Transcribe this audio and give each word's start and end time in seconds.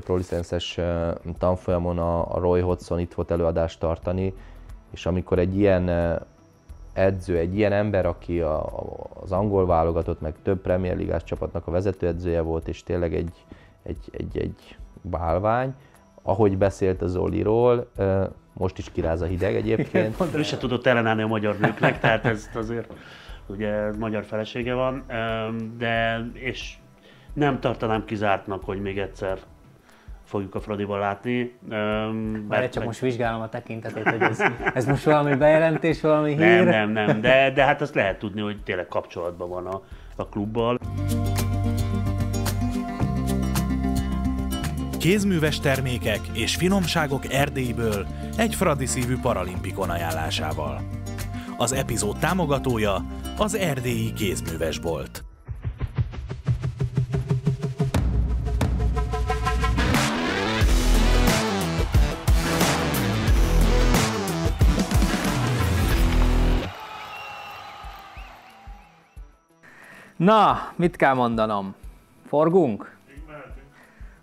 a 0.00 0.04
prolicenses 0.04 0.78
tanfolyamon 1.38 1.98
a, 1.98 2.38
Roy 2.38 2.60
Hodgson 2.60 2.98
itt 2.98 3.14
volt 3.14 3.30
előadást 3.30 3.80
tartani, 3.80 4.34
és 4.92 5.06
amikor 5.06 5.38
egy 5.38 5.58
ilyen 5.58 5.90
edző, 6.92 7.38
egy 7.38 7.56
ilyen 7.56 7.72
ember, 7.72 8.06
aki 8.06 8.40
a, 8.40 8.66
az 9.22 9.32
angol 9.32 9.66
válogatott, 9.66 10.20
meg 10.20 10.34
több 10.42 10.60
Premier 10.60 10.96
Ligás 10.96 11.24
csapatnak 11.24 11.66
a 11.66 11.70
vezetőedzője 11.70 12.40
volt, 12.40 12.68
és 12.68 12.82
tényleg 12.82 13.14
egy, 13.14 13.32
egy, 13.82 13.98
egy, 14.10 14.38
egy 14.38 14.76
bálvány, 15.02 15.74
ahogy 16.22 16.58
beszélt 16.58 17.02
az 17.02 17.10
Zoliról, 17.10 17.90
most 18.52 18.78
is 18.78 18.90
kiráz 18.92 19.20
a 19.20 19.26
hideg 19.26 19.54
egyébként. 19.54 20.16
Pont 20.16 20.34
ő 20.34 20.42
se 20.42 20.56
tudott 20.56 20.86
ellenállni 20.86 21.22
a 21.22 21.26
magyar 21.26 21.58
nőknek, 21.58 22.00
tehát 22.00 22.24
ez 22.24 22.50
azért 22.54 22.92
ugye 23.46 23.92
magyar 23.92 24.24
felesége 24.24 24.74
van, 24.74 25.04
de 25.78 26.24
és 26.32 26.74
nem 27.32 27.60
tartanám 27.60 28.04
kizártnak, 28.04 28.64
hogy 28.64 28.80
még 28.80 28.98
egyszer 28.98 29.38
fogjuk 30.24 30.54
a 30.54 30.60
Fradival 30.60 30.98
látni. 30.98 31.58
Bár 32.48 32.62
csak 32.62 32.74
meg... 32.74 32.84
most 32.86 33.00
vizsgálom 33.00 33.40
a 33.40 33.48
tekintetét, 33.48 34.08
hogy 34.08 34.22
ez, 34.22 34.42
ez 34.74 34.86
most 34.86 35.04
valami 35.04 35.34
bejelentés, 35.34 36.00
valami 36.00 36.30
hír. 36.30 36.38
Nem, 36.38 36.64
nem, 36.64 36.90
nem, 36.90 37.20
de, 37.20 37.50
de 37.50 37.64
hát 37.64 37.80
azt 37.80 37.94
lehet 37.94 38.18
tudni, 38.18 38.40
hogy 38.40 38.62
tényleg 38.62 38.86
kapcsolatban 38.88 39.48
van 39.48 39.66
a, 39.66 39.82
a 40.16 40.28
klubbal. 40.28 40.78
Kézműves 44.98 45.60
termékek 45.60 46.20
és 46.32 46.56
finomságok 46.56 47.32
Erdélyből 47.32 48.06
egy 48.36 48.54
Fradi 48.54 48.86
szívű 48.86 49.16
paralimpikon 49.22 49.90
ajánlásával. 49.90 50.80
Az 51.56 51.72
epizód 51.72 52.18
támogatója 52.18 53.04
az 53.38 53.54
Erdélyi 53.54 54.12
Kézművesbolt. 54.12 55.24
Na, 70.24 70.72
mit 70.76 70.96
kell 70.96 71.14
mondanom? 71.14 71.74
Forgunk? 72.26 72.96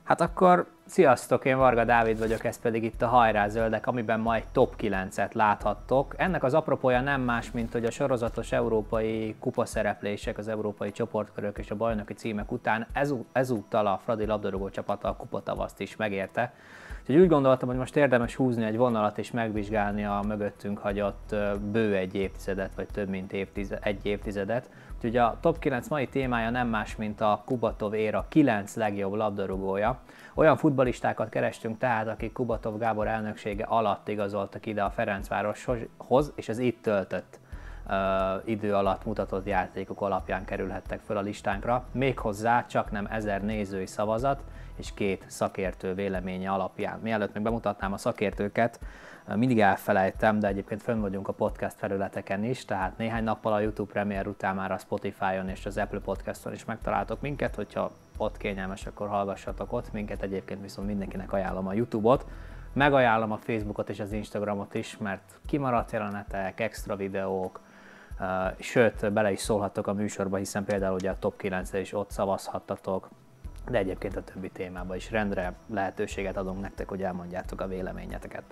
Hát 0.03 0.21
akkor 0.21 0.67
sziasztok, 0.85 1.45
én 1.45 1.57
Varga 1.57 1.83
Dávid 1.83 2.19
vagyok, 2.19 2.43
ez 2.43 2.59
pedig 2.59 2.83
itt 2.83 3.01
a 3.01 3.07
Hajrá 3.07 3.47
Zöldek, 3.47 3.87
amiben 3.87 4.19
ma 4.19 4.35
egy 4.35 4.47
top 4.51 4.75
9-et 4.79 5.33
láthattok. 5.33 6.13
Ennek 6.17 6.43
az 6.43 6.53
apropója 6.53 7.01
nem 7.01 7.21
más, 7.21 7.51
mint 7.51 7.71
hogy 7.71 7.85
a 7.85 7.91
sorozatos 7.91 8.51
európai 8.51 9.35
kupaszereplések, 9.39 10.37
az 10.37 10.47
európai 10.47 10.91
csoportkörök 10.91 11.57
és 11.57 11.71
a 11.71 11.75
bajnoki 11.75 12.13
címek 12.13 12.51
után 12.51 12.87
ezú, 12.93 13.25
ezúttal 13.31 13.87
a 13.87 13.99
Fradi 14.03 14.25
labdarúgó 14.25 14.69
csapata 14.69 15.07
a 15.07 15.15
kupatavaszt 15.15 15.79
is 15.79 15.95
megérte. 15.95 16.53
Úgyhogy 17.01 17.17
úgy 17.17 17.27
gondoltam, 17.27 17.69
hogy 17.69 17.77
most 17.77 17.95
érdemes 17.95 18.35
húzni 18.35 18.63
egy 18.63 18.77
vonalat 18.77 19.17
és 19.17 19.31
megvizsgálni 19.31 20.05
a 20.05 20.23
mögöttünk 20.27 20.77
hagyott 20.77 21.35
bő 21.71 21.95
egy 21.95 22.15
évtizedet, 22.15 22.75
vagy 22.75 22.87
több 22.93 23.09
mint 23.09 23.33
évtized, 23.33 23.79
egy 23.81 24.05
évtizedet. 24.05 24.69
Úgyhogy 25.03 25.17
a 25.17 25.37
top 25.39 25.59
9 25.59 25.87
mai 25.87 26.07
témája 26.07 26.49
nem 26.49 26.67
más, 26.67 26.95
mint 26.95 27.21
a 27.21 27.41
Kubatov 27.45 27.93
éra 27.93 28.25
9 28.29 28.75
legjobb 28.75 29.13
labdarúgója. 29.13 29.99
Olyan 30.33 30.57
futbalistákat 30.57 31.29
kerestünk 31.29 31.77
tehát, 31.77 32.07
akik 32.07 32.31
Kubatov 32.33 32.77
Gábor 32.77 33.07
elnöksége 33.07 33.63
alatt 33.63 34.07
igazoltak 34.07 34.65
ide 34.65 34.83
a 34.83 34.89
Ferencvároshoz, 34.89 36.31
és 36.35 36.49
az 36.49 36.57
itt 36.57 36.81
töltött 36.81 37.39
uh, 37.87 37.95
idő 38.45 38.73
alatt 38.73 39.05
mutatott 39.05 39.45
játékok 39.45 40.01
alapján 40.01 40.45
kerülhettek 40.45 40.99
fel 40.99 41.17
a 41.17 41.21
listánkra, 41.21 41.85
méghozzá 41.91 42.65
csak 42.65 42.91
nem 42.91 43.07
ezer 43.11 43.43
nézői 43.43 43.85
szavazat 43.85 44.43
és 44.75 44.93
két 44.93 45.23
szakértő 45.27 45.93
véleménye 45.93 46.51
alapján. 46.51 46.99
Mielőtt 46.99 47.33
még 47.33 47.43
bemutatnám 47.43 47.93
a 47.93 47.97
szakértőket, 47.97 48.79
mindig 49.35 49.59
elfelejtem, 49.59 50.39
de 50.39 50.47
egyébként 50.47 50.81
fönn 50.81 50.99
vagyunk 50.99 51.27
a 51.27 51.33
podcast 51.33 51.77
felületeken 51.77 52.43
is, 52.43 52.65
tehát 52.65 52.97
néhány 52.97 53.23
nappal 53.23 53.53
a 53.53 53.59
YouTube 53.59 53.91
Premier 53.91 54.27
után 54.27 54.55
már 54.55 54.71
a 54.71 54.77
Spotify-on 54.77 55.49
és 55.49 55.65
az 55.65 55.77
Apple 55.77 55.99
Podcaston 55.99 56.53
is 56.53 56.65
megtaláltok 56.65 57.21
minket, 57.21 57.55
hogyha 57.55 57.91
ott 58.17 58.37
kényelmes, 58.37 58.85
akkor 58.85 59.07
hallgassatok 59.07 59.73
ott 59.73 59.91
minket, 59.91 60.21
egyébként 60.21 60.61
viszont 60.61 60.87
mindenkinek 60.87 61.33
ajánlom 61.33 61.67
a 61.67 61.73
YouTube-ot, 61.73 62.25
megajánlom 62.73 63.31
a 63.31 63.37
Facebookot 63.37 63.89
és 63.89 63.99
az 63.99 64.11
Instagramot 64.11 64.73
is, 64.73 64.97
mert 64.97 65.39
kimaradt 65.45 65.91
jelenetek, 65.91 66.59
extra 66.59 66.95
videók, 66.95 67.59
sőt, 68.59 69.13
bele 69.13 69.31
is 69.31 69.39
szólhattok 69.39 69.87
a 69.87 69.93
műsorba, 69.93 70.37
hiszen 70.37 70.63
például 70.63 70.93
ugye 70.93 71.09
a 71.09 71.19
top 71.19 71.37
9 71.37 71.73
is 71.73 71.93
ott 71.93 72.11
szavazhattatok, 72.11 73.09
de 73.69 73.77
egyébként 73.77 74.15
a 74.15 74.23
többi 74.23 74.49
témában 74.49 74.95
is 74.95 75.11
rendre 75.11 75.53
lehetőséget 75.67 76.37
adunk 76.37 76.61
nektek, 76.61 76.89
hogy 76.89 77.03
elmondjátok 77.03 77.61
a 77.61 77.67
véleményeteket 77.67 78.43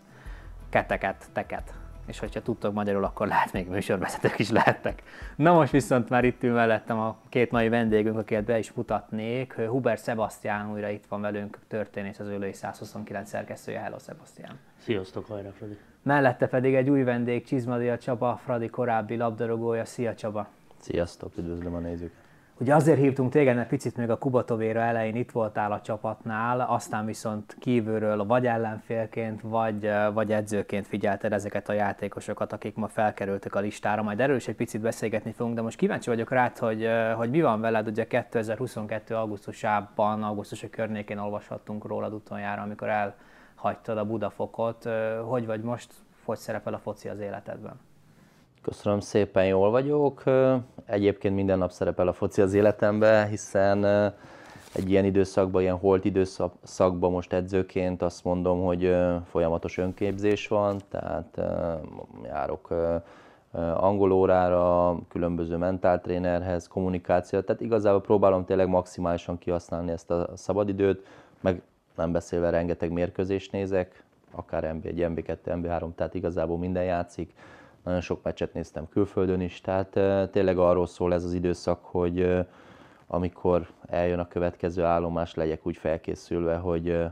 keteket, 0.70 1.26
teket. 1.34 1.74
És 2.06 2.20
hogyha 2.20 2.42
tudtok 2.42 2.74
magyarul, 2.74 3.04
akkor 3.04 3.28
lehet 3.28 3.54
még 3.54 3.68
műsorvezetők 3.68 4.40
is 4.40 4.50
lehettek. 4.50 5.04
Na 5.36 5.54
most 5.54 5.72
viszont 5.72 6.10
már 6.10 6.24
itt 6.24 6.44
ül 6.44 6.54
mellettem 6.54 7.00
a 7.00 7.18
két 7.30 7.52
mai 7.52 7.70
vendégünk, 7.70 8.18
akiket 8.18 8.44
be 8.44 8.58
is 8.58 8.72
mutatnék. 8.72 9.54
Hubert 9.54 10.04
Sebastian 10.04 10.72
újra 10.72 10.90
itt 10.90 11.06
van 11.06 11.22
velünk, 11.22 11.60
történész 11.68 12.20
az 12.20 12.28
Őlői 12.28 12.54
129 12.54 13.30
szerkesztője. 13.30 13.80
Hello 13.80 14.00
Sebastian! 14.00 14.60
Sziasztok, 14.78 15.26
hajrá 15.26 15.50
Fradi! 15.50 15.78
Mellette 16.04 16.48
pedig 16.48 16.76
egy 16.76 16.90
új 16.90 17.04
vendég, 17.04 17.46
Csizmadia 17.46 17.98
Csaba, 17.98 18.40
Fradi 18.44 18.68
korábbi 18.70 19.16
labdarúgója. 19.16 19.86
Szia 19.86 20.16
Csaba! 20.16 20.48
Sziasztok, 20.78 21.38
üdvözlöm 21.38 21.74
a 21.74 21.80
nézőket! 21.80 22.29
Ugye 22.62 22.76
azért 22.76 23.00
hívtunk 23.00 23.32
téged, 23.32 23.56
mert 23.56 23.68
picit 23.68 23.98
még 23.98 24.10
a 24.10 24.18
Kubatovéra 24.18 24.80
elején 24.80 25.16
itt 25.16 25.32
voltál 25.32 25.72
a 25.72 25.82
csapatnál, 25.82 26.62
aztán 26.62 27.06
viszont 27.06 27.56
kívülről 27.60 28.26
vagy 28.26 28.46
ellenfélként, 28.46 29.42
vagy, 29.42 29.90
vagy 30.14 30.32
edzőként 30.32 30.88
figyelted 30.88 31.34
ezeket 31.34 31.70
a 31.70 31.74
játékosokat, 31.74 32.54
akik 32.54 32.76
ma 32.76 32.88
felkerültek 32.88 33.56
a 33.56 33.60
listára. 33.60 34.02
Majd 34.02 34.20
erről 34.20 34.36
is 34.36 34.48
egy 34.48 34.56
picit 34.56 34.82
beszélgetni 34.82 35.32
fogunk, 35.32 35.56
de 35.56 35.62
most 35.62 35.78
kíváncsi 35.78 36.10
vagyok 36.10 36.32
rád, 36.32 36.58
hogy, 36.58 36.90
hogy 37.16 37.30
mi 37.30 37.42
van 37.42 37.62
veled. 37.62 37.88
Ugye 37.88 38.08
2022. 38.08 39.16
augusztusában, 39.16 40.24
augusztus 40.24 40.66
környékén 40.72 41.18
olvashattunk 41.18 41.86
rólad 41.86 42.14
utoljára, 42.14 42.62
amikor 42.62 42.90
elhagytad 42.90 43.98
a 43.98 44.06
Budafokot. 44.06 44.90
Hogy 45.26 45.46
vagy 45.46 45.62
most, 45.62 45.94
hogy 46.26 46.38
szerepel 46.38 46.74
a 46.74 46.80
foci 46.80 47.08
az 47.08 47.20
életedben? 47.20 47.89
Köszönöm 48.62 49.00
szépen, 49.00 49.46
jól 49.46 49.72
vagyok. 49.72 50.24
Egyébként 50.86 51.36
minden 51.36 51.58
nap 51.58 51.72
szerepel 51.72 52.08
a 52.08 52.14
foci 52.14 52.42
az 52.42 52.54
életemben, 52.54 53.28
hiszen 53.28 53.86
egy 54.74 54.90
ilyen 54.90 55.06
időszakban, 55.06 55.62
ilyen 55.62 55.78
holt 55.78 56.06
időszakban 56.06 57.12
most 57.12 57.34
edzőként 57.34 58.02
azt 58.02 58.24
mondom, 58.24 58.64
hogy 58.64 58.96
folyamatos 59.30 59.78
önképzés 59.78 60.48
van, 60.48 60.82
tehát 60.90 61.42
járok 62.24 62.74
angol 63.76 64.12
órára, 64.12 64.98
különböző 65.10 65.58
mentáltrénerhez, 65.58 66.68
kommunikáció, 66.68 67.40
tehát 67.40 67.62
igazából 67.62 68.02
próbálom 68.02 68.46
tényleg 68.46 68.68
maximálisan 68.68 69.38
kihasználni 69.38 69.92
ezt 69.92 70.12
a 70.12 70.30
szabadidőt, 70.36 71.06
meg 71.42 71.62
nem 71.96 72.12
beszélve 72.12 72.50
rengeteg 72.50 72.92
mérkőzést 72.92 73.52
nézek, 73.52 74.04
akár 74.32 74.76
MB1, 74.76 75.14
MB2, 75.16 75.38
MB3, 75.46 75.96
tehát 75.96 76.14
igazából 76.14 76.58
minden 76.58 76.84
játszik 76.84 77.34
nagyon 77.90 78.04
sok 78.04 78.24
meccset 78.24 78.54
néztem 78.54 78.90
külföldön 78.90 79.42
is, 79.42 79.62
tehát 79.62 79.90
tényleg 80.32 80.58
arról 80.58 80.88
szól 80.88 81.14
ez 81.14 81.24
az 81.24 81.34
időszak, 81.34 81.80
hogy 81.84 82.46
amikor 83.08 83.68
eljön 83.86 84.20
a 84.20 84.28
következő 84.28 84.84
állomás, 84.84 85.36
legyek 85.36 85.66
úgy 85.68 85.78
felkészülve, 85.78 86.56
hogy 86.58 87.06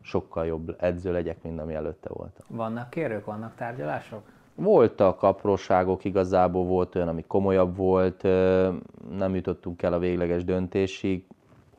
sokkal 0.00 0.46
jobb 0.46 0.76
edző 0.78 1.12
legyek, 1.12 1.42
mint 1.42 1.60
ami 1.60 1.74
előtte 1.74 2.08
voltam. 2.12 2.46
Vannak 2.48 2.90
kérők, 2.90 3.24
vannak 3.24 3.54
tárgyalások? 3.54 4.22
Voltak 4.54 5.22
apróságok, 5.22 6.04
igazából 6.04 6.64
volt 6.64 6.94
olyan, 6.94 7.08
ami 7.08 7.24
komolyabb 7.26 7.76
volt, 7.76 8.22
nem 9.10 9.34
jutottunk 9.34 9.82
el 9.82 9.92
a 9.92 9.98
végleges 9.98 10.44
döntésig, 10.44 11.26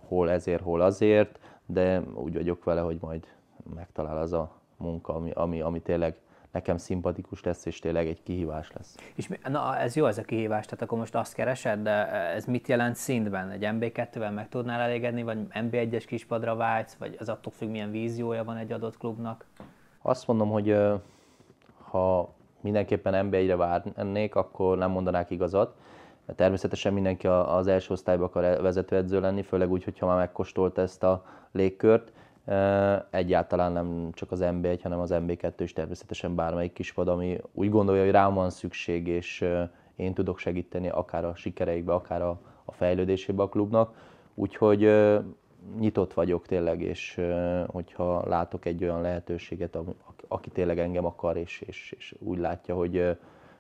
hol 0.08 0.32
ezért, 0.32 0.62
hol 0.62 0.82
azért, 0.82 1.40
de 1.66 2.02
úgy 2.14 2.34
vagyok 2.34 2.64
vele, 2.64 2.82
hogy 2.82 2.98
majd 3.02 3.28
megtalál 3.76 4.18
az 4.18 4.34
a 4.34 4.52
munka, 4.78 5.16
ami, 5.16 5.32
ami, 5.32 5.62
ami 5.62 5.82
tényleg 5.82 6.16
nekem 6.54 6.78
szimpatikus 6.78 7.44
lesz, 7.44 7.66
és 7.66 7.80
tényleg 7.80 8.08
egy 8.08 8.24
kihívás 8.24 8.72
lesz. 8.72 8.96
És 9.16 9.30
na, 9.50 9.78
ez 9.78 9.96
jó 9.96 10.06
ez 10.06 10.18
a 10.18 10.22
kihívás, 10.24 10.66
tehát 10.66 10.82
akkor 10.82 10.98
most 10.98 11.16
azt 11.16 11.34
keresed, 11.34 11.80
de 11.80 12.12
ez 12.12 12.46
mit 12.46 12.68
jelent 12.68 12.96
szintben? 12.96 13.50
Egy 13.50 13.70
MB2-vel 13.72 14.34
meg 14.34 14.50
tudnál 14.50 14.82
elégedni, 14.82 15.24
vagy 15.24 15.38
MB1-es 15.54 16.04
kispadra 16.08 16.56
vágysz, 16.56 16.94
vagy 16.94 17.16
az 17.20 17.30
attól 17.30 17.52
függ, 17.56 17.70
milyen 17.70 17.92
víziója 17.92 18.44
van 18.44 18.58
egy 18.58 18.72
adott 18.72 18.98
klubnak? 18.98 19.46
Azt 20.02 20.28
mondom, 20.28 20.50
hogy 20.50 20.78
ha 21.78 22.34
mindenképpen 22.62 23.30
MB1-re 23.30 23.56
várnék, 23.56 24.36
akkor 24.36 24.78
nem 24.78 24.92
mondanák 24.92 25.30
igazat. 25.30 25.76
Természetesen 26.36 26.94
mindenki 26.94 27.28
az 27.28 27.68
első 27.68 27.94
osztályba 27.94 28.24
akar 28.24 28.62
vezetőedző 28.62 29.20
lenni, 29.20 29.42
főleg 29.42 29.72
úgy, 29.72 29.84
hogyha 29.84 30.06
már 30.06 30.18
megkóstolta 30.18 30.82
ezt 30.82 31.04
a 31.04 31.26
légkört 31.52 32.12
Egyáltalán 33.10 33.72
nem 33.72 34.10
csak 34.12 34.32
az 34.32 34.40
MB1, 34.44 34.80
hanem 34.84 35.00
az 35.00 35.10
MB2 35.14 35.54
is 35.58 35.74
természetesen 35.74 36.36
bármelyik 36.36 36.74
kispad, 36.74 37.08
ami 37.08 37.38
úgy 37.52 37.70
gondolja, 37.70 38.04
hogy 38.04 38.12
rám 38.12 38.34
van 38.34 38.50
szükség, 38.50 39.08
és 39.08 39.46
én 39.96 40.14
tudok 40.14 40.38
segíteni 40.38 40.90
akár 40.90 41.26
a 41.26 41.36
sikereikbe, 41.36 41.94
akár 41.94 42.22
a, 42.22 42.40
a 42.66 42.72
fejlődésébe 42.72 43.44
a 43.44 43.50
klubnak. 43.50 43.96
Úgyhogy 44.34 44.92
nyitott 45.80 46.14
vagyok 46.14 46.46
tényleg, 46.46 46.82
és 46.82 47.22
hogyha 47.68 48.28
látok 48.28 48.66
egy 48.66 48.84
olyan 48.84 49.02
lehetőséget, 49.02 49.78
aki 50.28 50.50
tényleg 50.50 50.80
engem 50.80 51.06
akar, 51.06 51.38
és, 51.38 51.62
és, 51.62 51.94
és 51.98 52.16
úgy 52.20 52.38
látja, 52.38 52.76
hogy 52.76 53.18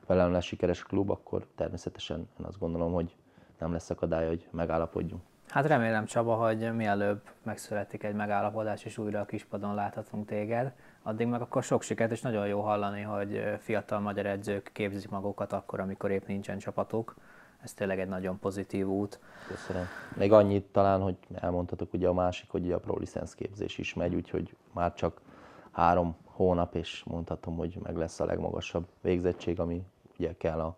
velem 0.08 0.32
lesz 0.32 0.44
sikeres 0.44 0.84
klub, 0.84 1.10
akkor 1.10 1.46
természetesen 1.56 2.18
én 2.40 2.46
azt 2.46 2.60
gondolom, 2.60 2.94
hogy 2.94 3.16
nem 3.60 3.72
lesz 3.72 3.90
akadály, 3.90 4.28
hogy 4.28 4.48
megállapodjunk. 4.52 5.22
Hát 5.54 5.66
remélem 5.66 6.06
Csaba, 6.06 6.36
hogy 6.36 6.76
mielőbb 6.76 7.22
megszületik 7.44 8.04
egy 8.04 8.14
megállapodás, 8.14 8.84
és 8.86 8.98
újra 8.98 9.20
a 9.20 9.26
kispadon 9.26 9.76
láthatunk 9.76 10.26
téged. 10.26 10.74
Addig 11.04 11.28
meg 11.28 11.42
akkor 11.42 11.64
sok 11.64 11.82
sikert, 11.82 12.12
és 12.12 12.22
nagyon 12.22 12.48
jó 12.48 12.62
hallani, 12.62 13.02
hogy 13.02 13.44
fiatal 13.60 14.00
magyar 14.00 14.26
edzők 14.26 14.70
képzik 14.74 15.10
magukat 15.10 15.54
akkor, 15.54 15.80
amikor 15.80 16.12
épp 16.12 16.28
nincsen 16.28 16.58
csapatuk. 16.58 17.16
Ez 17.64 17.74
tényleg 17.74 18.00
egy 18.00 18.08
nagyon 18.08 18.40
pozitív 18.40 18.88
út. 18.88 19.20
Köszönöm. 19.48 19.86
Még 20.18 20.32
annyit 20.32 20.64
talán, 20.64 21.02
hogy 21.02 21.18
elmondhatok 21.34 21.94
ugye 21.94 22.08
a 22.08 22.14
másik, 22.14 22.50
hogy 22.50 22.72
a 22.72 22.80
Pro 22.80 23.00
License 23.00 23.34
képzés 23.38 23.78
is 23.78 23.94
megy, 23.94 24.16
úgyhogy 24.16 24.56
már 24.72 24.94
csak 24.94 25.22
három 25.72 26.16
hónap, 26.26 26.76
és 26.76 27.04
mondhatom, 27.04 27.58
hogy 27.58 27.78
meg 27.84 27.96
lesz 27.98 28.20
a 28.20 28.26
legmagasabb 28.26 28.88
végzettség, 29.02 29.60
ami 29.60 29.84
ugye 30.18 30.34
kell 30.38 30.60
a 30.60 30.78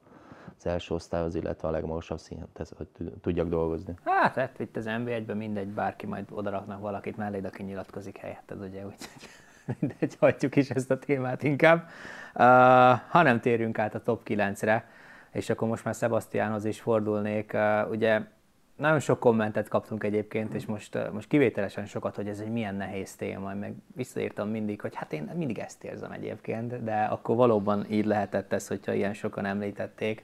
az 0.57 0.65
első 0.65 0.93
osztályhoz, 0.93 1.35
illetve 1.35 1.67
a 1.67 1.71
legmagasabb 1.71 2.19
szinten, 2.19 2.65
hogy 2.77 2.87
tudjak 3.21 3.47
dolgozni. 3.47 3.93
Hát, 4.03 4.35
hát 4.35 4.59
itt 4.59 4.75
az 4.75 4.85
NB1-ben 4.87 5.37
mindegy, 5.37 5.67
bárki 5.67 6.05
majd 6.05 6.25
odaraknak 6.31 6.79
valakit 6.79 7.17
mellé, 7.17 7.41
aki 7.43 7.63
nyilatkozik 7.63 8.17
helyetted, 8.17 8.61
ugye, 8.61 8.85
úgyhogy 8.85 9.29
mindegy, 9.79 10.15
hagyjuk 10.19 10.55
is 10.55 10.69
ezt 10.69 10.91
a 10.91 10.99
témát 10.99 11.43
inkább. 11.43 11.89
Uh, 12.33 12.41
ha 13.09 13.21
nem 13.21 13.39
térünk 13.39 13.79
át 13.79 13.95
a 13.95 14.01
top 14.01 14.21
9-re, 14.27 14.87
és 15.31 15.49
akkor 15.49 15.67
most 15.67 15.83
már 15.83 15.95
Sebastiánhoz 15.95 16.65
is 16.65 16.81
fordulnék. 16.81 17.51
Uh, 17.53 17.89
ugye 17.89 18.21
nagyon 18.75 18.99
sok 18.99 19.19
kommentet 19.19 19.67
kaptunk 19.67 20.03
egyébként, 20.03 20.53
és 20.53 20.65
most, 20.65 21.11
most 21.11 21.27
kivételesen 21.27 21.85
sokat, 21.85 22.15
hogy 22.15 22.27
ez 22.27 22.39
egy 22.39 22.51
milyen 22.51 22.75
nehéz 22.75 23.15
téma, 23.15 23.53
meg 23.53 23.73
visszaírtam 23.95 24.49
mindig, 24.49 24.81
hogy 24.81 24.95
hát 24.95 25.13
én 25.13 25.31
mindig 25.35 25.59
ezt 25.59 25.83
érzem 25.83 26.11
egyébként, 26.11 26.83
de 26.83 27.03
akkor 27.03 27.35
valóban 27.35 27.85
így 27.89 28.05
lehetett 28.05 28.53
ez, 28.53 28.67
hogyha 28.67 28.93
ilyen 28.93 29.13
sokan 29.13 29.45
említették. 29.45 30.23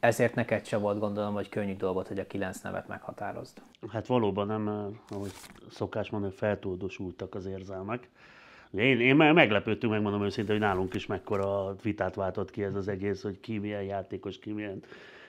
Ezért 0.00 0.34
neked 0.34 0.64
se 0.64 0.76
volt 0.76 0.98
gondolom, 0.98 1.34
hogy 1.34 1.48
könnyű 1.48 1.76
dolgot, 1.76 2.08
hogy 2.08 2.18
a 2.18 2.26
kilenc 2.26 2.60
nevet 2.60 2.88
meghatározd. 2.88 3.62
Hát 3.88 4.06
valóban 4.06 4.46
nem, 4.46 4.68
ahogy 5.08 5.32
szokás 5.70 6.10
mondani, 6.10 6.32
feltúldosultak 6.32 7.34
az 7.34 7.46
érzelmek. 7.46 8.08
Én, 8.70 9.00
én 9.00 9.16
meglepődtünk, 9.16 9.92
megmondom 9.92 10.24
őszintén, 10.24 10.54
hogy 10.54 10.64
nálunk 10.64 10.94
is 10.94 11.06
mekkora 11.06 11.76
vitát 11.82 12.14
váltott 12.14 12.50
ki 12.50 12.62
ez 12.62 12.74
az 12.74 12.88
egész, 12.88 13.22
hogy 13.22 13.40
ki 13.40 13.58
milyen 13.58 13.82
játékos, 13.82 14.38
ki 14.38 14.52
milyen 14.52 14.82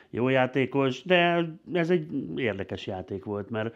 jó 0.09 0.29
játékos, 0.29 1.03
de 1.03 1.45
ez 1.73 1.89
egy 1.89 2.07
érdekes 2.35 2.87
játék 2.87 3.23
volt, 3.23 3.49
mert 3.49 3.75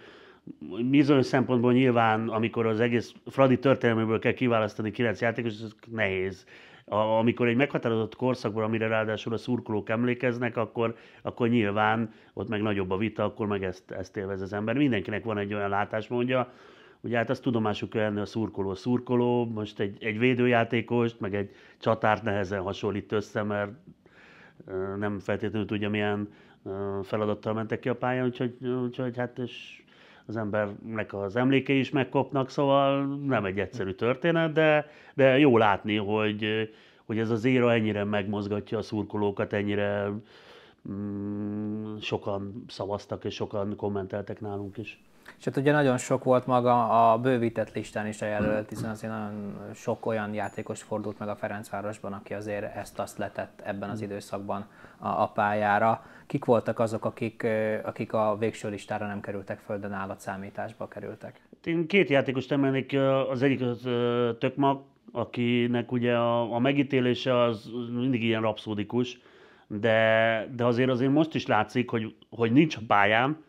bizonyos 0.90 1.26
szempontból 1.26 1.74
nyilván, 1.74 2.30
amikor 2.30 2.66
az 2.66 2.80
egész 2.80 3.14
Fradi 3.26 3.60
történelméből 3.60 4.20
kell 4.20 4.34
kiválasztani 4.34 4.92
kilenc 4.92 5.22
játékos, 5.22 5.52
ez 5.52 5.72
nehéz. 5.92 6.46
A, 6.86 6.96
amikor 6.96 7.48
egy 7.48 7.56
meghatározott 7.56 8.16
korszakban, 8.16 8.64
amire 8.64 8.88
ráadásul 8.88 9.34
a 9.34 9.38
szurkolók 9.38 9.90
emlékeznek, 9.90 10.58
akkor, 10.58 10.96
akkor 11.22 11.50
nyilván 11.50 12.14
ott 12.34 12.48
meg 12.48 12.62
nagyobb 12.62 12.92
a 12.92 12.98
vita, 12.98 13.24
akkor 13.24 13.48
meg 13.48 13.64
ezt, 13.64 13.92
ezt 13.92 14.18
élvez 14.18 14.42
az 14.42 14.54
ember. 14.54 14.76
Mindenkinek 14.76 15.24
van 15.24 15.38
egy 15.38 15.54
olyan 15.54 15.70
látásmódja, 15.70 16.54
Ugye 17.06 17.18
hát 17.18 17.30
azt 17.30 17.42
tudomásuk 17.42 17.90
kell 17.90 18.02
lenni 18.02 18.20
a 18.20 18.26
szurkoló 18.26 18.74
szurkoló, 18.74 19.46
most 19.46 19.80
egy, 19.80 20.04
egy 20.04 20.18
védőjátékost, 20.18 21.20
meg 21.20 21.36
egy 21.36 21.52
csatárt 21.80 22.24
nehezen 22.24 22.62
hasonlít 22.62 23.12
össze, 23.12 23.44
mert 23.44 23.72
nem 24.98 25.20
feltétlenül 25.20 25.68
tudja, 25.68 25.90
milyen 25.90 26.30
feladattal 27.04 27.54
mentek 27.54 27.80
ki 27.80 27.90
a 27.90 27.96
pályán, 27.96 28.26
úgyhogy, 28.26 28.58
úgyhogy 28.84 29.18
hát 29.18 29.40
és 29.40 29.84
az 30.26 30.38
embernek 30.38 31.14
az 31.14 31.36
emlékei 31.36 31.80
is 31.80 31.90
megkopnak, 31.90 32.50
szóval 32.50 33.06
nem 33.06 33.46
egy 33.46 33.60
egyszerű 33.60 33.92
történet, 33.92 34.52
de, 34.52 34.90
de 35.14 35.40
jó 35.40 35.58
látni, 35.58 35.96
hogy, 35.96 36.70
hogy 37.06 37.20
ez 37.20 37.30
az 37.30 37.46
éra 37.46 37.74
ennyire 37.74 38.04
megmozgatja 38.04 38.78
a 38.78 38.82
szurkolókat, 38.82 39.54
ennyire 39.54 40.12
mm, 40.90 41.96
sokan 41.98 42.64
szavaztak 42.68 43.24
és 43.24 43.34
sokan 43.34 43.76
kommenteltek 43.76 44.42
nálunk 44.42 44.78
is. 44.78 45.02
És 45.38 45.46
hát 45.46 45.58
ugye 45.58 45.72
nagyon 45.72 45.98
sok 45.98 46.24
volt 46.24 46.46
maga 46.46 47.12
a 47.12 47.18
bővített 47.18 47.74
listán 47.74 48.08
is 48.08 48.22
a 48.22 48.26
jelölt, 48.26 48.70
hiszen 48.70 48.90
azért 48.90 49.14
nagyon 49.14 49.58
sok 49.74 50.06
olyan 50.06 50.34
játékos 50.34 50.82
fordult 50.82 51.20
meg 51.20 51.30
a 51.30 51.36
Ferencvárosban, 51.36 52.14
aki 52.14 52.34
azért 52.34 52.76
ezt-azt 52.76 53.18
letett 53.18 53.62
ebben 53.66 53.90
az 53.90 54.02
időszakban 54.02 54.66
a, 54.98 55.08
a 55.08 55.28
pályára. 55.28 56.06
Kik 56.28 56.46
voltak 56.46 56.80
azok, 56.80 57.06
akik, 57.06 57.48
akik 57.84 58.14
a 58.14 58.36
végső 58.40 58.70
listára 58.70 59.08
nem 59.08 59.22
kerültek 59.22 59.60
föl, 59.60 59.80
de 59.80 59.88
nálad 59.88 60.20
számításba 60.20 60.88
kerültek? 60.88 61.42
Én 61.64 61.88
két 61.88 62.10
játékost 62.10 62.52
emelnék, 62.52 62.98
az 63.30 63.42
egyik 63.42 63.62
az 63.62 63.88
Tökmak, 64.40 64.84
akinek 65.12 65.92
ugye 65.92 66.16
a, 66.16 66.54
a 66.54 66.60
megítélése 66.60 67.42
az 67.42 67.70
mindig 67.92 68.24
ilyen 68.24 68.42
rapszódikus, 68.42 69.20
de, 69.68 70.48
de 70.56 70.66
azért 70.66 70.90
azért 70.90 71.12
most 71.12 71.36
is 71.36 71.48
látszik, 71.48 71.90
hogy, 71.90 72.16
hogy 72.30 72.52
nincs 72.52 72.76
a 72.76 72.82
pályán, 72.88 73.44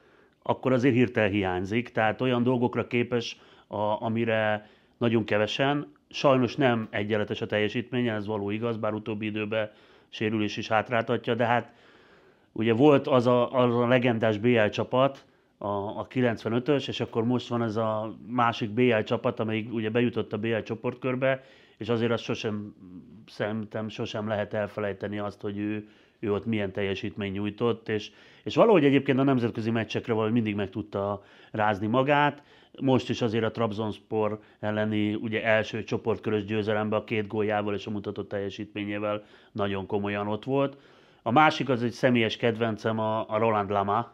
akkor 0.47 0.73
azért 0.73 0.95
hirtelen 0.95 1.31
hiányzik. 1.31 1.89
Tehát 1.89 2.21
olyan 2.21 2.43
dolgokra 2.43 2.87
képes, 2.87 3.41
a, 3.67 4.03
amire 4.03 4.69
nagyon 4.99 5.25
kevesen. 5.25 5.93
Sajnos 6.09 6.57
nem 6.57 6.89
egyenletes 6.91 7.41
a 7.41 7.47
teljesítménye, 7.47 8.15
ez 8.15 8.27
való 8.27 8.51
igaz, 8.51 8.77
bár 8.77 8.93
utóbbi 8.93 9.27
időben 9.27 9.71
sérülés 10.09 10.57
is 10.57 10.69
hátráltatja, 10.69 11.35
de 11.35 11.45
hát 11.45 11.73
ugye 12.53 12.73
volt 12.73 13.07
az 13.07 13.27
a, 13.27 13.53
az 13.53 13.75
a 13.75 13.87
legendás 13.87 14.39
BL 14.39 14.67
csapat, 14.67 15.25
a, 15.59 15.99
a 15.99 16.07
95-ös, 16.11 16.89
és 16.89 17.01
akkor 17.01 17.25
most 17.25 17.49
van 17.49 17.63
ez 17.63 17.77
a 17.77 18.17
másik 18.27 18.71
BL 18.71 18.99
csapat, 18.99 19.41
amelyik 19.41 19.73
ugye 19.73 19.91
bejutott 19.91 20.33
a 20.33 20.39
BL 20.39 20.59
csoportkörbe, 20.59 21.45
és 21.77 21.89
azért 21.89 22.11
azt 22.11 22.23
sosem, 22.23 22.75
szerintem 23.27 23.89
sosem 23.89 24.29
lehet 24.29 24.55
elfelejteni 24.55 25.19
azt, 25.19 25.41
hogy 25.41 25.59
ő, 25.59 25.89
ő 26.19 26.33
ott 26.33 26.47
milyen 26.47 26.73
teljesítmény 26.73 27.33
nyújtott, 27.33 27.89
és, 27.89 28.11
és 28.43 28.55
valahogy 28.55 28.85
egyébként 28.85 29.19
a 29.19 29.23
nemzetközi 29.23 29.71
meccsekre 29.71 30.13
valahogy 30.13 30.33
mindig 30.35 30.55
meg 30.55 30.71
tudta 30.71 31.25
rázni 31.51 31.87
magát. 31.87 32.43
Most 32.81 33.09
is 33.09 33.23
azért 33.23 33.45
a 33.45 33.51
Trabzonspor 33.51 34.41
elleni 34.61 35.15
ugye 35.15 35.45
első 35.45 35.85
csoportkörös 35.85 36.45
győzelemben 36.45 37.01
a 37.01 37.05
két 37.05 37.27
góljával 37.27 37.75
és 37.75 37.87
a 37.87 37.91
mutatott 37.91 38.29
teljesítményével 38.29 39.25
nagyon 39.53 39.87
komolyan 39.87 40.29
ott 40.29 40.45
volt. 40.45 40.77
A 41.23 41.31
másik 41.31 41.69
az 41.69 41.83
egy 41.83 41.91
személyes 41.91 42.37
kedvencem, 42.37 42.99
a, 42.99 43.31
a 43.31 43.39
Roland 43.39 43.71
Lama, 43.71 44.13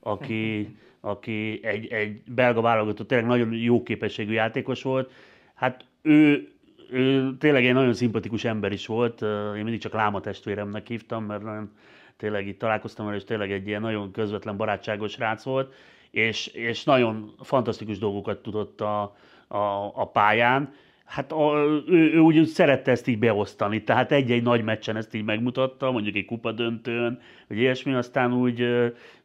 aki, 0.00 0.68
aki 1.00 1.60
egy, 1.62 1.86
egy 1.86 2.22
belga 2.22 2.60
válogatott, 2.60 3.08
tényleg 3.08 3.26
nagyon 3.26 3.52
jó 3.52 3.82
képességű 3.82 4.32
játékos 4.32 4.82
volt. 4.82 5.12
Hát 5.54 5.84
ő 6.02 6.48
ő 6.90 7.36
tényleg 7.38 7.66
egy 7.66 7.74
nagyon 7.74 7.94
szimpatikus 7.94 8.44
ember 8.44 8.72
is 8.72 8.86
volt, 8.86 9.22
én 9.56 9.62
mindig 9.62 9.80
csak 9.80 9.92
Láma 9.92 10.20
testvéremnek 10.20 10.86
hívtam, 10.86 11.24
mert 11.24 11.42
nagyon, 11.42 11.70
tényleg 12.16 12.46
itt 12.46 12.58
találkoztam 12.58 13.04
vele, 13.04 13.16
és 13.16 13.24
tényleg 13.24 13.52
egy 13.52 13.66
ilyen 13.66 13.80
nagyon 13.80 14.10
közvetlen, 14.10 14.56
barátságos 14.56 15.18
rác 15.18 15.44
volt, 15.44 15.74
és, 16.10 16.46
és 16.46 16.84
nagyon 16.84 17.34
fantasztikus 17.40 17.98
dolgokat 17.98 18.42
tudott 18.42 18.80
a, 18.80 19.02
a, 19.48 19.92
a 19.94 20.10
pályán. 20.12 20.72
Hát 21.04 21.32
a, 21.32 21.52
ő, 21.88 22.12
ő 22.14 22.18
úgy 22.18 22.44
szerette 22.44 22.90
ezt 22.90 23.06
így 23.06 23.18
beosztani, 23.18 23.82
tehát 23.82 24.12
egy-egy 24.12 24.42
nagy 24.42 24.64
meccsen 24.64 24.96
ezt 24.96 25.14
így 25.14 25.24
megmutatta, 25.24 25.90
mondjuk 25.90 26.16
egy 26.16 26.24
kupa 26.24 26.52
döntőn, 26.52 27.20
vagy 27.48 27.58
ilyesmi, 27.58 27.94
aztán 27.94 28.32
úgy, 28.32 28.66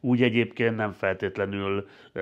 úgy 0.00 0.22
egyébként 0.22 0.76
nem 0.76 0.92
feltétlenül 0.92 1.88
e, 2.12 2.20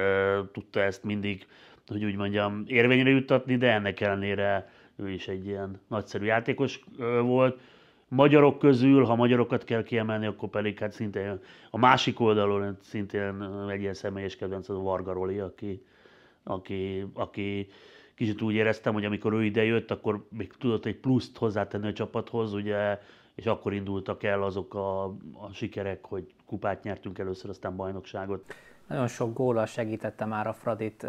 tudta 0.53 0.81
ezt 0.83 1.05
mindig, 1.05 1.47
hogy 1.87 2.05
úgy 2.05 2.17
mondjam, 2.17 2.63
érvényre 2.67 3.11
juttatni, 3.11 3.57
de 3.57 3.73
ennek 3.73 4.01
ellenére 4.01 4.71
ő 5.01 5.11
is 5.11 5.29
egy 5.29 5.47
ilyen 5.47 5.81
nagyszerű 5.89 6.25
játékos 6.25 6.85
volt. 7.23 7.61
Magyarok 8.09 8.59
közül, 8.59 9.05
ha 9.05 9.15
magyarokat 9.15 9.65
kell 9.65 9.83
kiemelni, 9.83 10.27
akkor 10.27 10.49
pedig 10.49 10.79
hát 10.79 10.93
szintén 10.93 11.41
a 11.71 11.79
másik 11.79 12.21
oldalon 12.21 12.77
szintén 12.83 13.43
egy 13.71 13.81
ilyen 13.81 13.95
személyes 13.95 14.37
kedvenc 14.37 14.69
az 14.69 14.77
a 14.77 14.81
Varga 14.81 15.13
Roli, 15.13 15.39
aki, 15.39 15.85
aki, 16.43 17.07
aki 17.15 17.69
kicsit 18.15 18.43
úgy 18.43 18.55
éreztem, 18.55 18.93
hogy 18.93 19.05
amikor 19.05 19.33
ő 19.33 19.45
ide 19.45 19.65
jött, 19.65 19.91
akkor 19.91 20.27
még 20.29 20.53
tudott 20.59 20.85
egy 20.85 20.97
pluszt 20.97 21.37
hozzátenni 21.37 21.89
a 21.89 21.93
csapathoz, 21.93 22.53
ugye, 22.53 22.99
és 23.35 23.47
akkor 23.47 23.73
indultak 23.73 24.23
el 24.23 24.43
azok 24.43 24.75
a, 24.75 25.05
a 25.33 25.53
sikerek, 25.53 26.05
hogy 26.05 26.35
kupát 26.47 26.83
nyertünk 26.83 27.19
először, 27.19 27.51
aztán 27.51 27.77
bajnokságot. 27.77 28.55
Nagyon 28.87 29.09
sok 29.09 29.33
góla 29.35 29.67
segítette 29.67 30.25
már 30.25 30.47
a 30.47 30.53
Fradit 30.53 31.07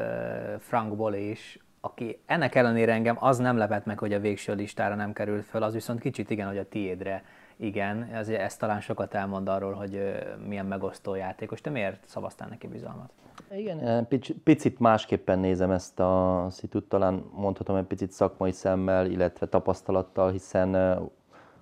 Frank 0.59 0.95
Bolé 0.95 1.29
is, 1.29 1.59
aki 1.81 2.21
ennek 2.25 2.55
ellenére 2.55 2.93
engem 2.93 3.17
az 3.19 3.37
nem 3.37 3.57
lepett 3.57 3.85
meg, 3.85 3.99
hogy 3.99 4.13
a 4.13 4.19
végső 4.19 4.53
listára 4.53 4.95
nem 4.95 5.13
került 5.13 5.45
föl, 5.45 5.63
az 5.63 5.73
viszont 5.73 5.99
kicsit 5.99 6.29
igen, 6.29 6.47
hogy 6.47 6.57
a 6.57 6.67
tiédre 6.67 7.23
igen, 7.55 8.03
ez, 8.13 8.29
ez 8.29 8.57
talán 8.57 8.79
sokat 8.79 9.13
elmond 9.13 9.47
arról, 9.47 9.73
hogy 9.73 10.01
milyen 10.47 10.65
megosztó 10.65 11.15
játékos. 11.15 11.61
Te 11.61 11.69
miért 11.69 12.07
szavaztál 12.07 12.47
neki 12.47 12.67
bizalmat? 12.67 13.09
Igen, 13.51 14.07
picit 14.43 14.79
másképpen 14.79 15.39
nézem 15.39 15.71
ezt 15.71 15.99
a 15.99 16.45
szitut, 16.49 16.89
talán 16.89 17.23
mondhatom 17.33 17.75
egy 17.75 17.83
picit 17.83 18.11
szakmai 18.11 18.51
szemmel, 18.51 19.05
illetve 19.05 19.45
tapasztalattal, 19.45 20.31
hiszen 20.31 20.99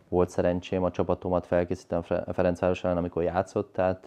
volt 0.07 0.29
szerencsém 0.29 0.83
a 0.83 0.91
csapatomat 0.91 1.45
felkészítem 1.45 2.01
Ferencváros 2.31 2.83
ellen, 2.83 2.97
amikor 2.97 3.23
játszott, 3.23 3.73
tehát 3.73 4.05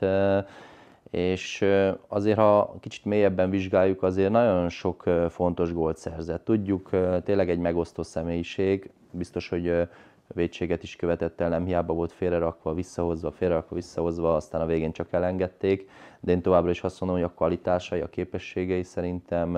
és 1.13 1.65
azért, 2.09 2.39
ha 2.39 2.75
kicsit 2.81 3.05
mélyebben 3.05 3.51
vizsgáljuk, 3.51 4.03
azért 4.03 4.31
nagyon 4.31 4.69
sok 4.69 5.03
fontos 5.29 5.73
gólt 5.73 5.97
szerzett. 5.97 6.45
Tudjuk, 6.45 6.91
tényleg 7.25 7.51
egy 7.51 7.59
megosztó 7.59 8.03
személyiség, 8.03 8.91
biztos, 9.11 9.49
hogy 9.49 9.89
védséget 10.35 10.83
is 10.83 10.97
követett 10.97 11.41
el, 11.41 11.49
nem 11.49 11.65
hiába 11.65 11.93
volt 11.93 12.13
félrerakva, 12.13 12.75
visszahozva, 12.75 13.31
félrerakva, 13.31 13.75
visszahozva, 13.75 14.35
aztán 14.35 14.61
a 14.61 14.67
végén 14.67 14.93
csak 14.93 15.13
elengedték, 15.13 15.89
de 16.21 16.33
én 16.33 16.43
továbbra 16.43 16.71
is 16.71 16.83
azt 16.83 17.01
mondom, 17.01 17.19
hogy 17.19 17.29
a 17.29 17.35
kvalitásai, 17.37 18.01
a 18.01 18.09
képességei 18.09 18.83
szerintem 18.83 19.57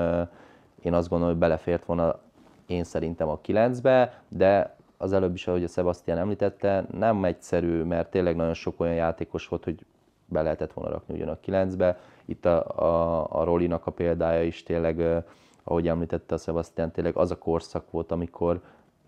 én 0.83 0.95
azt 0.95 1.09
gondolom, 1.09 1.33
hogy 1.33 1.43
belefért 1.43 1.85
volna 1.85 2.19
én 2.67 2.85
szerintem 2.85 3.29
a 3.29 3.41
9-be, 3.47 4.23
de 4.29 4.77
az 4.97 5.13
előbb 5.13 5.35
is, 5.35 5.47
ahogy 5.47 5.65
a 5.65 5.69
Sebastian 5.69 6.19
említette, 6.19 6.87
nem 6.91 7.25
egyszerű, 7.25 7.83
mert 7.83 8.11
tényleg 8.11 8.37
nagyon 8.37 8.55
sok 8.55 8.81
olyan 8.81 8.95
játékos 8.95 9.49
volt, 9.49 9.65
hogy 9.65 9.85
be 10.35 10.43
lehetett 10.43 10.73
volna 10.73 10.91
rakni 10.91 11.15
ugyan 11.15 11.29
a 11.29 11.39
9-be. 11.47 11.99
Itt 12.25 12.45
a, 12.45 12.65
a, 12.65 13.27
a 13.41 13.45
Rolinak 13.45 13.87
a 13.87 13.91
példája 13.91 14.43
is 14.43 14.63
tényleg, 14.63 15.25
ahogy 15.65 15.89
említette 15.89 16.35
a 16.35 16.39
Sebastian, 16.39 16.91
tényleg 16.91 17.17
az 17.17 17.31
a 17.31 17.39
korszak 17.39 17.91
volt, 17.91 18.13
amikor 18.13 18.61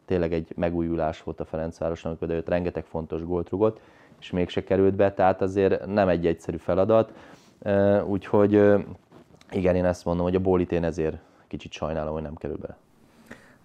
tényleg 0.05 0.33
egy 0.33 0.53
megújulás 0.57 1.23
volt 1.23 1.41
a 1.41 1.45
Ferencvároson, 1.45 2.11
amikor 2.11 2.37
őt 2.37 2.49
rengeteg 2.49 2.85
fontos 2.85 3.25
gólt 3.25 3.49
rugott, 3.49 3.81
és 4.21 4.31
mégse 4.31 4.65
került 4.65 4.95
be, 4.95 5.13
tehát 5.13 5.43
azért 5.43 5.87
nem 5.87 6.09
egy 6.09 6.27
egyszerű 6.27 6.57
feladat. 6.57 7.13
Úgyhogy 8.05 8.53
igen, 9.51 9.77
én 9.77 9.85
ezt 9.85 10.05
mondom, 10.05 10.25
hogy 10.25 10.35
a 10.35 10.41
Bólit 10.41 10.73
én 10.73 10.85
ezért 10.85 11.17
kicsit 11.47 11.73
sajnálom, 11.73 12.13
hogy 12.13 12.23
nem 12.23 12.35
kerül 12.35 12.57
bele. 12.57 12.77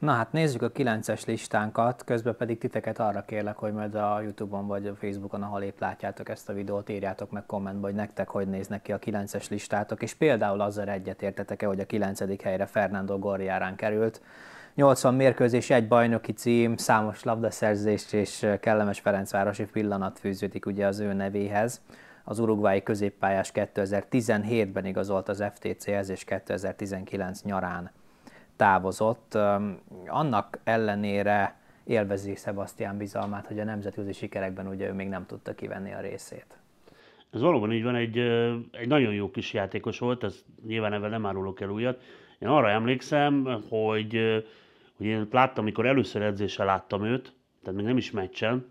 Na 0.01 0.12
hát 0.12 0.31
nézzük 0.31 0.62
a 0.62 0.72
9-es 0.72 1.25
listánkat, 1.25 2.03
közben 2.03 2.36
pedig 2.36 2.58
titeket 2.58 3.00
arra 3.00 3.22
kérlek, 3.22 3.58
hogy 3.58 3.74
majd 3.74 3.96
a 3.96 4.22
Youtube-on 4.22 4.67
vagy 4.67 4.88
a 4.88 4.96
Facebookon, 4.96 5.43
ahol 5.43 5.62
épp 5.62 5.79
látjátok 5.79 6.29
ezt 6.29 6.50
a 6.50 6.53
videót, 6.53 6.89
írjátok 6.89 7.31
meg 7.31 7.46
kommentbe, 7.46 7.88
hogy 7.88 7.96
nektek 7.96 8.27
hogy 8.29 8.48
néznek 8.48 8.81
ki 8.81 8.91
a 8.91 9.00
9-es 9.00 9.50
listátok, 9.50 10.01
és 10.01 10.13
például 10.13 10.62
azzal 10.62 10.89
egyetértetek-e, 10.89 11.65
hogy 11.65 11.79
a 11.79 11.86
9. 11.86 12.41
helyre 12.43 12.65
Fernando 12.65 13.20
Gorriárán 13.20 13.75
került. 13.75 14.22
80 14.75 15.13
mérkőzés, 15.13 15.70
egy 15.70 15.88
bajnoki 15.88 16.31
cím, 16.31 16.77
számos 16.77 17.24
labdaszerzés 17.24 18.13
és 18.13 18.48
kellemes 18.60 19.00
Ferencvárosi 19.00 19.65
pillanat 19.65 20.20
fűződik 20.20 20.65
ugye 20.65 20.86
az 20.86 21.00
ő 21.00 21.13
nevéhez. 21.13 21.81
Az 22.24 22.39
urugvái 22.39 22.84
középpályás 22.84 23.51
2017-ben 23.53 24.86
igazolt 24.86 25.29
az 25.29 25.43
FTC-hez, 25.53 26.10
és 26.10 26.24
2019 26.24 27.41
nyarán 27.41 27.91
távozott. 28.62 29.38
Annak 30.06 30.60
ellenére 30.63 31.60
élvezi 31.84 32.36
Sebastian 32.36 32.98
bizalmát, 32.98 33.48
hogy 33.48 33.60
a 33.60 33.63
nemzetközi 33.63 34.12
sikerekben 34.12 34.68
ugye 34.68 34.88
ő 34.88 34.94
még 34.94 35.08
nem 35.08 35.25
tudta 35.25 35.56
kivenni 35.56 35.94
a 35.94 36.00
részét. 36.00 36.46
Ez 37.32 37.41
valóban 37.41 37.72
így 37.72 37.84
van, 37.84 37.96
egy, 37.96 38.18
egy 38.72 38.88
nagyon 38.88 39.13
jó 39.13 39.32
kis 39.32 39.53
játékos 39.53 40.00
volt, 40.00 40.24
ez 40.24 40.44
nyilván 40.65 40.94
ebben 40.94 41.10
nem 41.10 41.25
árulok 41.25 41.62
el 41.62 41.70
újat. 41.70 42.01
Én 42.39 42.48
arra 42.48 42.70
emlékszem, 42.70 43.63
hogy, 43.70 44.44
hogy 44.98 45.06
én 45.06 45.27
láttam, 45.32 45.63
amikor 45.63 45.86
először 45.86 46.22
edzéssel 46.22 46.65
láttam 46.65 47.06
őt, 47.06 47.34
tehát 47.63 47.77
még 47.80 47.88
nem 47.88 47.98
is 47.98 48.12
meccsen, 48.12 48.65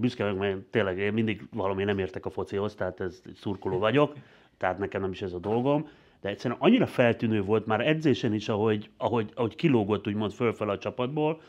büszke 0.00 0.24
vagyok, 0.24 0.38
mert 0.38 0.58
tényleg 0.58 0.98
én 0.98 1.12
mindig 1.12 1.46
valami 1.52 1.84
nem 1.84 1.98
értek 1.98 2.26
a 2.26 2.30
focihoz, 2.30 2.74
tehát 2.74 3.00
ez 3.00 3.22
szurkoló 3.36 3.78
vagyok, 3.78 4.12
tehát 4.56 4.78
nekem 4.78 5.00
nem 5.00 5.10
is 5.10 5.22
ez 5.22 5.32
a 5.32 5.38
dolgom, 5.38 5.88
de 6.20 6.28
egyszerűen 6.28 6.60
annyira 6.60 6.86
feltűnő 6.86 7.42
volt 7.42 7.66
már 7.66 7.86
edzésen 7.86 8.34
is, 8.34 8.48
ahogy, 8.48 8.90
ahogy, 8.96 9.30
ahogy 9.34 9.54
kilógott 9.54 10.06
úgymond 10.06 10.32
fölfel 10.32 10.68
a 10.68 10.78
csapatból, 10.78 11.40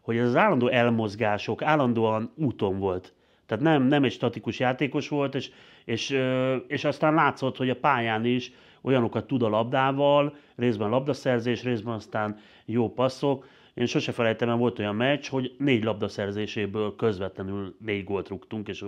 hogy 0.00 0.18
az 0.18 0.36
állandó 0.36 0.68
elmozgások 0.68 1.62
állandóan 1.62 2.32
úton 2.34 2.78
volt. 2.78 3.12
Tehát 3.46 3.64
nem, 3.64 3.82
nem 3.82 4.04
egy 4.04 4.12
statikus 4.12 4.58
játékos 4.58 5.08
volt, 5.08 5.34
és, 5.34 5.50
és, 5.84 6.18
és 6.66 6.84
aztán 6.84 7.14
látszott, 7.14 7.56
hogy 7.56 7.70
a 7.70 7.76
pályán 7.76 8.24
is 8.24 8.52
olyanokat 8.82 9.26
tud 9.26 9.42
a 9.42 9.48
labdával, 9.48 10.36
részben 10.56 10.90
labdaszerzés, 10.90 11.62
részben 11.62 11.94
aztán 11.94 12.38
jó 12.64 12.92
passzok. 12.92 13.48
Én 13.74 13.86
sose 13.86 14.12
felejtem, 14.12 14.48
mert 14.48 14.60
volt 14.60 14.78
olyan 14.78 14.94
meccs, 14.94 15.28
hogy 15.28 15.54
négy 15.58 15.84
labdaszerzéséből 15.84 16.96
közvetlenül 16.96 17.76
négy 17.80 18.04
gólt 18.04 18.28
rúgtunk, 18.28 18.68
és 18.68 18.84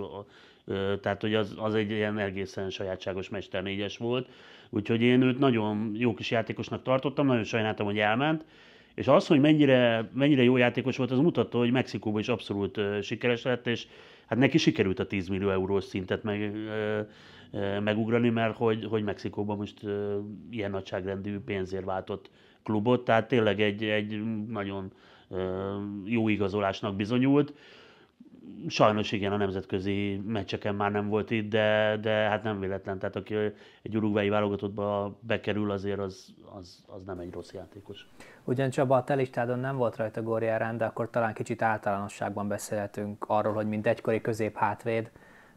tehát 1.01 1.21
hogy 1.21 1.35
az, 1.35 1.53
az 1.57 1.75
egy 1.75 1.91
ilyen 1.91 2.17
egészen 2.17 2.69
sajátságos 2.69 3.29
mester 3.29 3.63
négyes 3.63 3.97
volt. 3.97 4.29
Úgyhogy 4.69 5.01
én 5.01 5.21
őt 5.21 5.39
nagyon 5.39 5.91
jó 5.93 6.13
kis 6.13 6.31
játékosnak 6.31 6.83
tartottam, 6.83 7.25
nagyon 7.25 7.43
sajnáltam, 7.43 7.85
hogy 7.85 7.99
elment. 7.99 8.45
És 8.95 9.07
az, 9.07 9.27
hogy 9.27 9.39
mennyire, 9.39 10.09
mennyire 10.13 10.43
jó 10.43 10.57
játékos 10.57 10.97
volt, 10.97 11.11
az 11.11 11.19
mutatta, 11.19 11.57
hogy 11.57 11.71
Mexikóban 11.71 12.19
is 12.19 12.27
abszolút 12.27 12.79
sikeres 13.01 13.43
lett, 13.43 13.67
és 13.67 13.87
hát 14.25 14.37
neki 14.37 14.57
sikerült 14.57 14.99
a 14.99 15.07
10 15.07 15.27
millió 15.27 15.49
eurós 15.49 15.83
szintet 15.83 16.23
meg, 16.23 16.51
megugrani, 17.83 18.29
mert 18.29 18.55
hogy, 18.55 18.85
hogy 18.85 19.03
Mexikóban 19.03 19.57
most 19.57 19.79
ilyen 20.51 20.71
nagyságrendű 20.71 21.39
pénzért 21.39 21.85
váltott 21.85 22.29
klubot, 22.63 23.03
tehát 23.03 23.27
tényleg 23.27 23.61
egy, 23.61 23.83
egy 23.83 24.21
nagyon 24.47 24.91
jó 26.05 26.29
igazolásnak 26.29 26.95
bizonyult 26.95 27.53
sajnos 28.67 29.11
igen, 29.11 29.31
a 29.31 29.37
nemzetközi 29.37 30.21
meccseken 30.25 30.75
már 30.75 30.91
nem 30.91 31.07
volt 31.07 31.31
itt, 31.31 31.49
de, 31.49 31.97
de 32.01 32.11
hát 32.11 32.43
nem 32.43 32.59
véletlen. 32.59 32.99
Tehát 32.99 33.15
aki 33.15 33.35
egy 33.81 33.95
urugvái 33.95 34.29
válogatottba 34.29 35.17
bekerül, 35.19 35.71
azért 35.71 35.99
az, 35.99 36.33
az, 36.59 36.83
az 36.87 37.03
nem 37.05 37.19
egy 37.19 37.31
rossz 37.31 37.53
játékos. 37.53 38.07
Ugyan 38.43 38.69
Csaba, 38.69 38.95
a 38.95 39.03
te 39.03 39.13
listádon 39.13 39.59
nem 39.59 39.77
volt 39.77 39.95
rajta 39.95 40.21
Góriárán, 40.21 40.77
de 40.77 40.85
akkor 40.85 41.09
talán 41.09 41.33
kicsit 41.33 41.61
általánosságban 41.61 42.47
beszélhetünk 42.47 43.25
arról, 43.27 43.53
hogy 43.53 43.67
mint 43.67 43.87
egykori 43.87 44.21
középhátvéd, 44.21 45.11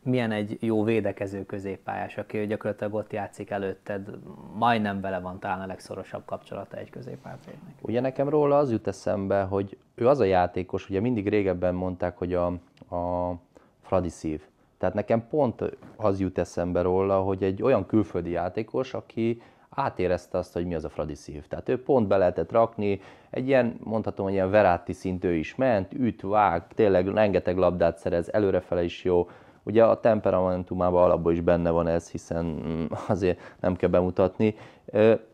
milyen 0.04 0.32
egy 0.32 0.56
jó 0.60 0.82
védekező 0.82 1.46
középpályás, 1.46 2.16
aki 2.16 2.46
gyakorlatilag 2.46 2.94
ott 2.94 3.12
játszik 3.12 3.50
előtted, 3.50 4.08
majdnem 4.54 5.00
vele 5.00 5.18
van 5.18 5.38
talán 5.38 5.60
a 5.60 5.66
legszorosabb 5.66 6.24
kapcsolata 6.24 6.76
egy 6.76 6.90
középhátvédnek. 6.90 7.74
Ugye 7.80 8.00
nekem 8.00 8.28
róla 8.28 8.56
az 8.56 8.70
jut 8.70 8.86
eszembe, 8.86 9.42
hogy 9.42 9.76
ő 9.94 10.08
az 10.08 10.20
a 10.20 10.24
játékos, 10.24 10.88
ugye 10.88 11.00
mindig 11.00 11.28
régebben 11.28 11.74
mondták, 11.74 12.18
hogy 12.18 12.34
a, 12.34 12.52
a 12.94 13.34
Fradi 13.82 14.08
szív. 14.08 14.42
Tehát 14.78 14.94
nekem 14.94 15.28
pont 15.28 15.76
az 15.96 16.20
jut 16.20 16.38
eszembe 16.38 16.82
róla, 16.82 17.20
hogy 17.20 17.42
egy 17.42 17.62
olyan 17.62 17.86
külföldi 17.86 18.30
játékos, 18.30 18.94
aki 18.94 19.42
átérezte 19.68 20.38
azt, 20.38 20.52
hogy 20.52 20.66
mi 20.66 20.74
az 20.74 20.84
a 20.84 20.88
Fradi 20.88 21.14
szív. 21.14 21.46
Tehát 21.46 21.68
ő 21.68 21.82
pont 21.82 22.06
be 22.06 22.16
lehetett 22.16 22.52
rakni, 22.52 23.00
egy 23.30 23.46
ilyen, 23.46 23.78
mondhatom, 23.82 24.24
hogy 24.24 24.34
ilyen 24.34 24.50
Veráti 24.50 24.92
szintű 24.92 25.34
is 25.34 25.54
ment, 25.54 25.92
üt, 25.92 26.22
vág, 26.22 26.66
tényleg 26.74 27.08
rengeteg 27.08 27.56
labdát 27.56 27.98
szerez, 27.98 28.32
előrefele 28.32 28.84
is 28.84 29.04
jó, 29.04 29.28
Ugye 29.66 29.84
a 29.84 30.00
temperamentumában 30.00 31.02
alapból 31.02 31.32
is 31.32 31.40
benne 31.40 31.70
van 31.70 31.86
ez, 31.86 32.10
hiszen 32.10 32.44
mm, 32.44 32.84
azért 33.08 33.40
nem 33.60 33.76
kell 33.76 33.88
bemutatni. 33.88 34.54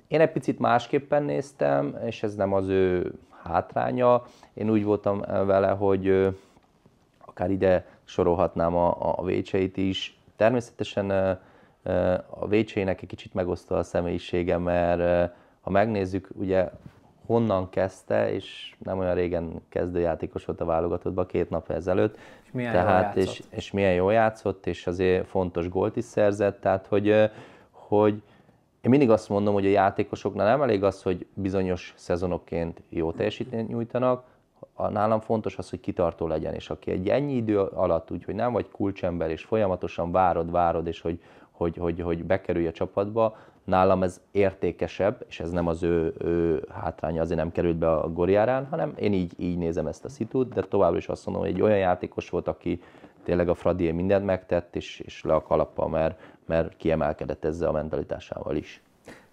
Én 0.08 0.20
egy 0.20 0.32
picit 0.32 0.58
másképpen 0.58 1.22
néztem, 1.22 1.96
és 2.04 2.22
ez 2.22 2.34
nem 2.34 2.52
az 2.52 2.68
ő 2.68 3.14
hátránya. 3.42 4.22
Én 4.54 4.70
úgy 4.70 4.84
voltam 4.84 5.20
vele, 5.20 5.68
hogy 5.68 6.36
akár 7.40 7.52
ide 7.52 7.86
sorolhatnám 8.04 8.76
a, 8.76 9.16
a 9.18 9.24
vécseit 9.24 9.76
is. 9.76 10.18
Természetesen 10.36 11.10
a 12.30 12.48
vécsének 12.48 13.02
egy 13.02 13.08
kicsit 13.08 13.34
megosztva 13.34 13.78
a 13.78 13.82
személyisége, 13.82 14.58
mert 14.58 15.32
ha 15.60 15.70
megnézzük, 15.70 16.28
ugye 16.34 16.70
honnan 17.26 17.68
kezdte, 17.68 18.32
és 18.32 18.74
nem 18.78 18.98
olyan 18.98 19.14
régen 19.14 19.60
kezdőjátékos 19.68 20.44
volt 20.44 20.60
a 20.60 20.64
válogatottban, 20.64 21.26
két 21.26 21.50
nap 21.50 21.70
ezelőtt. 21.70 22.18
És 22.42 22.50
milyen 22.52 22.72
tehát, 22.72 23.14
jól 23.14 23.24
és, 23.24 23.42
és 23.50 23.70
milyen 23.70 23.94
jól 23.94 24.12
játszott, 24.12 24.66
és 24.66 24.86
azért 24.86 25.26
fontos 25.26 25.68
gólt 25.68 25.96
is 25.96 26.04
szerzett, 26.04 26.60
tehát 26.60 26.86
hogy, 26.86 27.30
hogy 27.70 28.22
én 28.80 28.90
mindig 28.90 29.10
azt 29.10 29.28
mondom, 29.28 29.54
hogy 29.54 29.66
a 29.66 29.70
játékosoknál 29.70 30.46
nem 30.46 30.62
elég 30.62 30.84
az, 30.84 31.02
hogy 31.02 31.26
bizonyos 31.34 31.94
szezonokként 31.96 32.82
jó 32.88 33.12
teljesítményt 33.12 33.68
nyújtanak, 33.68 34.24
nálam 34.76 35.20
fontos 35.20 35.56
az, 35.56 35.70
hogy 35.70 35.80
kitartó 35.80 36.26
legyen, 36.26 36.54
és 36.54 36.70
aki 36.70 36.90
egy 36.90 37.08
ennyi 37.08 37.34
idő 37.34 37.60
alatt, 37.60 38.10
úgyhogy 38.10 38.34
nem 38.34 38.52
vagy 38.52 38.68
kulcsember, 38.70 39.30
és 39.30 39.44
folyamatosan 39.44 40.12
várod, 40.12 40.50
várod, 40.50 40.86
és 40.86 41.00
hogy, 41.00 41.20
hogy, 41.50 41.76
hogy, 41.76 42.00
hogy 42.00 42.24
bekerülj 42.24 42.66
a 42.66 42.72
csapatba, 42.72 43.36
nálam 43.64 44.02
ez 44.02 44.20
értékesebb, 44.30 45.24
és 45.28 45.40
ez 45.40 45.50
nem 45.50 45.66
az 45.66 45.82
ő, 45.82 46.14
ő 46.18 46.64
hátránya, 46.72 47.20
azért 47.20 47.38
nem 47.38 47.52
került 47.52 47.76
be 47.76 47.90
a 47.90 48.12
Goriárán, 48.12 48.66
hanem 48.66 48.92
én 48.96 49.12
így, 49.12 49.32
így 49.36 49.58
nézem 49.58 49.86
ezt 49.86 50.04
a 50.04 50.08
szitút, 50.08 50.54
de 50.54 50.60
továbbra 50.60 50.98
is 50.98 51.08
azt 51.08 51.26
mondom, 51.26 51.44
hogy 51.44 51.52
egy 51.54 51.62
olyan 51.62 51.78
játékos 51.78 52.30
volt, 52.30 52.48
aki 52.48 52.82
tényleg 53.22 53.48
a 53.48 53.54
Fradié 53.54 53.90
mindent 53.90 54.24
megtett, 54.24 54.76
és, 54.76 55.00
és 55.00 55.22
le 55.24 55.34
a 55.34 55.42
kalappal, 55.42 55.88
mert, 55.88 56.20
mert 56.46 56.76
kiemelkedett 56.76 57.44
ezzel 57.44 57.68
a 57.68 57.72
mentalitásával 57.72 58.56
is. 58.56 58.82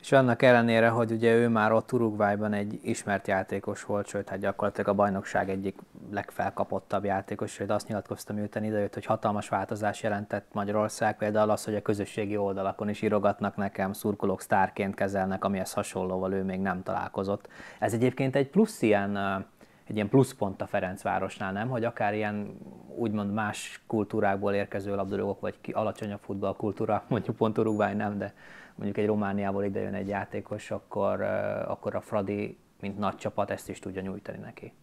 És 0.07 0.13
annak 0.13 0.41
ellenére, 0.41 0.89
hogy 0.89 1.11
ugye 1.11 1.33
ő 1.33 1.47
már 1.47 1.71
ott 1.71 1.91
Uruguayban 1.91 2.53
egy 2.53 2.79
ismert 2.83 3.27
játékos 3.27 3.83
volt, 3.83 4.07
sőt, 4.07 4.29
hát 4.29 4.39
gyakorlatilag 4.39 4.89
a 4.89 4.93
bajnokság 4.93 5.49
egyik 5.49 5.79
legfelkapottabb 6.11 7.03
játékos, 7.03 7.51
sőt 7.51 7.69
azt 7.69 7.87
nyilatkoztam 7.87 8.35
miután 8.35 8.63
idejött, 8.63 8.93
hogy 8.93 9.05
hatalmas 9.05 9.49
változás 9.49 10.03
jelentett 10.03 10.45
Magyarország, 10.53 11.17
például 11.17 11.49
az, 11.49 11.65
hogy 11.65 11.75
a 11.75 11.81
közösségi 11.81 12.37
oldalakon 12.37 12.89
is 12.89 13.01
írogatnak 13.01 13.55
nekem, 13.55 13.93
szurkolók 13.93 14.41
sztárként 14.41 14.95
kezelnek, 14.95 15.43
amihez 15.43 15.73
hasonlóval 15.73 16.33
ő 16.33 16.43
még 16.43 16.59
nem 16.59 16.83
találkozott. 16.83 17.47
Ez 17.79 17.93
egyébként 17.93 18.35
egy 18.35 18.47
plusz 18.47 18.81
ilyen 18.81 19.45
egy 19.87 19.95
ilyen 19.95 20.09
pluszpont 20.09 20.61
a 20.61 20.67
Ferencvárosnál, 20.67 21.51
nem? 21.51 21.69
Hogy 21.69 21.83
akár 21.83 22.13
ilyen 22.13 22.57
úgymond 22.95 23.33
más 23.33 23.81
kultúrákból 23.87 24.53
érkező 24.53 24.95
labdarúgók, 24.95 25.39
vagy 25.39 25.55
ki, 25.61 25.71
alacsonyabb 25.71 26.19
futballkultúra, 26.21 27.03
mondjuk 27.07 27.35
pont 27.35 27.57
Uruguay 27.57 27.93
nem, 27.93 28.17
de 28.17 28.33
mondjuk 28.77 28.97
egy 28.97 29.05
Romániából 29.05 29.63
ide 29.63 29.79
jön 29.79 29.93
egy 29.93 30.07
játékos, 30.07 30.71
akkor, 30.71 31.21
akkor 31.67 31.95
a 31.95 32.01
Fradi, 32.01 32.57
mint 32.81 32.97
nagy 32.97 33.15
csapat, 33.15 33.51
ezt 33.51 33.69
is 33.69 33.79
tudja 33.79 34.01
nyújtani 34.01 34.37
neki. 34.37 34.73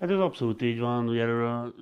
Hát 0.00 0.10
ez 0.10 0.18
abszolút 0.18 0.62
így 0.62 0.80
van, 0.80 1.08
ugye 1.08 1.20
erről 1.20 1.74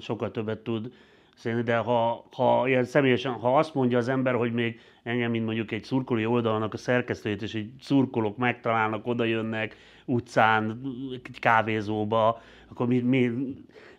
sokkal 0.00 0.30
többet 0.30 0.58
tud 0.58 0.92
szélni, 1.34 1.62
de 1.62 1.76
ha, 1.76 2.24
ha 2.32 2.68
ilyen 2.68 2.84
személyesen, 2.84 3.32
ha 3.32 3.58
azt 3.58 3.74
mondja 3.74 3.98
az 3.98 4.08
ember, 4.08 4.34
hogy 4.34 4.52
még 4.52 4.80
engem, 5.02 5.30
mint 5.30 5.44
mondjuk 5.44 5.72
egy 5.72 5.84
szurkolói 5.84 6.26
oldalnak 6.26 6.72
a 6.72 6.76
szerkesztőjét, 6.76 7.42
és 7.42 7.54
egy 7.54 7.72
szurkolók 7.80 8.36
megtalálnak, 8.36 9.06
oda 9.06 9.24
jönnek 9.24 9.76
utcán, 10.04 10.80
egy 11.24 11.38
kávézóba, 11.38 12.42
akkor 12.68 12.86
mi, 12.86 12.98
mi, 12.98 13.30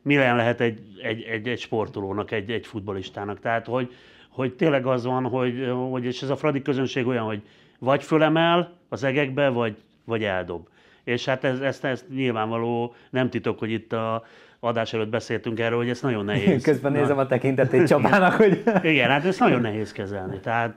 mi 0.02 0.16
lehet 0.16 0.62
egy, 0.62 0.82
egy, 1.04 1.22
egy, 1.22 1.48
egy 1.48 1.60
sportolónak, 1.60 2.32
egy, 2.32 2.52
egy 2.52 2.68
futbolistának. 2.68 3.40
Tehát, 3.40 3.66
hogy, 3.66 3.94
hogy 4.30 4.54
tényleg 4.54 4.86
az 4.86 5.06
van, 5.06 5.24
hogy, 5.24 5.72
hogy 5.90 6.06
és 6.06 6.22
ez 6.22 6.30
a 6.30 6.36
Fradi 6.36 6.62
közönség 6.62 7.08
olyan, 7.08 7.26
hogy 7.26 7.42
vagy 7.80 8.04
fölemel 8.04 8.78
az 8.90 9.04
egekbe, 9.04 9.50
vagy, 9.50 9.78
vagy 10.04 10.24
eldob. 10.24 10.68
És 11.04 11.26
hát 11.26 11.44
ez, 11.44 11.60
ezt, 11.60 11.84
ezt 11.84 12.10
nyilvánvaló, 12.10 12.96
nem 13.10 13.30
titok, 13.30 13.60
hogy 13.60 13.72
itt 13.72 13.94
a 13.94 14.24
adás 14.60 14.94
előtt 14.94 15.10
beszéltünk 15.10 15.60
erről, 15.60 15.78
hogy 15.78 15.90
ez 15.90 16.02
nagyon 16.02 16.26
nehéz. 16.26 16.64
Közben 16.64 16.92
nézem 16.92 17.18
a 17.18 17.26
tekintetét 17.26 17.88
Csabának, 17.88 18.34
hogy... 18.34 18.64
Igen, 18.82 19.10
hát 19.10 19.26
ezt 19.26 19.40
nagyon 19.40 19.62
nehéz 19.62 19.92
kezelni. 19.92 20.40
Tehát, 20.40 20.76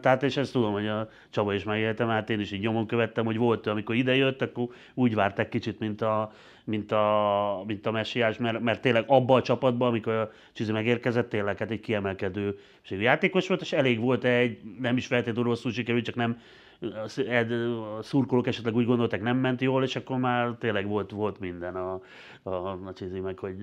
tehát 0.00 0.22
és 0.22 0.36
ezt 0.36 0.52
tudom, 0.52 0.72
hogy 0.72 0.86
a 0.86 1.08
Csaba 1.30 1.54
is 1.54 1.64
megélte, 1.64 2.04
mert 2.04 2.30
én 2.30 2.40
is 2.40 2.52
így 2.52 2.60
nyomon 2.60 2.86
követtem, 2.86 3.24
hogy 3.24 3.36
volt, 3.36 3.66
amikor 3.66 3.94
ide 3.94 4.16
jött, 4.16 4.42
akkor 4.42 4.66
úgy 4.94 5.14
vártak 5.14 5.50
kicsit, 5.50 5.78
mint 5.78 6.02
a, 6.02 6.32
mint 6.64 6.92
a, 6.92 7.64
mint 7.66 7.86
a 7.86 7.90
messiás, 7.90 8.36
mert, 8.36 8.60
mert 8.60 8.80
tényleg 8.80 9.04
abba 9.06 9.34
a 9.34 9.42
csapatban, 9.42 9.88
amikor 9.88 10.12
a 10.12 10.30
Csizi 10.52 10.72
megérkezett, 10.72 11.28
tényleg 11.28 11.58
hát 11.58 11.70
egy 11.70 11.80
kiemelkedő 11.80 12.58
játékos 12.88 13.48
volt, 13.48 13.60
és 13.60 13.72
elég 13.72 14.00
volt 14.00 14.24
egy, 14.24 14.58
nem 14.80 14.96
is 14.96 15.06
feltétlenül 15.06 15.50
rosszul 15.50 15.72
sikerült, 15.72 16.04
csak 16.04 16.14
nem 16.14 16.38
a 17.98 18.02
szurkolók 18.02 18.46
esetleg 18.46 18.74
úgy 18.74 18.86
gondolták, 18.86 19.22
nem 19.22 19.36
ment 19.36 19.60
jól, 19.60 19.82
és 19.82 19.96
akkor 19.96 20.18
már 20.18 20.56
tényleg 20.58 20.86
volt, 20.86 21.10
volt 21.10 21.40
minden 21.40 21.76
a, 21.76 22.00
a, 22.42 22.50
a 22.50 22.92
csizi 22.96 23.20
meg, 23.20 23.38
hogy 23.38 23.54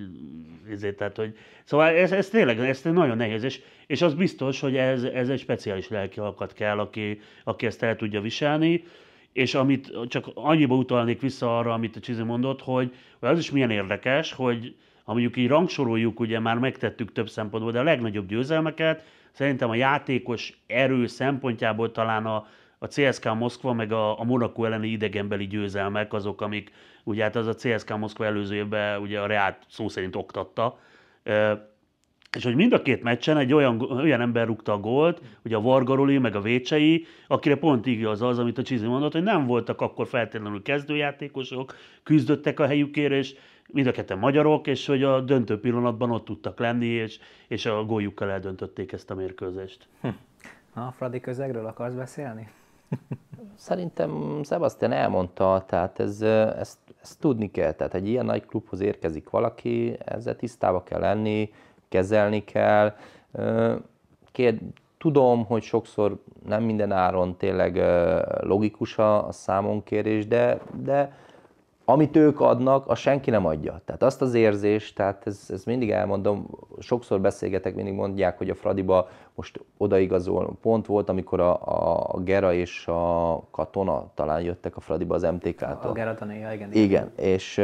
ezért, 0.70 0.96
tehát, 0.96 1.16
hogy 1.16 1.36
szóval 1.64 1.88
ez, 1.88 2.12
ez 2.12 2.28
tényleg 2.28 2.58
ez 2.58 2.82
nagyon 2.82 3.16
nehéz, 3.16 3.42
és, 3.42 3.60
és 3.86 4.02
az 4.02 4.14
biztos, 4.14 4.60
hogy 4.60 4.76
ez, 4.76 5.02
ez 5.02 5.28
egy 5.28 5.38
speciális 5.38 5.88
lelki 5.88 6.20
alkat 6.20 6.52
kell, 6.52 6.78
aki, 6.78 7.20
aki 7.44 7.66
ezt 7.66 7.82
el 7.82 7.96
tudja 7.96 8.20
viselni, 8.20 8.84
és 9.32 9.54
amit 9.54 9.92
csak 10.08 10.26
annyiba 10.34 10.74
utalnék 10.74 11.20
vissza 11.20 11.58
arra, 11.58 11.72
amit 11.72 11.96
a 11.96 12.00
Csizi 12.00 12.22
mondott, 12.22 12.62
hogy, 12.62 12.94
hogy 13.18 13.28
az 13.28 13.38
is 13.38 13.50
milyen 13.50 13.70
érdekes, 13.70 14.32
hogy 14.32 14.74
ha 15.04 15.12
mondjuk 15.12 15.36
így 15.36 15.48
rangsoroljuk, 15.48 16.20
ugye 16.20 16.40
már 16.40 16.58
megtettük 16.58 17.12
több 17.12 17.28
szempontból, 17.28 17.72
de 17.72 17.78
a 17.78 17.82
legnagyobb 17.82 18.28
győzelmeket 18.28 19.04
szerintem 19.32 19.70
a 19.70 19.74
játékos 19.74 20.58
erő 20.66 21.06
szempontjából 21.06 21.92
talán 21.92 22.26
a, 22.26 22.46
a 22.78 22.86
CSK 22.86 23.34
Moszkva 23.34 23.72
meg 23.72 23.92
a, 23.92 24.20
a 24.20 24.24
Monaco 24.24 24.64
elleni 24.64 24.88
idegenbeli 24.88 25.46
győzelmek 25.46 26.12
azok, 26.12 26.40
amik 26.40 26.72
ugye 27.04 27.22
hát 27.22 27.36
az 27.36 27.46
a 27.46 27.54
CSK 27.54 27.98
Moszkva 27.98 28.24
előző 28.24 28.54
évben 28.54 29.00
ugye 29.00 29.20
a 29.20 29.26
Reát 29.26 29.64
szó 29.68 29.88
szerint 29.88 30.16
oktatta. 30.16 30.78
És 32.36 32.44
hogy 32.44 32.54
mind 32.54 32.72
a 32.72 32.82
két 32.82 33.02
meccsen 33.02 33.36
egy 33.36 33.52
olyan, 33.52 33.80
olyan 33.80 34.20
ember 34.20 34.46
rúgta 34.46 34.72
a 34.72 34.78
gólt, 34.78 35.20
hogy 35.42 35.52
a 35.52 35.60
Vargaroli, 35.60 36.18
meg 36.18 36.36
a 36.36 36.40
Vécsei, 36.40 37.06
akire 37.28 37.56
pont 37.56 37.86
igaz 37.86 38.22
az, 38.22 38.38
amit 38.38 38.58
a 38.58 38.62
Csizi 38.62 38.86
mondott, 38.86 39.12
hogy 39.12 39.22
nem 39.22 39.46
voltak 39.46 39.80
akkor 39.80 40.06
feltétlenül 40.06 40.62
kezdőjátékosok, 40.62 41.74
küzdöttek 42.02 42.60
a 42.60 42.66
helyükért, 42.66 43.12
és 43.12 43.34
mind 43.68 43.86
a 43.86 43.90
ketten 43.90 44.18
magyarok, 44.18 44.66
és 44.66 44.86
hogy 44.86 45.02
a 45.02 45.20
döntő 45.20 45.60
pillanatban 45.60 46.10
ott 46.10 46.24
tudtak 46.24 46.58
lenni, 46.58 46.86
és, 46.86 47.18
és 47.48 47.66
a 47.66 47.84
góljukkal 47.84 48.30
eldöntötték 48.30 48.92
ezt 48.92 49.10
a 49.10 49.14
mérkőzést. 49.14 49.88
Hm. 50.00 50.08
A 50.80 50.92
Fradi 50.92 51.20
közegről 51.20 51.66
akarsz 51.66 51.94
beszélni? 51.94 52.48
Szerintem 53.54 54.40
Sebastian 54.44 54.92
elmondta, 54.92 55.64
tehát 55.66 56.00
ez, 56.00 56.22
ezt, 56.22 56.78
ezt 57.02 57.20
tudni 57.20 57.50
kell. 57.50 57.72
Tehát 57.72 57.94
egy 57.94 58.08
ilyen 58.08 58.24
nagy 58.24 58.46
klubhoz 58.46 58.80
érkezik 58.80 59.30
valaki, 59.30 59.96
ezzel 60.04 60.36
tisztába 60.36 60.82
kell 60.82 61.00
lenni, 61.00 61.52
kezelni 61.88 62.44
kell. 62.44 62.96
Kér, 64.32 64.58
tudom, 64.98 65.44
hogy 65.44 65.62
sokszor 65.62 66.22
nem 66.46 66.62
minden 66.62 66.92
áron 66.92 67.36
tényleg 67.36 67.82
logikus 68.40 68.98
a, 68.98 69.28
számonkérés, 69.30 70.26
de, 70.26 70.60
de 70.82 71.16
amit 71.88 72.16
ők 72.16 72.40
adnak, 72.40 72.88
azt 72.88 73.00
senki 73.00 73.30
nem 73.30 73.46
adja. 73.46 73.80
Tehát 73.84 74.02
azt 74.02 74.22
az 74.22 74.34
érzést, 74.34 74.94
tehát 74.94 75.26
ez, 75.26 75.46
ez 75.48 75.64
mindig 75.64 75.90
elmondom, 75.90 76.46
sokszor 76.78 77.20
beszélgetek, 77.20 77.74
mindig 77.74 77.94
mondják, 77.94 78.38
hogy 78.38 78.50
a 78.50 78.54
Fradiba 78.54 79.08
most 79.34 79.60
odaigazol. 79.76 80.56
Pont 80.60 80.86
volt, 80.86 81.08
amikor 81.08 81.40
a, 81.40 81.58
a 82.14 82.18
Gera 82.18 82.52
és 82.52 82.86
a 82.88 83.42
Katona 83.50 84.10
talán 84.14 84.40
jöttek 84.40 84.76
a 84.76 84.80
Fradiba 84.80 85.14
az 85.14 85.22
MTK-tól. 85.22 85.90
A 85.90 85.92
Gera 85.92 86.14
tanéja, 86.14 86.52
igen. 86.52 86.72
Igen, 86.72 87.10
és 87.16 87.58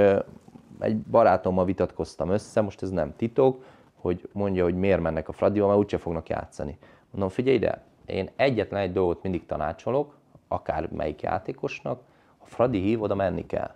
egy 0.79 0.97
barátommal 0.97 1.65
vitatkoztam 1.65 2.31
össze, 2.31 2.61
most 2.61 2.83
ez 2.83 2.91
nem 2.91 3.17
titok, 3.17 3.65
hogy 4.01 4.29
mondja, 4.33 4.65
hogy 4.65 4.75
miért 4.75 5.01
mennek 5.01 5.29
a 5.29 5.33
Fradiba, 5.33 5.67
mert 5.67 5.79
úgyse 5.79 5.99
fognak 5.99 6.29
játszani. 6.29 6.79
Mondom, 7.11 7.29
figyelj 7.29 7.57
ide, 7.57 7.83
én 8.07 8.31
egyetlen 8.37 8.81
egy 8.81 8.93
dolgot 8.93 9.23
mindig 9.23 9.47
tanácsolok, 9.47 10.17
akár 10.49 10.89
melyik 10.93 11.23
játékosnak, 11.23 12.01
a 12.39 12.47
Fradi 12.47 12.81
hív, 12.81 13.03
oda 13.03 13.15
menni 13.15 13.47
kell 13.47 13.71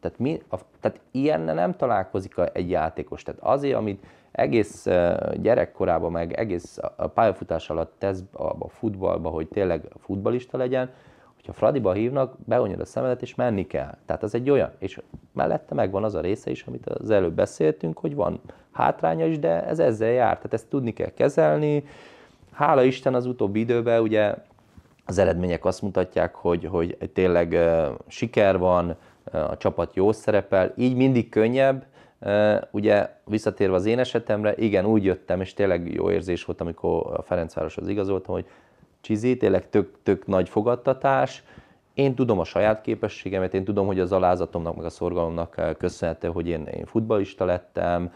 tehát, 0.00 0.18
mi, 0.18 0.42
a, 0.48 0.56
tehát 0.80 1.00
ilyennel 1.10 1.54
nem 1.54 1.76
találkozik 1.76 2.34
egy 2.52 2.70
játékos. 2.70 3.22
Tehát 3.22 3.40
azért, 3.42 3.76
amit 3.76 4.04
egész 4.32 4.86
gyerekkorában, 5.34 6.12
meg 6.12 6.32
egész 6.32 6.78
a 6.96 7.06
pályafutás 7.06 7.70
alatt 7.70 7.94
tesz 7.98 8.22
a, 8.32 8.42
a 8.42 8.68
futballba, 8.68 9.28
hogy 9.28 9.48
tényleg 9.48 9.82
futbalista 9.98 10.56
legyen, 10.56 10.90
hogyha 11.34 11.52
Fradiba 11.52 11.92
hívnak, 11.92 12.36
beonyod 12.44 12.80
a 12.80 12.84
szemedet, 12.84 13.22
és 13.22 13.34
menni 13.34 13.66
kell. 13.66 13.96
Tehát 14.06 14.22
az 14.22 14.34
egy 14.34 14.50
olyan, 14.50 14.70
és 14.78 15.00
mellette 15.32 15.74
megvan 15.74 16.04
az 16.04 16.14
a 16.14 16.20
része 16.20 16.50
is, 16.50 16.62
amit 16.62 16.86
az 16.86 17.10
előbb 17.10 17.34
beszéltünk, 17.34 17.98
hogy 17.98 18.14
van 18.14 18.40
hátránya 18.72 19.26
is, 19.26 19.38
de 19.38 19.66
ez 19.66 19.78
ezzel 19.78 20.10
jár. 20.10 20.36
Tehát 20.36 20.52
ezt 20.52 20.68
tudni 20.68 20.92
kell 20.92 21.10
kezelni. 21.10 21.84
Hála 22.52 22.82
Isten 22.82 23.14
az 23.14 23.26
utóbbi 23.26 23.60
időben 23.60 24.00
ugye 24.00 24.34
az 25.06 25.18
eredmények 25.18 25.64
azt 25.64 25.82
mutatják, 25.82 26.34
hogy, 26.34 26.64
hogy 26.64 26.96
tényleg 27.12 27.52
uh, 27.52 27.86
siker 28.06 28.58
van, 28.58 28.96
a 29.32 29.56
csapat 29.56 29.94
jó 29.94 30.12
szerepel, 30.12 30.72
így 30.76 30.96
mindig 30.96 31.28
könnyebb, 31.28 31.84
Ugye 32.70 33.08
visszatérve 33.24 33.74
az 33.74 33.86
én 33.86 33.98
esetemre, 33.98 34.54
igen, 34.56 34.86
úgy 34.86 35.04
jöttem, 35.04 35.40
és 35.40 35.54
tényleg 35.54 35.92
jó 35.92 36.10
érzés 36.10 36.44
volt, 36.44 36.60
amikor 36.60 37.14
a 37.16 37.22
Ferencvároshoz 37.22 37.88
igazoltam, 37.88 38.34
hogy 38.34 38.46
Csizi, 39.00 39.36
tényleg 39.36 39.68
tök, 39.68 39.96
tök 40.02 40.26
nagy 40.26 40.48
fogadtatás, 40.48 41.42
én 41.94 42.14
tudom 42.14 42.38
a 42.38 42.44
saját 42.44 42.80
képességemet, 42.80 43.54
én 43.54 43.64
tudom, 43.64 43.86
hogy 43.86 44.00
az 44.00 44.12
alázatomnak, 44.12 44.76
meg 44.76 44.84
a 44.84 44.90
szorgalomnak 44.90 45.76
köszönhető, 45.78 46.28
hogy 46.28 46.48
én, 46.48 46.64
én 46.64 46.84
futbalista 46.84 47.44
lettem, 47.44 48.12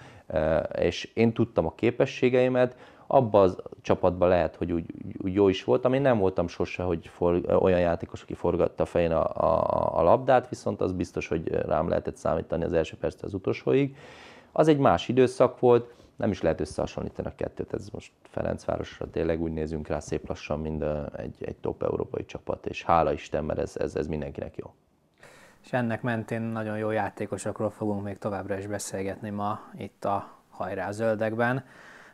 és 0.79 1.11
én 1.15 1.33
tudtam 1.33 1.67
a 1.67 1.75
képességeimet, 1.75 2.77
abban 3.07 3.51
a 3.51 3.63
csapatban 3.81 4.29
lehet, 4.29 4.57
hogy 4.57 4.73
úgy, 4.73 4.85
úgy 5.23 5.35
jó 5.35 5.49
is 5.49 5.65
voltam. 5.65 5.93
Én 5.93 6.01
nem 6.01 6.19
voltam 6.19 6.49
sose 6.49 6.83
hogy 6.83 7.07
for, 7.07 7.57
olyan 7.61 7.81
játékos, 7.81 8.23
aki 8.23 8.35
forgatta 8.35 8.83
a 8.83 8.87
fején 8.87 9.13
a, 9.13 9.25
a, 9.25 9.99
a 9.99 10.03
labdát, 10.03 10.49
viszont 10.49 10.81
az 10.81 10.93
biztos, 10.93 11.29
hogy 11.29 11.49
rám 11.49 11.89
lehetett 11.89 12.17
számítani 12.17 12.65
az 12.65 12.73
első 12.73 12.97
perctől 12.97 13.29
az 13.29 13.35
utolsóig. 13.35 13.97
Az 14.53 14.69
egy 14.69 14.79
más 14.79 15.09
időszak 15.09 15.61
volt, 15.61 15.95
nem 16.17 16.31
is 16.31 16.43
lehet 16.43 16.61
összehasonlítani 16.61 17.29
a 17.29 17.35
kettőt, 17.37 17.75
ez 17.75 17.89
most 17.89 18.13
Ferencvárosra 18.23 19.11
tényleg 19.11 19.41
úgy 19.41 19.53
nézünk 19.53 19.89
rá 19.89 19.99
szép 19.99 20.29
lassan, 20.29 20.61
mint 20.61 20.85
egy, 21.17 21.35
egy 21.41 21.57
top 21.57 21.83
európai 21.83 22.25
csapat, 22.25 22.67
és 22.67 22.85
hála 22.85 23.13
Isten, 23.13 23.45
mert 23.45 23.59
ez, 23.59 23.77
ez, 23.77 23.97
ez 23.97 24.07
mindenkinek 24.07 24.57
jó. 24.57 24.75
És 25.65 25.73
ennek 25.73 26.03
mentén 26.03 26.41
nagyon 26.41 26.79
jó 26.79 26.91
játékosokról 26.91 27.71
fogunk 27.71 28.03
még 28.03 28.19
továbbra 28.19 28.59
is 28.59 28.67
beszélgetni 28.67 29.31
ma 29.31 29.61
itt 29.79 30.05
a 30.05 30.29
Hajrá 30.51 30.91
Zöldekben. 30.91 31.65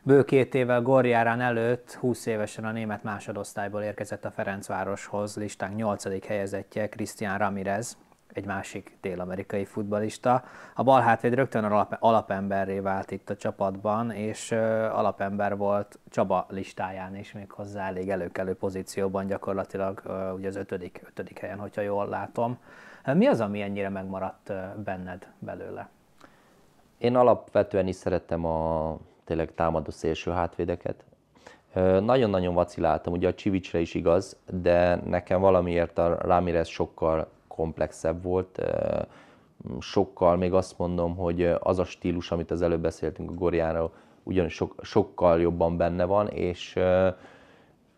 Bő 0.03 0.23
két 0.23 0.55
évvel 0.55 0.81
Gorjárán 0.81 1.41
előtt 1.41 1.93
20 1.93 2.25
évesen 2.25 2.65
a 2.65 2.71
német 2.71 3.03
másodosztályból 3.03 3.81
érkezett 3.81 4.25
a 4.25 4.31
Ferencvároshoz 4.31 5.35
listánk 5.35 5.75
8. 5.75 6.25
helyezettje 6.25 6.89
Cristian 6.89 7.37
Ramirez, 7.37 7.97
egy 8.33 8.45
másik 8.45 8.97
dél-amerikai 9.01 9.65
futbalista. 9.65 10.43
A 10.75 10.83
bal 10.83 11.01
hátvéd 11.01 11.33
rögtön 11.33 11.63
alap, 11.63 11.97
alapemberré 11.99 12.79
vált 12.79 13.11
itt 13.11 13.29
a 13.29 13.35
csapatban, 13.35 14.11
és 14.11 14.51
alapember 14.91 15.57
volt 15.57 15.99
Csaba 16.09 16.45
listáján 16.49 17.15
is, 17.15 17.31
még 17.31 17.51
hozzá 17.51 17.87
elég 17.87 18.09
előkelő 18.09 18.53
pozícióban, 18.53 19.27
gyakorlatilag 19.27 20.01
ugye 20.35 20.47
az 20.47 20.55
ötödik, 20.55 21.01
ötödik 21.07 21.39
helyen, 21.39 21.59
hogyha 21.59 21.81
jól 21.81 22.07
látom. 22.07 22.57
Mi 23.13 23.25
az, 23.25 23.41
ami 23.41 23.61
ennyire 23.61 23.89
megmaradt 23.89 24.53
benned 24.83 25.27
belőle? 25.39 25.89
Én 26.97 27.15
alapvetően 27.15 27.87
is 27.87 27.95
szerettem 27.95 28.45
a 28.45 28.97
tényleg 29.23 29.53
támadó 29.55 29.91
szélső 29.91 30.31
hátvédeket. 30.31 31.03
Nagyon-nagyon 31.99 32.53
vaciláltam, 32.53 33.13
ugye 33.13 33.27
a 33.27 33.33
Csivicsre 33.33 33.79
is 33.79 33.93
igaz, 33.93 34.37
de 34.61 34.95
nekem 34.95 35.41
valamiért 35.41 35.97
a 35.97 36.17
Ramirez 36.21 36.67
sokkal 36.67 37.27
komplexebb 37.47 38.23
volt. 38.23 38.61
sokkal, 39.79 40.35
még 40.37 40.53
azt 40.53 40.77
mondom, 40.77 41.15
hogy 41.15 41.53
az 41.59 41.79
a 41.79 41.83
stílus, 41.83 42.31
amit 42.31 42.51
az 42.51 42.61
előbb 42.61 42.81
beszéltünk 42.81 43.29
a 43.31 43.33
Goriáról, 43.33 43.93
ugyanis 44.23 44.53
sok, 44.53 44.75
sokkal 44.81 45.41
jobban 45.41 45.77
benne 45.77 46.05
van, 46.05 46.27
és 46.27 46.79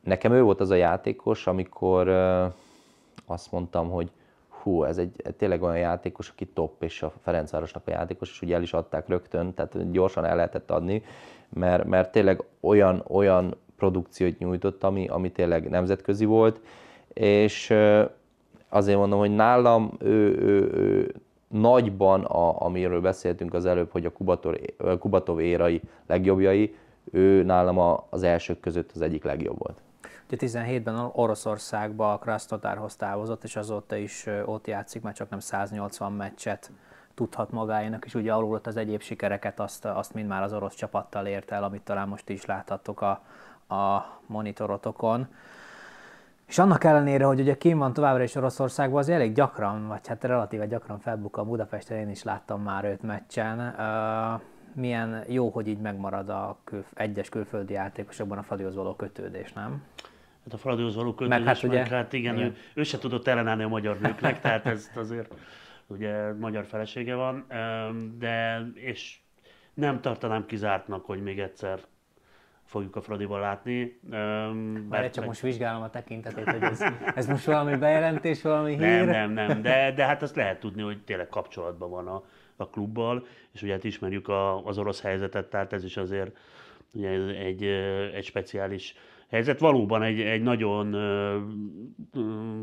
nekem 0.04 0.32
ő 0.32 0.42
volt 0.42 0.60
az 0.60 0.70
a 0.70 0.76
játékos, 0.76 1.48
amikor 1.48 2.08
azt 3.26 3.52
mondtam, 3.52 3.90
hogy 3.90 4.12
hú, 4.64 4.84
ez 4.84 4.98
egy 4.98 5.22
tényleg 5.38 5.62
olyan 5.62 5.78
játékos, 5.78 6.30
aki 6.30 6.46
top, 6.46 6.84
és 6.84 7.02
a 7.02 7.14
Ferencvárosnak 7.22 7.84
a 7.86 7.92
játékos, 7.92 8.30
és 8.30 8.42
ugye 8.42 8.56
el 8.56 8.62
is 8.62 8.74
adták 8.74 9.08
rögtön, 9.08 9.54
tehát 9.54 9.92
gyorsan 9.92 10.26
el 10.26 10.36
lehetett 10.36 10.72
adni, 10.72 11.04
mert, 11.50 11.86
mert 11.86 12.12
tényleg 12.12 12.44
olyan, 12.60 13.04
olyan 13.08 13.56
produkciót 13.78 14.38
nyújtott, 14.38 14.84
ami, 14.84 15.08
ami 15.08 15.32
tényleg 15.32 15.70
nemzetközi 15.70 16.26
volt, 16.26 16.62
és 17.14 17.74
azért 18.70 18.98
mondom, 18.98 19.20
hogy 19.20 19.36
nálam 19.36 19.92
ő, 20.00 20.38
ő, 20.40 20.72
ő 20.74 21.14
nagyban, 21.48 22.24
a, 22.24 22.62
amiről 22.62 23.02
beszéltünk 23.02 23.54
az 23.54 23.66
előbb, 23.66 23.92
hogy 23.92 24.06
a 24.06 24.12
Kubatov, 24.12 24.56
Kubatov 25.00 25.40
érai 25.40 25.82
legjobbjai, 26.08 26.76
ő 27.12 27.44
nálam 27.44 27.80
a, 27.80 28.06
az 28.10 28.24
elsők 28.24 28.60
között 28.60 28.92
az 28.94 29.02
egyik 29.02 29.24
legjobb 29.24 29.58
volt. 29.58 29.82
Ugye 30.34 30.48
17-ben 30.48 31.10
Oroszországba 31.12 32.14
a 32.14 32.18
Krasnodárhoz 32.18 32.96
távozott, 32.96 33.44
és 33.44 33.56
azóta 33.56 33.96
is 33.96 34.28
ott 34.46 34.68
játszik, 34.68 35.02
mert 35.02 35.16
csak 35.16 35.30
nem 35.30 35.40
180 35.40 36.12
meccset 36.12 36.72
tudhat 37.14 37.52
magáénak, 37.52 38.06
és 38.06 38.14
ugye 38.14 38.34
alul 38.34 38.60
az 38.64 38.78
egyéb 38.78 39.02
sikereket 39.02 39.60
azt, 39.60 39.86
azt 39.86 40.14
mind 40.14 40.28
már 40.28 40.44
az 40.44 40.54
orosz 40.54 40.76
csapattal 40.76 41.26
ért 41.26 41.52
el, 41.52 41.64
amit 41.64 41.82
talán 41.82 42.08
most 42.08 42.30
is 42.30 42.46
láthattok 42.46 43.02
a, 43.02 43.10
a 43.76 44.06
monitorotokon. 44.26 45.28
És 46.46 46.60
annak 46.60 46.84
ellenére, 46.84 47.26
hogy 47.26 47.40
ugye 47.40 47.58
kim 47.58 47.78
van 47.78 47.94
továbbra 47.94 48.24
is 48.24 48.36
Oroszországban, 48.36 49.00
az 49.00 49.10
elég 49.10 49.34
gyakran, 49.34 49.88
vagy 49.88 50.08
hát 50.08 50.24
relatíve 50.24 50.66
gyakran 50.66 51.00
felbukkan 51.00 51.48
Budapesten, 51.48 51.98
én 51.98 52.10
is 52.10 52.24
láttam 52.24 52.62
már 52.62 52.86
őt 52.86 53.02
meccsen. 53.02 53.76
Milyen 54.74 55.24
jó, 55.28 55.50
hogy 55.50 55.68
így 55.68 55.80
megmarad 55.80 56.30
a 56.30 56.58
kül, 56.64 56.86
egyes 56.94 57.30
külföldi 57.30 57.74
játékosokban 57.74 58.38
a 58.38 58.44
Fradihoz 58.44 58.76
való 58.76 58.96
kötődés, 58.96 59.54
nem? 59.54 59.84
Hát 60.44 60.54
a 60.54 60.58
Fradihoz 60.58 60.96
való 60.96 61.14
kötődés, 61.14 61.38
meg 61.38 61.48
hát, 61.48 61.64
ugye, 61.64 61.80
meg, 61.80 61.88
hát 61.88 62.14
igen, 62.14 62.36
igen. 62.36 62.48
Ő, 62.48 62.56
ő 62.74 62.84
se 62.84 62.98
tudott 62.98 63.28
ellenállni 63.28 63.64
a 63.64 63.68
magyar 63.68 64.00
nőknek, 64.00 64.40
tehát 64.40 64.66
ez 64.66 64.92
azért 64.96 65.34
ugye 65.88 66.34
magyar 66.34 66.66
felesége 66.66 67.16
van, 67.16 67.46
de 68.20 68.66
és 68.74 69.18
nem 69.74 70.02
tartanám 70.02 70.46
kizártnak, 70.46 71.06
hogy 71.06 71.24
még 71.24 71.40
egyszer 71.40 71.80
fogjuk 72.66 72.96
a 72.96 73.02
Fradival 73.02 73.40
látni. 73.40 74.00
Már 74.90 75.10
csak 75.10 75.26
most 75.26 75.42
vizsgálom 75.42 75.82
a 75.82 75.90
tekintetét, 75.90 76.50
hogy 76.50 76.62
ez, 76.62 76.82
ez 77.16 77.28
most 77.28 77.46
valami 77.46 77.76
bejelentés, 77.76 78.42
valami 78.42 78.72
hír? 78.72 78.80
Nem, 78.80 79.06
nem, 79.06 79.32
nem, 79.32 79.62
de, 79.62 79.92
de 79.92 80.06
hát 80.06 80.22
azt 80.22 80.36
lehet 80.36 80.60
tudni, 80.60 80.82
hogy 80.82 81.04
tényleg 81.04 81.30
kapcsolatban 81.30 81.90
van 81.90 82.08
a, 82.08 82.24
a 82.56 82.70
klubbal, 82.70 83.26
és 83.52 83.62
ugye 83.62 83.72
hát 83.72 83.84
ismerjük 83.84 84.28
a, 84.28 84.66
az 84.66 84.78
orosz 84.78 85.02
helyzetet, 85.02 85.50
tehát 85.50 85.74
ez 85.74 85.84
is 85.84 85.98
azért 85.98 86.38
ugye 86.94 87.10
egy, 87.38 87.64
egy 88.14 88.26
speciális 88.26 88.96
helyzet. 89.34 89.60
Valóban 89.60 90.04
egy, 90.04 90.22
egy 90.22 90.42
nagyon 90.42 90.96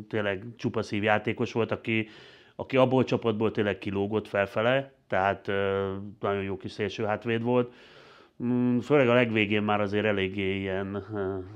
tényleg 0.09 0.45
csupaszív 0.57 1.03
játékos 1.03 1.53
volt, 1.53 1.71
aki, 1.71 2.09
aki 2.57 2.77
abból 2.77 3.01
a 3.01 3.05
csapatból 3.05 3.51
tényleg 3.51 3.79
kilógott 3.79 4.29
felfele, 4.29 4.93
tehát 5.09 5.47
nagyon 6.21 6.43
jó 6.43 6.57
kis 6.57 6.73
szélső 6.73 7.05
hátvéd 7.05 7.43
volt. 7.43 7.73
Mm, 8.45 8.79
főleg 8.79 9.09
a 9.09 9.15
legvégén 9.15 9.63
már 9.63 9.81
azért 9.81 10.05
eléggé 10.05 10.59
ilyen, 10.59 11.05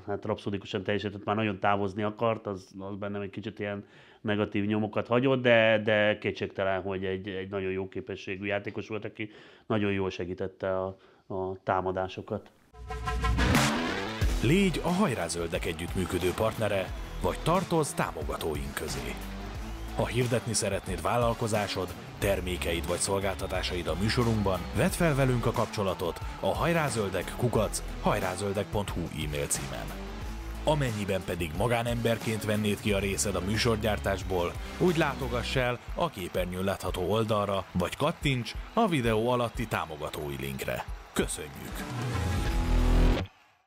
hát 0.06 0.24
rapszodikusan 0.24 0.82
teljesített, 0.82 1.24
már 1.24 1.36
nagyon 1.36 1.58
távozni 1.58 2.02
akart, 2.02 2.46
az, 2.46 2.74
az 2.78 2.96
bennem 2.96 3.20
egy 3.20 3.30
kicsit 3.30 3.58
ilyen 3.58 3.84
negatív 4.20 4.64
nyomokat 4.64 5.06
hagyott, 5.06 5.42
de, 5.42 5.80
de 5.84 6.18
kétségtelen, 6.18 6.82
hogy 6.82 7.04
egy, 7.04 7.28
egy 7.28 7.50
nagyon 7.50 7.70
jó 7.70 7.88
képességű 7.88 8.46
játékos 8.46 8.88
volt, 8.88 9.04
aki 9.04 9.30
nagyon 9.66 9.92
jól 9.92 10.10
segítette 10.10 10.78
a, 10.78 10.96
a 11.26 11.62
támadásokat. 11.62 12.50
Légy 14.46 14.80
a 14.84 14.88
hajrázöldek 14.88 15.64
együttműködő 15.64 16.30
partnere, 16.30 16.92
vagy 17.20 17.38
tartoz 17.42 17.92
támogatóink 17.92 18.74
közé. 18.74 19.14
Ha 19.96 20.06
hirdetni 20.06 20.52
szeretnéd 20.52 21.02
vállalkozásod, 21.02 21.94
termékeid 22.18 22.86
vagy 22.86 22.98
szolgáltatásaid 22.98 23.86
a 23.86 23.96
műsorunkban, 24.00 24.60
vedd 24.76 24.90
fel 24.90 25.14
velünk 25.14 25.46
a 25.46 25.50
kapcsolatot 25.50 26.20
a 26.40 26.54
hajrázöldek 26.54 27.32
kukac 27.36 27.82
hajrázöldek.hu 28.02 29.00
e-mail 29.24 29.46
címen. 29.46 29.86
Amennyiben 30.64 31.22
pedig 31.24 31.50
magánemberként 31.56 32.44
vennéd 32.44 32.80
ki 32.80 32.92
a 32.92 32.98
részed 32.98 33.34
a 33.34 33.40
műsorgyártásból, 33.40 34.52
úgy 34.78 34.96
látogass 34.96 35.56
el 35.56 35.78
a 35.94 36.10
képernyőn 36.10 36.64
látható 36.64 37.10
oldalra, 37.10 37.64
vagy 37.72 37.96
kattints 37.96 38.54
a 38.72 38.88
videó 38.88 39.28
alatti 39.28 39.66
támogatói 39.66 40.36
linkre. 40.40 40.84
Köszönjük! 41.12 41.82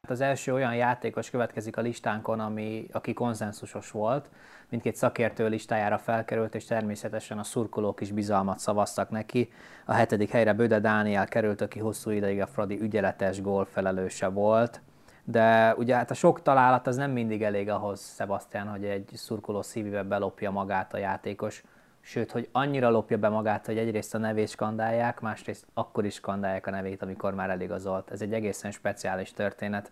Az 0.09 0.21
első 0.21 0.53
olyan 0.53 0.75
játékos 0.75 1.29
következik 1.29 1.77
a 1.77 1.81
listánkon, 1.81 2.39
ami, 2.39 2.87
aki 2.91 3.13
konszenzusos 3.13 3.91
volt, 3.91 4.29
mindkét 4.69 4.95
szakértő 4.95 5.47
listájára 5.47 5.97
felkerült, 5.97 6.55
és 6.55 6.65
természetesen 6.65 7.39
a 7.39 7.43
szurkolók 7.43 8.01
is 8.01 8.11
bizalmat 8.11 8.59
szavaztak 8.59 9.09
neki. 9.09 9.49
A 9.85 9.93
hetedik 9.93 10.29
helyre 10.29 10.53
Böde 10.53 10.79
Dániel 10.79 11.27
került, 11.27 11.61
aki 11.61 11.79
hosszú 11.79 12.09
ideig 12.09 12.41
a 12.41 12.47
Fradi 12.47 12.81
ügyeletes 12.81 13.41
gól 13.41 13.65
felelőse 13.65 14.27
volt. 14.27 14.81
De 15.23 15.75
ugye 15.77 15.95
hát 15.95 16.11
a 16.11 16.13
sok 16.13 16.41
találat 16.41 16.87
az 16.87 16.95
nem 16.95 17.11
mindig 17.11 17.43
elég 17.43 17.69
ahhoz, 17.69 18.13
Sebastian, 18.15 18.67
hogy 18.67 18.85
egy 18.85 19.09
szurkoló 19.13 19.61
szívébe 19.61 20.03
belopja 20.03 20.51
magát 20.51 20.93
a 20.93 20.97
játékos, 20.97 21.63
sőt, 22.07 22.31
hogy 22.31 22.47
annyira 22.51 22.89
lopja 22.89 23.17
be 23.17 23.29
magát, 23.29 23.65
hogy 23.65 23.77
egyrészt 23.77 24.15
a 24.15 24.17
nevét 24.17 24.49
skandálják, 24.49 25.19
másrészt 25.19 25.67
akkor 25.73 26.05
is 26.05 26.13
skandálják 26.13 26.67
a 26.67 26.71
nevét, 26.71 27.01
amikor 27.01 27.33
már 27.33 27.49
eligazolt. 27.49 28.11
Ez 28.11 28.21
egy 28.21 28.33
egészen 28.33 28.71
speciális 28.71 29.31
történet. 29.31 29.91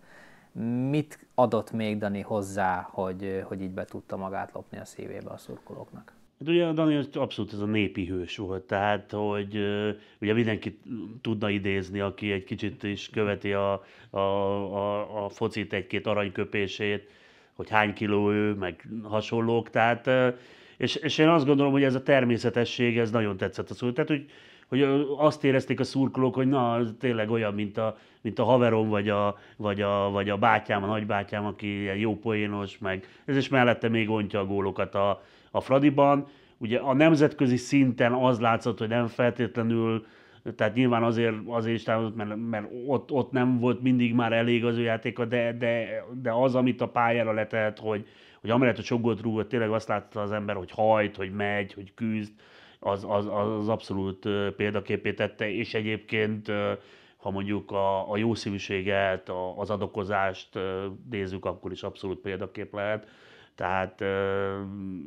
Mit 0.90 1.26
adott 1.34 1.72
még 1.72 1.98
Dani 1.98 2.20
hozzá, 2.20 2.88
hogy, 2.90 3.42
hogy 3.44 3.62
így 3.62 3.70
be 3.70 3.84
tudta 3.84 4.16
magát 4.16 4.52
lopni 4.52 4.78
a 4.78 4.84
szívébe 4.84 5.30
a 5.30 5.36
szurkolóknak? 5.36 6.12
Hát 6.38 6.48
ugye 6.48 6.72
Dani 6.72 7.08
abszolút 7.12 7.52
ez 7.52 7.58
a 7.58 7.66
népi 7.66 8.06
hős 8.06 8.36
volt, 8.36 8.62
tehát 8.62 9.10
hogy 9.12 9.56
ugye 10.20 10.32
mindenki 10.32 10.80
tudna 11.20 11.50
idézni, 11.50 12.00
aki 12.00 12.32
egy 12.32 12.44
kicsit 12.44 12.82
is 12.82 13.10
követi 13.10 13.52
a, 13.52 13.84
a, 14.10 14.18
a, 14.18 15.24
a 15.24 15.28
focit 15.28 15.72
egy-két 15.72 16.06
aranyköpését, 16.06 17.10
hogy 17.52 17.68
hány 17.68 17.92
kiló 17.92 18.32
ő, 18.32 18.54
meg 18.54 18.88
hasonlók, 19.02 19.70
tehát 19.70 20.08
és, 20.76 20.94
és 20.94 21.18
én 21.18 21.28
azt 21.28 21.46
gondolom, 21.46 21.72
hogy 21.72 21.82
ez 21.82 21.94
a 21.94 22.02
természetesség, 22.02 22.98
ez 22.98 23.10
nagyon 23.10 23.36
tetszett 23.36 23.70
a 23.70 23.74
szó. 23.74 23.92
Tehát, 23.92 24.10
hogy, 24.10 24.26
hogy 24.68 25.06
azt 25.18 25.44
érezték 25.44 25.80
a 25.80 25.84
szurkolók, 25.84 26.34
hogy 26.34 26.48
na, 26.48 26.80
tényleg 26.98 27.30
olyan, 27.30 27.54
mint 27.54 27.78
a, 27.78 27.96
mint 28.20 28.38
a 28.38 28.44
haverom, 28.44 28.88
vagy 28.88 29.08
a, 29.08 29.38
vagy, 29.56 29.80
a, 29.80 30.10
vagy 30.10 30.28
a 30.28 30.36
bátyám, 30.36 30.82
a 30.82 30.86
nagybátyám, 30.86 31.44
aki 31.44 31.80
ilyen 31.80 31.96
jó 31.96 32.18
poénos, 32.18 32.78
meg 32.78 33.08
ez 33.24 33.36
is 33.36 33.48
mellette 33.48 33.88
még 33.88 34.10
ontja 34.10 34.40
a 34.40 34.46
gólokat 34.46 34.94
a, 34.94 35.22
a 35.50 35.60
Fradiban. 35.60 36.26
Ugye 36.58 36.78
a 36.78 36.94
nemzetközi 36.94 37.56
szinten 37.56 38.12
az 38.12 38.40
látszott, 38.40 38.78
hogy 38.78 38.88
nem 38.88 39.06
feltétlenül 39.06 40.06
tehát 40.56 40.74
nyilván 40.74 41.02
azért, 41.02 41.34
azért 41.46 41.76
is 41.76 41.82
támadott, 41.82 42.16
mert, 42.16 42.36
mert 42.50 42.66
ott, 42.86 43.10
ott, 43.10 43.30
nem 43.30 43.58
volt 43.58 43.82
mindig 43.82 44.14
már 44.14 44.32
elég 44.32 44.64
az 44.64 44.76
ő 44.76 44.82
játéka, 44.82 45.24
de, 45.24 45.52
de, 45.52 46.04
de 46.22 46.32
az, 46.32 46.54
amit 46.54 46.80
a 46.80 46.88
pályára 46.88 47.32
letett, 47.32 47.78
hogy, 47.78 48.06
hogy 48.46 48.54
amellett, 48.54 48.76
hogy 48.76 48.84
sok 48.84 49.00
gólt 49.00 49.20
rúgott, 49.20 49.48
tényleg 49.48 49.70
azt 49.70 49.88
látta 49.88 50.20
az 50.22 50.32
ember, 50.32 50.56
hogy 50.56 50.70
hajt, 50.70 51.16
hogy 51.16 51.32
megy, 51.32 51.72
hogy 51.72 51.94
küzd, 51.94 52.32
az, 52.78 53.04
az, 53.08 53.26
az 53.26 53.68
abszolút 53.68 54.28
példaképé 54.56 55.14
tette, 55.14 55.50
és 55.50 55.74
egyébként 55.74 56.52
ha 57.16 57.30
mondjuk 57.30 57.70
a, 57.70 58.10
a 58.10 58.16
jószívűséget, 58.16 59.28
a, 59.28 59.58
az 59.58 59.70
adokozást 59.70 60.58
nézzük, 61.10 61.44
akkor 61.44 61.72
is 61.72 61.82
abszolút 61.82 62.18
példakép 62.18 62.72
lehet. 62.74 63.08
Tehát 63.54 64.00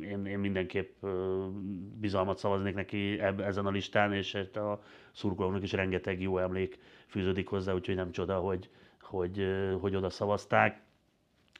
én, 0.00 0.26
én 0.26 0.38
mindenképp 0.38 1.06
bizalmat 2.00 2.38
szavaznék 2.38 2.74
neki 2.74 3.20
ezen 3.20 3.66
a 3.66 3.70
listán, 3.70 4.12
és 4.12 4.32
hát 4.32 4.56
a 4.56 4.82
szurkolóknak 5.12 5.62
is 5.62 5.72
rengeteg 5.72 6.20
jó 6.20 6.38
emlék 6.38 6.78
fűződik 7.06 7.48
hozzá, 7.48 7.72
úgyhogy 7.72 7.94
nem 7.94 8.12
csoda, 8.12 8.38
hogy, 8.38 8.68
hogy, 9.00 9.46
hogy 9.80 9.96
oda 9.96 10.10
szavazták. 10.10 10.80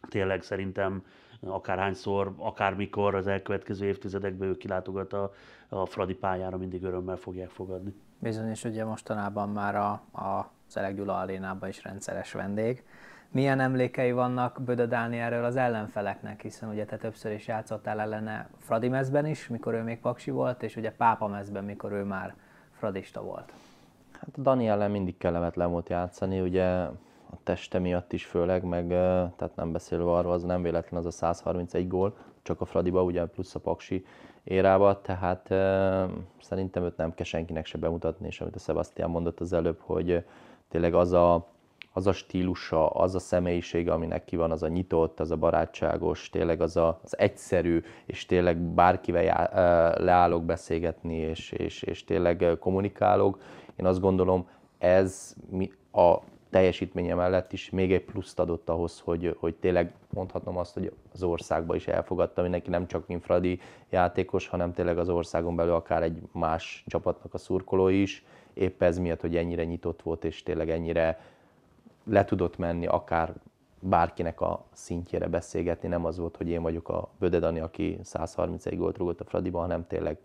Tényleg 0.08 0.42
szerintem 0.42 1.04
akárhányszor, 1.46 2.35
akármikor 2.37 3.14
az 3.14 3.26
elkövetkező 3.26 3.87
évtizedekben 3.87 4.48
ő 4.48 4.57
kilátogat 4.57 5.12
a, 5.12 5.33
a 5.68 5.87
Fradi 5.87 6.14
pályára, 6.14 6.57
mindig 6.57 6.83
örömmel 6.83 7.16
fogják 7.16 7.48
fogadni. 7.48 7.94
Bizony, 8.18 8.48
és 8.48 8.64
ugye 8.64 8.85
mostanában 8.85 9.48
már 9.48 9.76
a, 9.76 9.90
a 10.20 10.50
Szelek 10.66 10.94
Gyula 10.94 11.18
alénában 11.18 11.68
is 11.68 11.83
rendszeres 11.83 12.33
vendég. 12.33 12.85
Milyen 13.31 13.61
emlékei 13.61 14.12
vannak 14.12 14.62
Böde 14.62 14.87
Dánielről 14.87 15.44
az 15.44 15.57
ellenfeleknek, 15.57 16.42
hiszen 16.42 16.68
ugye 16.68 16.85
te 16.85 16.96
többször 16.96 17.33
is 17.33 17.46
játszottál 17.46 18.00
ellene 18.00 18.48
Fradi 18.59 18.88
mezben 18.88 19.26
is, 19.26 19.48
mikor 19.48 19.74
ő 19.74 19.83
még 19.83 20.00
paksi 20.00 20.31
volt, 20.31 20.62
és 20.62 20.76
ugye 20.76 20.92
Pápa 20.92 21.26
mezben, 21.26 21.64
mikor 21.64 21.92
ő 21.92 22.03
már 22.03 22.35
fradista 22.72 23.22
volt. 23.22 23.53
Hát 24.12 24.31
a 24.37 24.40
Dani 24.40 24.68
ellen 24.68 24.90
mindig 24.90 25.16
kellemetlen 25.16 25.70
volt 25.70 25.88
játszani, 25.88 26.40
ugye 26.40 26.87
a 27.30 27.38
teste 27.42 27.78
miatt 27.78 28.12
is 28.12 28.26
főleg, 28.26 28.64
meg 28.64 28.88
tehát 29.36 29.52
nem 29.54 29.72
beszélve 29.72 30.10
arról, 30.10 30.32
az 30.32 30.42
nem 30.42 30.62
véletlen 30.62 31.00
az 31.00 31.06
a 31.06 31.10
131 31.10 31.88
gól, 31.88 32.16
csak 32.42 32.60
a 32.60 32.64
Fradiba, 32.64 33.02
ugye 33.02 33.26
plusz 33.26 33.54
a 33.54 33.58
Paksi, 33.58 34.04
érába, 34.44 35.00
tehát 35.00 35.46
szerintem 36.40 36.82
őt 36.82 36.96
nem 36.96 37.14
kell 37.14 37.24
senkinek 37.24 37.66
se 37.66 37.78
bemutatni, 37.78 38.26
és 38.26 38.40
amit 38.40 38.54
a 38.54 38.58
Sebastian 38.58 39.10
mondott 39.10 39.40
az 39.40 39.52
előbb, 39.52 39.78
hogy 39.80 40.24
tényleg 40.68 40.94
az 40.94 41.12
a, 41.12 41.46
az 41.92 42.06
a 42.06 42.12
stílusa, 42.12 42.90
az 42.90 43.14
a 43.14 43.18
személyisége, 43.18 43.92
ami 43.92 44.06
neki 44.06 44.36
van, 44.36 44.50
az 44.50 44.62
a 44.62 44.68
nyitott, 44.68 45.20
az 45.20 45.30
a 45.30 45.36
barátságos, 45.36 46.30
tényleg 46.30 46.60
az 46.60 46.76
a, 46.76 47.00
az 47.02 47.18
egyszerű, 47.18 47.82
és 48.06 48.26
tényleg 48.26 48.56
bárkivel 48.56 49.22
já, 49.22 49.48
leállok 49.98 50.44
beszélgetni, 50.44 51.16
és, 51.16 51.50
és, 51.50 51.82
és 51.82 52.04
tényleg 52.04 52.56
kommunikálok. 52.60 53.38
Én 53.76 53.86
azt 53.86 54.00
gondolom, 54.00 54.48
ez 54.78 55.34
a 55.92 56.16
teljesítménye 56.50 57.14
mellett 57.14 57.52
is 57.52 57.70
még 57.70 57.92
egy 57.92 58.04
pluszt 58.04 58.38
adott 58.38 58.68
ahhoz, 58.68 59.00
hogy, 59.00 59.36
hogy 59.38 59.54
tényleg 59.54 59.94
mondhatnom 60.10 60.56
azt, 60.56 60.74
hogy 60.74 60.92
az 61.12 61.22
országba 61.22 61.74
is 61.74 61.88
elfogadta 61.88 62.42
mindenki, 62.42 62.70
nem 62.70 62.86
csak 62.86 63.06
mint 63.06 63.22
Fradi 63.22 63.60
játékos, 63.90 64.48
hanem 64.48 64.72
tényleg 64.72 64.98
az 64.98 65.08
országon 65.08 65.56
belül 65.56 65.72
akár 65.74 66.02
egy 66.02 66.22
más 66.32 66.84
csapatnak 66.86 67.34
a 67.34 67.38
szurkolói 67.38 68.00
is, 68.00 68.24
épp 68.54 68.82
ez 68.82 68.98
miatt, 68.98 69.20
hogy 69.20 69.36
ennyire 69.36 69.64
nyitott 69.64 70.02
volt, 70.02 70.24
és 70.24 70.42
tényleg 70.42 70.70
ennyire 70.70 71.20
le 72.04 72.24
tudott 72.24 72.58
menni 72.58 72.86
akár 72.86 73.32
bárkinek 73.80 74.40
a 74.40 74.64
szintjére 74.72 75.26
beszélgetni, 75.26 75.88
nem 75.88 76.04
az 76.04 76.18
volt, 76.18 76.36
hogy 76.36 76.48
én 76.48 76.62
vagyok 76.62 76.88
a 76.88 77.08
Bödedani, 77.18 77.60
aki 77.60 77.98
131 78.02 78.78
gólt 78.78 78.96
rúgott 78.98 79.20
a 79.20 79.24
Fradiba, 79.24 79.58
hanem 79.58 79.86
tényleg 79.86 80.18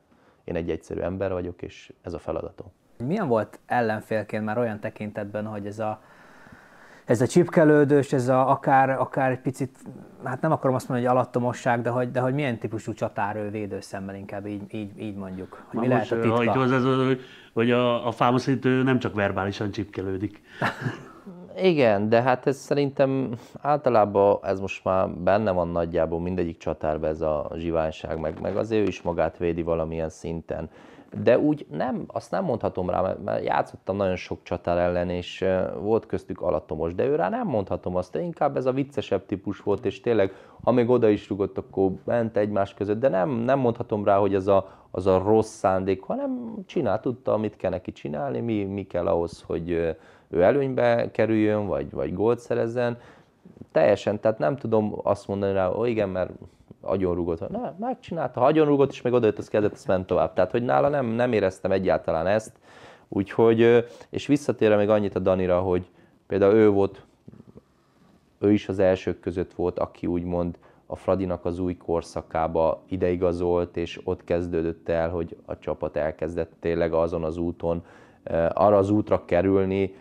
én 0.43 0.55
egy 0.55 0.69
egyszerű 0.69 0.99
ember 0.99 1.31
vagyok, 1.31 1.61
és 1.61 1.93
ez 2.01 2.13
a 2.13 2.19
feladatom. 2.19 2.67
Milyen 2.97 3.27
volt 3.27 3.59
ellenfélként 3.65 4.45
már 4.45 4.57
olyan 4.57 4.79
tekintetben, 4.79 5.45
hogy 5.45 5.65
ez 5.65 5.79
a 5.79 6.01
ez 7.05 7.21
a 7.21 7.27
csipkelődős, 7.27 8.13
ez 8.13 8.27
a, 8.27 8.49
akár, 8.49 8.89
akár 8.89 9.31
egy 9.31 9.39
picit, 9.39 9.77
hát 10.23 10.41
nem 10.41 10.51
akarom 10.51 10.75
azt 10.75 10.87
mondani, 10.87 11.07
hogy 11.07 11.17
alattomosság, 11.17 11.81
de 11.81 11.89
hogy, 11.89 12.11
de 12.11 12.19
hogy 12.19 12.33
milyen 12.33 12.57
típusú 12.57 12.93
csatárő 12.93 13.49
védőszemmel 13.49 14.15
inkább 14.15 14.47
így, 14.47 14.61
így, 14.73 14.99
így 14.99 15.15
mondjuk. 15.15 15.65
Hogy 15.67 15.79
mi 15.79 15.87
most, 15.87 16.09
lehet 16.09 16.25
a 16.25 16.27
titka? 16.27 16.59
Hogy, 16.59 17.05
hogy, 17.05 17.21
hogy 17.53 17.71
a, 17.71 18.07
a 18.07 18.11
fámaszítő 18.11 18.83
nem 18.83 18.99
csak 18.99 19.13
verbálisan 19.13 19.71
csipkelődik. 19.71 20.41
Igen, 21.61 22.09
de 22.09 22.21
hát 22.21 22.47
ez 22.47 22.57
szerintem 22.57 23.29
általában 23.61 24.39
ez 24.43 24.59
most 24.59 24.83
már 24.83 25.09
benne 25.09 25.51
van 25.51 25.67
nagyjából 25.67 26.19
mindegyik 26.19 26.57
csatárban 26.57 27.09
ez 27.09 27.21
a 27.21 27.51
zsiványság, 27.55 28.19
meg, 28.19 28.41
meg 28.41 28.57
azért 28.57 28.85
ő 28.85 28.87
is 28.87 29.01
magát 29.01 29.37
védi 29.37 29.61
valamilyen 29.61 30.09
szinten 30.09 30.69
de 31.23 31.39
úgy 31.39 31.65
nem, 31.71 32.03
azt 32.07 32.31
nem 32.31 32.43
mondhatom 32.43 32.89
rá, 32.89 33.15
mert, 33.23 33.45
játszottam 33.45 33.95
nagyon 33.95 34.15
sok 34.15 34.39
csatár 34.43 34.77
ellen, 34.77 35.09
és 35.09 35.45
volt 35.79 36.05
köztük 36.05 36.41
alattomos, 36.41 36.95
de 36.95 37.05
ő 37.05 37.15
rá 37.15 37.29
nem 37.29 37.47
mondhatom 37.47 37.95
azt, 37.95 38.15
inkább 38.15 38.57
ez 38.57 38.65
a 38.65 38.71
viccesebb 38.71 39.25
típus 39.25 39.59
volt, 39.59 39.85
és 39.85 40.01
tényleg, 40.01 40.33
ha 40.63 40.71
még 40.71 40.89
oda 40.89 41.09
is 41.09 41.29
rugott, 41.29 41.57
akkor 41.57 41.91
ment 42.03 42.37
egymás 42.37 42.73
között, 42.73 42.99
de 42.99 43.09
nem, 43.09 43.29
nem 43.29 43.59
mondhatom 43.59 44.05
rá, 44.05 44.17
hogy 44.17 44.35
ez 44.35 44.47
a, 44.47 44.71
az 44.91 45.07
a 45.07 45.17
rossz 45.17 45.53
szándék, 45.53 46.01
hanem 46.01 46.53
csinál, 46.65 46.99
tudta, 46.99 47.33
amit 47.33 47.55
kell 47.55 47.71
neki 47.71 47.91
csinálni, 47.91 48.39
mi, 48.39 48.63
mi 48.63 48.83
kell 48.83 49.07
ahhoz, 49.07 49.43
hogy 49.47 49.69
ő 50.29 50.43
előnybe 50.43 51.11
kerüljön, 51.11 51.67
vagy, 51.67 51.91
vagy 51.91 52.13
gólt 52.13 52.39
szerezzen. 52.39 52.97
Teljesen, 53.71 54.19
tehát 54.19 54.37
nem 54.37 54.57
tudom 54.57 54.99
azt 55.03 55.27
mondani 55.27 55.53
rá, 55.53 55.67
hogy 55.67 55.89
igen, 55.89 56.09
mert 56.09 56.31
agyonrugott, 56.85 57.49
ne, 57.49 57.73
megcsinálta, 57.79 58.39
ha 58.39 58.45
agyonrugott, 58.45 58.91
és 58.91 59.01
meg 59.01 59.13
odajött, 59.13 59.37
az 59.37 59.47
kezdett, 59.47 59.73
azt 59.73 59.87
ment 59.87 60.07
tovább. 60.07 60.33
Tehát, 60.33 60.51
hogy 60.51 60.63
nála 60.63 60.89
nem, 60.89 61.05
nem 61.05 61.33
éreztem 61.33 61.71
egyáltalán 61.71 62.27
ezt. 62.27 62.51
Úgyhogy, 63.07 63.85
és 64.09 64.27
visszatérve 64.27 64.75
még 64.75 64.89
annyit 64.89 65.15
a 65.15 65.19
Danira, 65.19 65.59
hogy 65.59 65.89
például 66.27 66.53
ő 66.53 66.69
volt, 66.69 67.05
ő 68.39 68.51
is 68.51 68.69
az 68.69 68.79
elsők 68.79 69.19
között 69.19 69.53
volt, 69.53 69.79
aki 69.79 70.07
úgymond 70.07 70.57
a 70.85 70.95
Fradinak 70.95 71.45
az 71.45 71.59
új 71.59 71.77
korszakába 71.77 72.81
ideigazolt, 72.87 73.77
és 73.77 74.01
ott 74.03 74.23
kezdődött 74.23 74.89
el, 74.89 75.09
hogy 75.09 75.37
a 75.45 75.59
csapat 75.59 75.95
elkezdett 75.95 76.51
tényleg 76.59 76.93
azon 76.93 77.23
az 77.23 77.37
úton, 77.37 77.83
arra 78.53 78.77
az 78.77 78.89
útra 78.89 79.25
kerülni, 79.25 79.95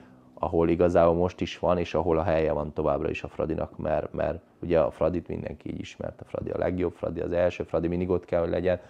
ahol 0.45 0.69
igazából 0.69 1.15
most 1.15 1.41
is 1.41 1.59
van, 1.59 1.79
és 1.79 1.95
ahol 1.95 2.19
a 2.19 2.23
helye 2.23 2.53
van 2.53 2.73
továbbra 2.73 3.11
is 3.11 3.23
a 3.23 3.29
Fradinak, 3.29 3.79
mert, 3.79 4.13
mert 4.13 4.43
ugye 4.61 4.81
a 4.81 4.91
Fradit 4.91 5.29
mindenki 5.29 5.69
így 5.69 5.81
ismert, 5.81 6.21
a 6.21 6.25
Fradi 6.25 6.51
a 6.51 6.59
legjobb, 6.59 6.93
Fradi 6.95 7.21
az 7.21 7.33
első, 7.33 7.63
Fradi 7.63 7.89
mindig 7.89 8.11
ott 8.11 8.25
kell, 8.25 8.41
hogy 8.41 8.51
legyen, 8.51 8.81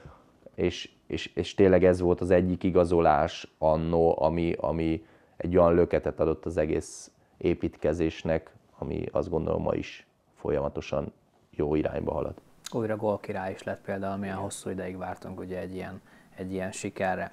és, 0.54 0.90
és, 1.06 1.26
és 1.34 1.54
tényleg 1.54 1.84
ez 1.84 2.00
volt 2.00 2.20
az 2.20 2.30
egyik 2.30 2.62
igazolás 2.62 3.54
annó, 3.58 4.22
ami, 4.22 4.52
ami 4.60 5.04
egy 5.36 5.56
olyan 5.56 5.74
löketet 5.74 6.20
adott 6.20 6.44
az 6.44 6.56
egész 6.56 7.10
építkezésnek, 7.38 8.54
ami 8.78 9.04
azt 9.12 9.30
gondolom 9.30 9.62
ma 9.62 9.74
is 9.74 10.06
folyamatosan 10.34 11.12
jó 11.50 11.74
irányba 11.74 12.12
halad. 12.12 12.34
Újra 12.72 12.96
gólkirály 12.96 13.52
is 13.52 13.62
lett 13.62 13.80
például, 13.84 14.16
milyen 14.16 14.36
hosszú 14.36 14.70
ideig 14.70 14.96
vártunk 14.96 15.40
ugye 15.40 15.58
egy 15.58 15.74
ilyen, 15.74 16.00
egy 16.36 16.52
ilyen 16.52 16.72
sikerre. 16.72 17.32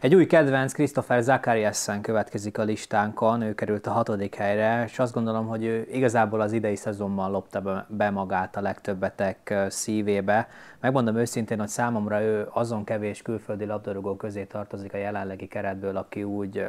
Egy 0.00 0.14
új 0.14 0.26
kedvenc, 0.26 0.72
Christopher 0.72 1.22
Zakariasen 1.22 2.00
következik 2.00 2.58
a 2.58 2.62
listánkon, 2.62 3.42
ő 3.42 3.54
került 3.54 3.86
a 3.86 3.90
hatodik 3.90 4.34
helyre, 4.34 4.84
és 4.84 4.98
azt 4.98 5.12
gondolom, 5.12 5.46
hogy 5.46 5.64
ő 5.64 5.88
igazából 5.92 6.40
az 6.40 6.52
idei 6.52 6.76
szezonban 6.76 7.30
lopta 7.30 7.86
be 7.88 8.10
magát 8.10 8.56
a 8.56 8.60
legtöbbetek 8.60 9.54
szívébe. 9.68 10.48
Megmondom 10.80 11.16
őszintén, 11.16 11.58
hogy 11.58 11.68
számomra 11.68 12.22
ő 12.22 12.48
azon 12.50 12.84
kevés 12.84 13.22
külföldi 13.22 13.64
labdarúgó 13.64 14.16
közé 14.16 14.44
tartozik 14.44 14.94
a 14.94 14.96
jelenlegi 14.96 15.46
keretből, 15.46 15.96
aki 15.96 16.22
úgy 16.22 16.66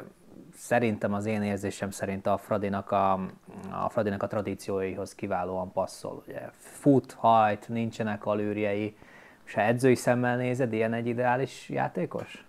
szerintem 0.56 1.14
az 1.14 1.26
én 1.26 1.42
érzésem 1.42 1.92
szerint 1.92 2.28
a 2.28 2.38
Fradinak 2.38 2.92
a, 2.92 3.14
a, 3.84 3.90
Fradinak 3.90 4.24
a 4.24 4.28
tradícióihoz 4.28 5.16
kiválóan 5.16 5.72
passzol. 5.72 6.24
Ugye 6.28 6.42
fut, 6.58 7.12
hajt, 7.12 7.68
nincsenek 7.68 8.26
alűrjei, 8.26 8.96
se 9.44 9.62
edzői 9.62 9.96
szemmel 9.96 10.38
nézed, 10.38 10.74
ilyen 10.74 10.94
egy 10.94 11.08
ideális 11.08 11.70
játékos? 11.70 12.49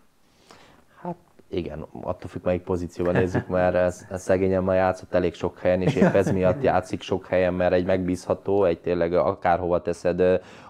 Igen, 1.50 1.86
attól 2.02 2.28
függ, 2.28 2.44
melyik 2.44 2.62
pozícióban 2.62 3.14
nézzük, 3.14 3.48
mert 3.48 3.74
ez, 3.74 4.06
ez 4.10 4.22
szegényen 4.22 4.62
ma 4.62 4.74
játszott 4.74 5.14
elég 5.14 5.34
sok 5.34 5.58
helyen, 5.58 5.82
és 5.82 5.94
épp 5.94 6.14
ez 6.14 6.32
miatt 6.32 6.62
játszik 6.62 7.00
sok 7.02 7.26
helyen, 7.26 7.54
mert 7.54 7.72
egy 7.72 7.84
megbízható, 7.84 8.64
egy 8.64 8.78
tényleg 8.78 9.12
akárhova 9.14 9.82
teszed 9.82 10.20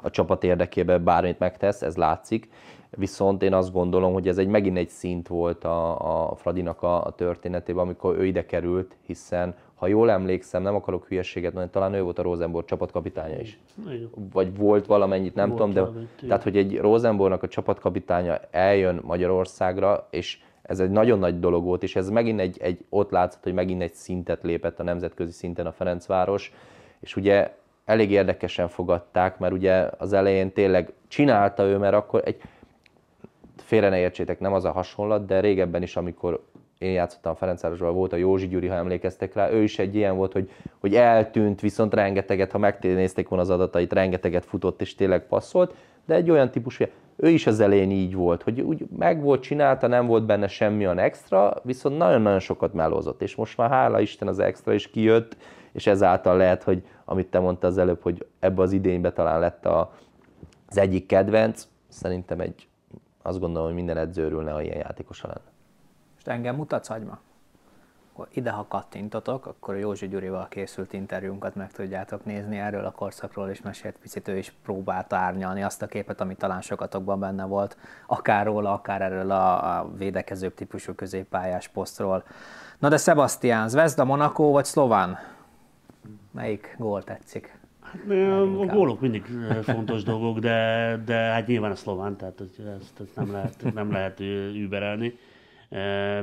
a 0.03 0.11
csapat 0.11 0.45
érdekében 0.45 1.05
bármit 1.05 1.39
megtesz, 1.39 1.83
ez 1.83 1.97
látszik. 1.97 2.49
Viszont 2.91 3.43
én 3.43 3.55
azt 3.55 3.73
gondolom, 3.73 4.13
hogy 4.13 4.29
ez 4.29 4.39
egy 4.39 4.49
megint 4.49 4.77
egy 4.77 4.89
szint 4.89 5.29
volt 5.29 5.65
a, 5.65 6.31
a 6.31 6.35
Fradinak 6.35 6.83
a, 6.83 7.05
a 7.05 7.11
történetében, 7.11 7.83
amikor 7.83 8.17
ő 8.19 8.27
ide 8.27 8.47
került, 8.47 8.97
hiszen 9.07 9.55
ha 9.75 9.87
jól 9.87 10.11
emlékszem, 10.11 10.63
nem 10.63 10.75
akarok 10.75 11.07
hülyeséget 11.07 11.53
mondani, 11.53 11.73
talán 11.73 11.95
ő 11.95 12.03
volt 12.03 12.19
a 12.19 12.23
Rosenborg 12.23 12.67
csapatkapitánya 12.67 13.41
is. 13.41 13.59
Vagy 14.33 14.57
volt 14.57 14.87
valamennyit, 14.87 15.35
nem 15.35 15.49
volt 15.49 15.71
tudom, 15.71 15.93
de 15.93 16.27
tehát, 16.27 16.43
hogy 16.43 16.57
egy 16.57 16.79
Rosenborgnak 16.79 17.43
a 17.43 17.49
csapatkapitánya 17.49 18.41
eljön 18.51 19.01
Magyarországra, 19.05 20.07
és 20.11 20.39
ez 20.71 20.81
egy 20.81 20.91
nagyon 20.91 21.19
nagy 21.19 21.41
dolog 21.41 21.65
volt, 21.65 21.83
és 21.83 21.97
ez 21.97 22.09
megint 22.09 22.41
egy, 22.41 22.57
egy 22.61 22.85
ott 22.89 23.11
látszott, 23.11 23.43
hogy 23.43 23.55
megint 23.55 23.83
egy 23.83 23.95
szintet 23.95 24.43
lépett 24.43 24.81
a 24.81 24.83
nemzetközi 24.83 25.33
szinten 25.33 25.67
a 25.67 25.73
Ferencváros, 25.73 26.53
és 27.01 27.17
ugye 27.17 27.55
elég 27.85 28.11
érdekesen 28.11 28.69
fogadták, 28.69 29.39
mert 29.39 29.53
ugye 29.53 29.89
az 29.99 30.13
elején 30.13 30.53
tényleg 30.53 30.93
csinálta 31.09 31.65
ő, 31.65 31.77
mert 31.77 31.95
akkor 31.95 32.23
egy, 32.25 32.41
félre 33.57 33.89
ne 33.89 33.99
értsétek, 33.99 34.41
nem 34.41 34.53
az 34.53 34.65
a 34.65 34.71
hasonlat, 34.71 35.27
de 35.27 35.41
régebben 35.41 35.83
is, 35.83 35.97
amikor 35.97 36.45
én 36.79 36.93
játszottam 36.93 37.35
Ferencvárosban, 37.35 37.95
volt 37.95 38.13
a 38.13 38.17
Józsi 38.17 38.49
Gyuri, 38.49 38.67
ha 38.67 38.75
emlékeztek 38.75 39.35
rá, 39.35 39.51
ő 39.51 39.63
is 39.63 39.79
egy 39.79 39.95
ilyen 39.95 40.17
volt, 40.17 40.33
hogy, 40.33 40.51
hogy 40.79 40.95
eltűnt, 40.95 41.61
viszont 41.61 41.95
rengeteget, 41.95 42.53
ha 42.53 42.59
megnézték 42.59 43.29
volna 43.29 43.45
az 43.45 43.51
adatait, 43.51 43.93
rengeteget 43.93 44.45
futott 44.45 44.81
és 44.81 44.95
tényleg 44.95 45.27
passzolt, 45.27 45.75
de 46.07 46.15
egy 46.15 46.31
olyan 46.31 46.51
típus, 46.51 46.77
hogy 46.77 46.93
ő 47.17 47.29
is 47.29 47.47
az 47.47 47.61
elején 47.61 47.91
így 47.91 48.15
volt, 48.15 48.43
hogy 48.43 48.61
úgy 48.61 48.87
meg 48.99 49.23
volt, 49.23 49.43
csinálta, 49.43 49.87
nem 49.87 50.07
volt 50.07 50.27
benne 50.27 50.49
semmi 50.49 50.85
an 50.85 50.99
extra, 50.99 51.57
viszont 51.63 51.97
nagyon-nagyon 51.99 52.39
sokat 52.39 52.73
melózott, 52.73 53.23
és 53.23 53.35
most 53.35 53.57
már 53.57 53.71
hála 53.71 54.01
Isten 54.01 54.29
az 54.29 54.39
extra 54.39 54.73
is 54.73 54.91
kijött, 54.91 55.37
és 55.73 55.87
ezáltal 55.87 56.37
lehet, 56.37 56.63
hogy 56.63 56.83
amit 57.05 57.27
te 57.27 57.39
mondtad 57.39 57.71
az 57.71 57.79
előbb, 57.79 58.03
hogy 58.03 58.27
ebbe 58.39 58.63
az 58.63 58.73
idénybe 58.73 59.13
talán 59.13 59.41
lett 59.41 59.67
a, 59.67 59.93
az 60.69 60.79
egyik 60.79 61.07
kedvenc, 61.07 61.69
szerintem 61.89 62.41
egy, 62.41 62.69
azt 63.23 63.41
gondolom, 63.41 63.67
hogy 63.67 63.77
minden 63.77 63.97
edző 63.97 64.25
örülne, 64.25 64.51
ha 64.51 64.63
ilyen 64.63 64.77
játékosa 64.77 65.27
lenne. 65.27 65.51
És 66.19 66.25
engem 66.25 66.57
mutatsz, 66.57 66.89
hagyma? 66.89 67.19
Akkor 68.21 68.33
ide, 68.37 68.51
ha 68.51 68.67
kattintotok, 68.69 69.47
akkor 69.47 69.75
a 69.75 69.79
Józsi 69.79 70.09
Gyurival 70.09 70.49
készült 70.49 70.93
interjúnkat 70.93 71.55
meg 71.55 71.73
tudjátok 71.73 72.25
nézni 72.25 72.59
erről 72.59 72.85
a 72.85 72.91
korszakról, 72.91 73.49
és 73.49 73.63
mesélt 73.63 73.97
picit 74.01 74.29
ő 74.29 74.37
is 74.37 74.53
próbálta 74.63 75.17
árnyalni 75.17 75.63
azt 75.63 75.83
a 75.83 75.87
képet, 75.87 76.21
ami 76.21 76.35
talán 76.35 76.61
sokatokban 76.61 77.21
benne 77.21 77.45
volt, 77.45 77.77
akár 78.07 78.47
róla, 78.47 78.73
akár 78.73 79.03
erről 79.03 79.31
a, 79.31 79.79
a 79.79 79.91
védekezőbb 79.97 80.55
típusú 80.55 80.95
középpályás 80.95 81.69
posztról. 81.69 82.25
Na 82.79 82.89
de 82.89 82.97
Sebastian, 82.97 83.69
Zvezda, 83.69 84.05
Monaco 84.05 84.51
vagy 84.51 84.65
Szlován? 84.65 85.19
Melyik 86.31 86.75
gól 86.79 87.05
tetszik? 87.05 87.59
Hát, 87.81 88.11
a 88.61 88.67
gólok 88.67 89.01
mindig 89.01 89.25
fontos 89.63 90.03
dolgok, 90.03 90.39
de, 90.39 90.97
de 91.05 91.15
hát 91.15 91.47
nyilván 91.47 91.71
a 91.71 91.75
szlován, 91.75 92.17
tehát 92.17 92.41
ezt, 92.41 93.01
ezt 93.01 93.17
nem 93.17 93.33
lehet, 93.33 93.75
nem 93.75 93.93
lehet 93.93 94.21
überelni 94.55 95.19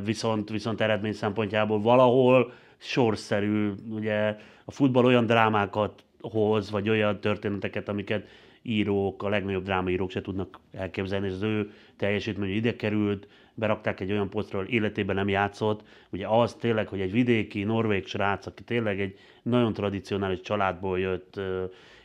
viszont, 0.03 0.49
viszont 0.49 0.81
eredmény 0.81 1.13
szempontjából 1.13 1.81
valahol 1.81 2.53
sorszerű, 2.77 3.71
ugye 3.89 4.38
a 4.65 4.71
futball 4.71 5.05
olyan 5.05 5.25
drámákat 5.25 6.03
hoz, 6.21 6.71
vagy 6.71 6.89
olyan 6.89 7.19
történeteket, 7.19 7.89
amiket 7.89 8.27
írók, 8.62 9.23
a 9.23 9.29
legnagyobb 9.29 9.63
drámaírók 9.63 10.12
se 10.12 10.21
tudnak 10.21 10.60
elképzelni, 10.71 11.27
és 11.27 11.33
az 11.33 11.41
ő 11.41 11.71
teljesítmény 11.97 12.55
ide 12.55 12.75
került, 12.75 13.27
berakták 13.53 13.99
egy 13.99 14.12
olyan 14.12 14.29
posztról, 14.29 14.65
életében 14.65 15.15
nem 15.15 15.29
játszott. 15.29 15.83
Ugye 16.10 16.27
az 16.27 16.53
tényleg, 16.53 16.88
hogy 16.88 17.01
egy 17.01 17.12
vidéki, 17.12 17.63
norvég 17.63 18.07
srác, 18.07 18.45
aki 18.45 18.63
tényleg 18.63 18.99
egy 18.99 19.17
nagyon 19.43 19.73
tradicionális 19.73 20.41
családból 20.41 20.99
jött, 20.99 21.39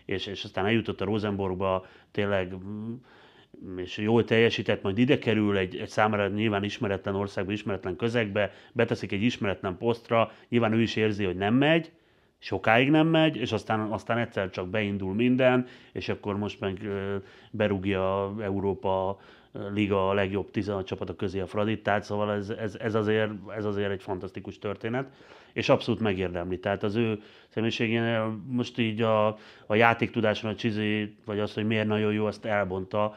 és, 0.04 0.26
és 0.26 0.44
aztán 0.44 0.66
eljutott 0.66 1.00
a 1.00 1.04
Rosenborgba, 1.04 1.86
tényleg 2.10 2.54
és 3.76 3.96
jól 3.96 4.24
teljesített, 4.24 4.82
majd 4.82 4.98
ide 4.98 5.18
kerül 5.18 5.56
egy, 5.56 5.76
egy 5.76 5.88
számára 5.88 6.28
nyilván 6.28 6.64
ismeretlen 6.64 7.14
országba, 7.14 7.52
ismeretlen 7.52 7.96
közegbe, 7.96 8.52
beteszik 8.72 9.12
egy 9.12 9.22
ismeretlen 9.22 9.76
posztra, 9.76 10.32
nyilván 10.48 10.72
ő 10.72 10.80
is 10.80 10.96
érzi, 10.96 11.24
hogy 11.24 11.36
nem 11.36 11.54
megy, 11.54 11.92
sokáig 12.38 12.90
nem 12.90 13.06
megy, 13.06 13.36
és 13.36 13.52
aztán, 13.52 13.80
aztán 13.80 14.18
egyszer 14.18 14.50
csak 14.50 14.68
beindul 14.68 15.14
minden, 15.14 15.66
és 15.92 16.08
akkor 16.08 16.38
most 16.38 16.60
meg 16.60 16.80
berúgja 17.50 18.34
Európa 18.40 19.18
Liga 19.72 20.08
a 20.08 20.12
legjobb 20.12 20.50
16 20.50 20.86
csapatok 20.86 21.16
közé 21.16 21.40
a 21.40 21.46
Fradit, 21.46 21.82
tehát 21.82 22.04
szóval 22.04 22.32
ez, 22.32 22.50
ez, 22.50 22.76
ez, 22.80 22.94
azért, 22.94 23.30
ez 23.56 23.64
azért 23.64 23.90
egy 23.90 24.02
fantasztikus 24.02 24.58
történet, 24.58 25.10
és 25.52 25.68
abszolút 25.68 26.00
megérdemli. 26.00 26.58
Tehát 26.58 26.82
az 26.82 26.94
ő 26.94 27.20
személyiségénél 27.48 28.40
most 28.46 28.78
így 28.78 29.02
a, 29.02 29.26
a 29.66 29.74
játéktudáson 29.74 30.50
a 30.50 30.54
Csizi, 30.54 31.16
vagy 31.24 31.38
az, 31.38 31.54
hogy 31.54 31.66
miért 31.66 31.86
nagyon 31.86 32.12
jó, 32.12 32.26
azt 32.26 32.44
elbonta. 32.44 33.16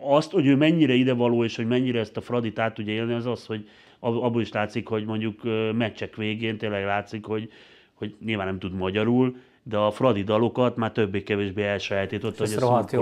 Azt, 0.00 0.30
hogy 0.30 0.46
ő 0.46 0.56
mennyire 0.56 0.92
idevaló, 0.92 1.44
és 1.44 1.56
hogy 1.56 1.66
mennyire 1.66 1.98
ezt 1.98 2.16
a 2.16 2.20
Fradit 2.20 2.58
át 2.58 2.74
tudja 2.74 2.92
élni, 2.92 3.12
az 3.12 3.26
az, 3.26 3.46
hogy 3.46 3.68
abból 3.98 4.40
is 4.40 4.52
látszik, 4.52 4.88
hogy 4.88 5.04
mondjuk 5.04 5.40
meccsek 5.72 6.16
végén 6.16 6.58
tényleg 6.58 6.84
látszik, 6.84 7.24
hogy, 7.24 7.50
hogy 7.94 8.14
nyilván 8.24 8.46
nem 8.46 8.58
tud 8.58 8.72
magyarul, 8.72 9.36
de 9.62 9.76
a 9.76 9.90
Fradi 9.90 10.22
dalokat 10.22 10.76
már 10.76 10.92
többé-kevésbé 10.92 11.62
elsajátított, 11.62 12.38
hogy 12.38 12.52
a 12.58 12.82
kapu 12.86 12.98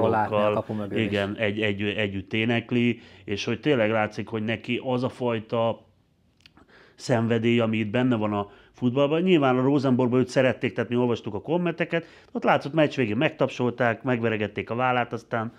igen, 0.94 1.37
egy, 1.37 1.61
egy, 1.61 1.82
együtt 1.82 2.32
énekli, 2.32 3.00
és 3.24 3.44
hogy 3.44 3.61
tényleg 3.61 3.90
látszik, 3.90 4.28
hogy 4.28 4.44
neki 4.44 4.80
az 4.84 5.02
a 5.02 5.08
fajta 5.08 5.87
szenvedély, 6.94 7.61
ami 7.61 7.76
itt 7.76 7.90
benne 7.90 8.16
van 8.16 8.32
a 8.32 8.50
futballban. 8.72 9.22
Nyilván 9.22 9.58
a 9.58 9.62
Rosenborgban 9.62 10.20
őt 10.20 10.28
szerették, 10.28 10.72
tehát 10.72 10.90
mi 10.90 10.96
olvastuk 10.96 11.34
a 11.34 11.40
kommenteket, 11.40 12.06
ott 12.32 12.44
látszott 12.44 12.72
meccs 12.72 12.96
végén 12.96 13.16
megtapsolták, 13.16 14.02
megveregették 14.02 14.70
a 14.70 14.74
vállát, 14.74 15.12
aztán 15.12 15.52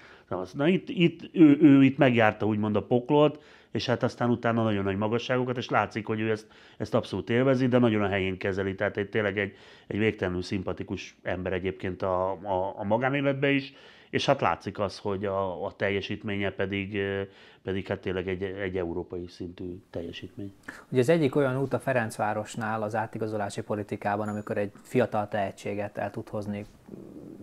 na, 0.54 0.68
itt, 0.68 0.90
itt 0.90 1.30
ő, 1.32 1.58
ő, 1.62 1.84
itt 1.84 1.98
megjárta 1.98 2.46
úgymond 2.46 2.76
a 2.76 2.84
poklot, 2.84 3.44
és 3.72 3.86
hát 3.86 4.04
aztán 4.04 4.30
utána 4.30 4.64
nagyon 4.64 4.84
nagy 4.84 4.98
magasságokat, 4.98 5.58
és 5.58 5.70
látszik, 5.70 6.06
hogy 6.06 6.20
ő 6.20 6.32
ezt, 6.32 6.48
ezt 6.78 6.94
abszolút 6.94 7.30
élvezi, 7.30 7.68
de 7.68 7.78
nagyon 7.78 8.02
a 8.02 8.08
helyén 8.08 8.38
kezeli, 8.38 8.76
tehát 8.76 8.98
egy, 8.98 9.10
tényleg 9.10 9.38
egy, 9.38 9.56
egy 9.88 9.98
végtelenül 9.98 10.42
szimpatikus 10.42 11.16
ember 11.22 11.54
egyébként 11.54 12.02
a, 12.02 12.32
a, 12.32 12.74
a 12.78 12.84
magánéletben 12.84 13.52
is, 13.52 13.74
és 14.10 14.26
hát 14.26 14.42
látszik 14.42 14.80
az, 14.80 14.98
hogy 14.98 15.26
a, 15.26 15.66
a 15.66 15.76
teljesítménye 15.76 16.52
pedig, 16.52 16.98
pedig 17.64 17.88
hát 17.88 18.00
tényleg 18.00 18.28
egy, 18.28 18.44
egy 18.44 18.78
európai 18.78 19.28
szintű 19.28 19.82
teljesítmény. 19.90 20.54
Ugye 20.90 21.02
az 21.02 21.10
egyik 21.10 21.36
olyan 21.36 21.62
út 21.62 21.74
a 21.74 21.80
Ferencvárosnál 21.80 22.82
az 22.82 22.96
átigazolási 22.96 23.62
politikában, 23.62 24.28
amikor 24.28 24.58
egy 24.58 24.72
fiatal 24.82 25.28
tehetséget 25.28 25.98
el 25.98 26.12
tud 26.12 26.28
hozni 26.28 26.66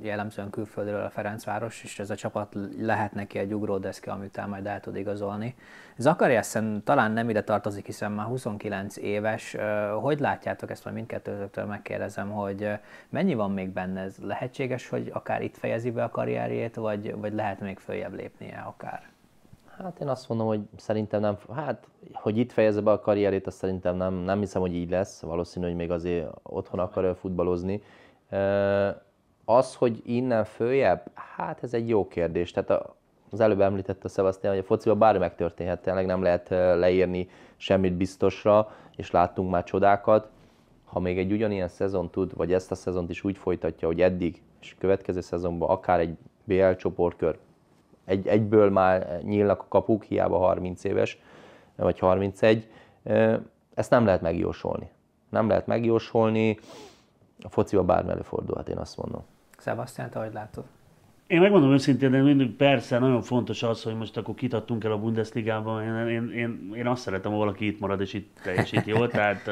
jellemzően 0.01 0.51
külföldről 0.51 1.05
a 1.05 1.11
Ferencváros, 1.11 1.83
és 1.83 1.99
ez 1.99 2.11
a 2.11 2.15
csapat 2.15 2.57
lehet 2.79 3.13
neki 3.13 3.39
egy 3.39 3.55
ugródeszke, 3.55 4.11
amit 4.11 4.47
majd 4.47 4.67
el 4.67 4.81
tud 4.81 4.97
igazolni. 4.97 5.55
Zakariasen 5.97 6.83
talán 6.85 7.13
nem 7.13 7.29
ide 7.29 7.43
tartozik, 7.43 7.87
hiszen 7.87 8.13
már 8.13 8.27
29 8.27 8.97
éves. 8.97 9.57
Hogy 10.01 10.21
látjátok 10.21 10.71
ezt, 10.71 10.85
majd 10.85 10.97
mindkettőtöktől 10.97 11.65
megkérdezem, 11.65 12.31
hogy 12.31 12.69
mennyi 13.09 13.35
van 13.35 13.51
még 13.51 13.69
benne? 13.71 14.01
Ez 14.01 14.17
lehetséges, 14.23 14.89
hogy 14.89 15.11
akár 15.13 15.43
itt 15.43 15.57
fejezi 15.57 15.91
be 15.91 16.05
a 16.05 16.11
karrierjét, 16.11 16.75
vagy, 16.75 17.17
vagy 17.17 17.35
lehet 17.35 17.61
még 17.61 17.79
följebb 17.79 18.15
lépnie 18.15 18.65
akár? 18.67 19.15
Hát 19.79 20.01
én 20.01 20.09
azt 20.09 20.29
mondom, 20.29 20.47
hogy 20.47 20.61
szerintem 20.77 21.21
nem, 21.21 21.37
hát 21.55 21.87
hogy 22.13 22.39
itt 22.39 22.53
fejezze 22.53 22.81
be 22.81 22.91
a 22.91 23.01
karrierét, 23.01 23.47
azt 23.47 23.57
szerintem 23.57 23.97
nem, 23.97 24.15
nem 24.15 24.39
hiszem, 24.39 24.61
hogy 24.61 24.75
így 24.75 24.91
lesz. 24.91 25.21
Valószínű, 25.21 25.67
hogy 25.67 25.77
még 25.77 25.91
azért 25.91 26.29
otthon 26.43 26.81
akar 26.81 27.17
futballozni. 27.17 27.83
Az, 29.49 29.75
hogy 29.75 30.03
innen 30.05 30.45
följebb, 30.45 31.11
hát 31.15 31.63
ez 31.63 31.75
egy 31.75 31.89
jó 31.89 32.09
kérdés. 32.09 32.51
Tehát 32.51 32.83
az 33.31 33.41
előbb 33.41 33.61
említette 33.61 34.05
a 34.05 34.09
Sebastian, 34.09 34.53
hogy 34.53 34.63
a 34.63 34.67
fociban 34.67 34.99
bármi 34.99 35.19
megtörténhet, 35.19 35.83
tényleg 35.83 36.07
nem 36.07 36.23
lehet 36.23 36.49
leírni 36.79 37.29
semmit 37.57 37.93
biztosra, 37.93 38.73
és 38.97 39.11
láttunk 39.11 39.51
már 39.51 39.65
csodákat. 39.65 40.29
Ha 40.85 41.01
még 41.01 41.19
egy 41.19 41.33
ugyanilyen 41.33 41.69
szezon 41.69 42.11
tud, 42.11 42.37
vagy 42.37 42.53
ezt 42.53 42.71
a 42.71 42.75
szezont 42.75 43.11
is 43.11 43.25
úgy 43.25 43.39
folytatja, 43.39 43.89
hogy 43.89 44.01
eddig, 44.01 44.43
és 44.61 44.77
következő 44.79 45.21
szezonban 45.21 45.69
akár 45.69 46.01
egy 46.01 46.17
BL 46.45 46.71
csoportkör, 46.71 47.39
egy, 48.05 48.27
egyből 48.27 48.71
már 48.71 49.21
nyílnak 49.23 49.61
a 49.61 49.67
kapuk, 49.69 50.03
hiába 50.03 50.39
30 50.39 50.85
éves, 50.85 51.19
vagy 51.77 51.99
31, 51.99 52.69
ezt 53.75 53.91
nem 53.91 54.05
lehet 54.05 54.21
megjósolni. 54.21 54.91
Nem 55.29 55.49
lehet 55.49 55.67
megjósolni, 55.67 56.59
a 57.43 57.49
fociba 57.49 57.83
bármi 57.83 58.11
előfordulhat, 58.11 58.69
én 58.69 58.77
azt 58.77 58.97
mondom. 58.97 59.25
Sebastian, 59.67 60.11
te 60.11 60.31
látod? 60.33 60.65
Én 61.27 61.41
megmondom 61.41 61.73
őszintén, 61.73 62.11
de 62.11 62.23
mindig 62.23 62.57
persze 62.57 62.99
nagyon 62.99 63.23
fontos 63.23 63.63
az, 63.63 63.83
hogy 63.83 63.97
most 63.97 64.17
akkor 64.17 64.35
kitattunk 64.35 64.85
el 64.85 64.93
a 64.93 64.99
Bundesligában. 64.99 65.83
Én, 65.83 66.09
én, 66.09 66.31
én, 66.31 66.73
én 66.75 66.87
azt 66.87 67.03
szeretem, 67.03 67.33
ha 67.33 67.39
valaki 67.39 67.67
itt 67.67 67.81
marad 67.81 68.01
és 68.01 68.13
itt 68.13 68.39
teljesít 68.43 68.87
jól, 68.87 69.09
tehát 69.09 69.51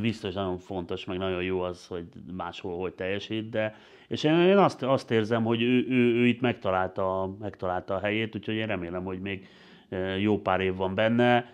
biztos 0.00 0.34
nagyon 0.34 0.58
fontos, 0.58 1.04
meg 1.04 1.18
nagyon 1.18 1.42
jó 1.42 1.60
az, 1.60 1.86
hogy 1.86 2.04
máshol 2.36 2.78
hogy 2.78 2.92
teljesít, 2.92 3.50
de 3.50 3.74
és 4.08 4.24
én, 4.24 4.32
én 4.32 4.56
azt, 4.56 4.82
azt 4.82 5.10
érzem, 5.10 5.44
hogy 5.44 5.62
ő, 5.62 5.86
ő, 5.88 6.14
ő 6.14 6.26
itt 6.26 6.40
megtalálta, 6.40 7.36
megtalálta 7.40 7.94
a 7.94 8.00
helyét, 8.00 8.36
úgyhogy 8.36 8.54
én 8.54 8.66
remélem, 8.66 9.04
hogy 9.04 9.20
még 9.20 9.48
jó 10.20 10.40
pár 10.40 10.60
év 10.60 10.76
van 10.76 10.94
benne. 10.94 11.50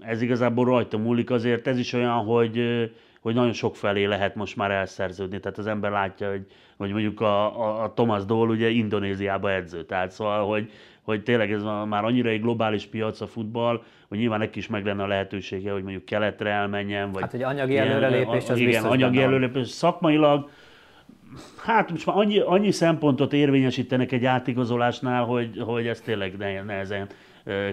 Ez 0.00 0.22
igazából 0.22 0.64
rajta 0.64 0.98
múlik, 0.98 1.30
azért 1.30 1.66
ez 1.66 1.78
is 1.78 1.92
olyan, 1.92 2.24
hogy 2.24 2.58
hogy 3.20 3.34
nagyon 3.34 3.52
sok 3.52 3.76
felé 3.76 4.04
lehet 4.04 4.34
most 4.34 4.56
már 4.56 4.70
elszerződni. 4.70 5.40
Tehát 5.40 5.58
az 5.58 5.66
ember 5.66 5.90
látja, 5.90 6.30
hogy, 6.30 6.46
hogy 6.76 6.90
mondjuk 6.90 7.20
a, 7.20 7.60
a, 7.60 7.82
a 7.82 7.92
Thomas 7.92 8.24
Dole 8.24 8.50
ugye 8.50 8.68
Indonéziába 8.68 9.52
edző. 9.52 9.84
Tehát 9.84 10.10
szóval, 10.10 10.46
hogy, 10.46 10.70
hogy 11.02 11.22
tényleg 11.22 11.52
ez 11.52 11.62
már 11.62 12.04
annyira 12.04 12.28
egy 12.28 12.40
globális 12.40 12.86
piac 12.86 13.20
a 13.20 13.26
futball, 13.26 13.82
hogy 14.08 14.18
nyilván 14.18 14.38
neki 14.38 14.58
is 14.58 14.66
meg 14.66 14.84
lenne 14.84 15.02
a 15.02 15.06
lehetősége, 15.06 15.72
hogy 15.72 15.82
mondjuk 15.82 16.04
keletre 16.04 16.50
elmenjen. 16.50 17.12
Vagy 17.12 17.22
hát, 17.22 17.30
hogy 17.30 17.42
anyagi 17.42 17.78
előrelépés 17.78 18.48
az 18.48 18.58
Igen, 18.58 18.84
anyagi 18.84 19.22
előrelépés. 19.22 19.68
Szakmailag 19.68 20.50
Hát 21.64 21.90
most 21.90 22.06
már 22.06 22.16
annyi, 22.16 22.38
annyi 22.38 22.70
szempontot 22.70 23.32
érvényesítenek 23.32 24.12
egy 24.12 24.24
átigazolásnál, 24.24 25.24
hogy, 25.24 25.62
hogy 25.66 25.86
ez 25.86 26.00
tényleg 26.00 26.36
nehezen 26.66 27.08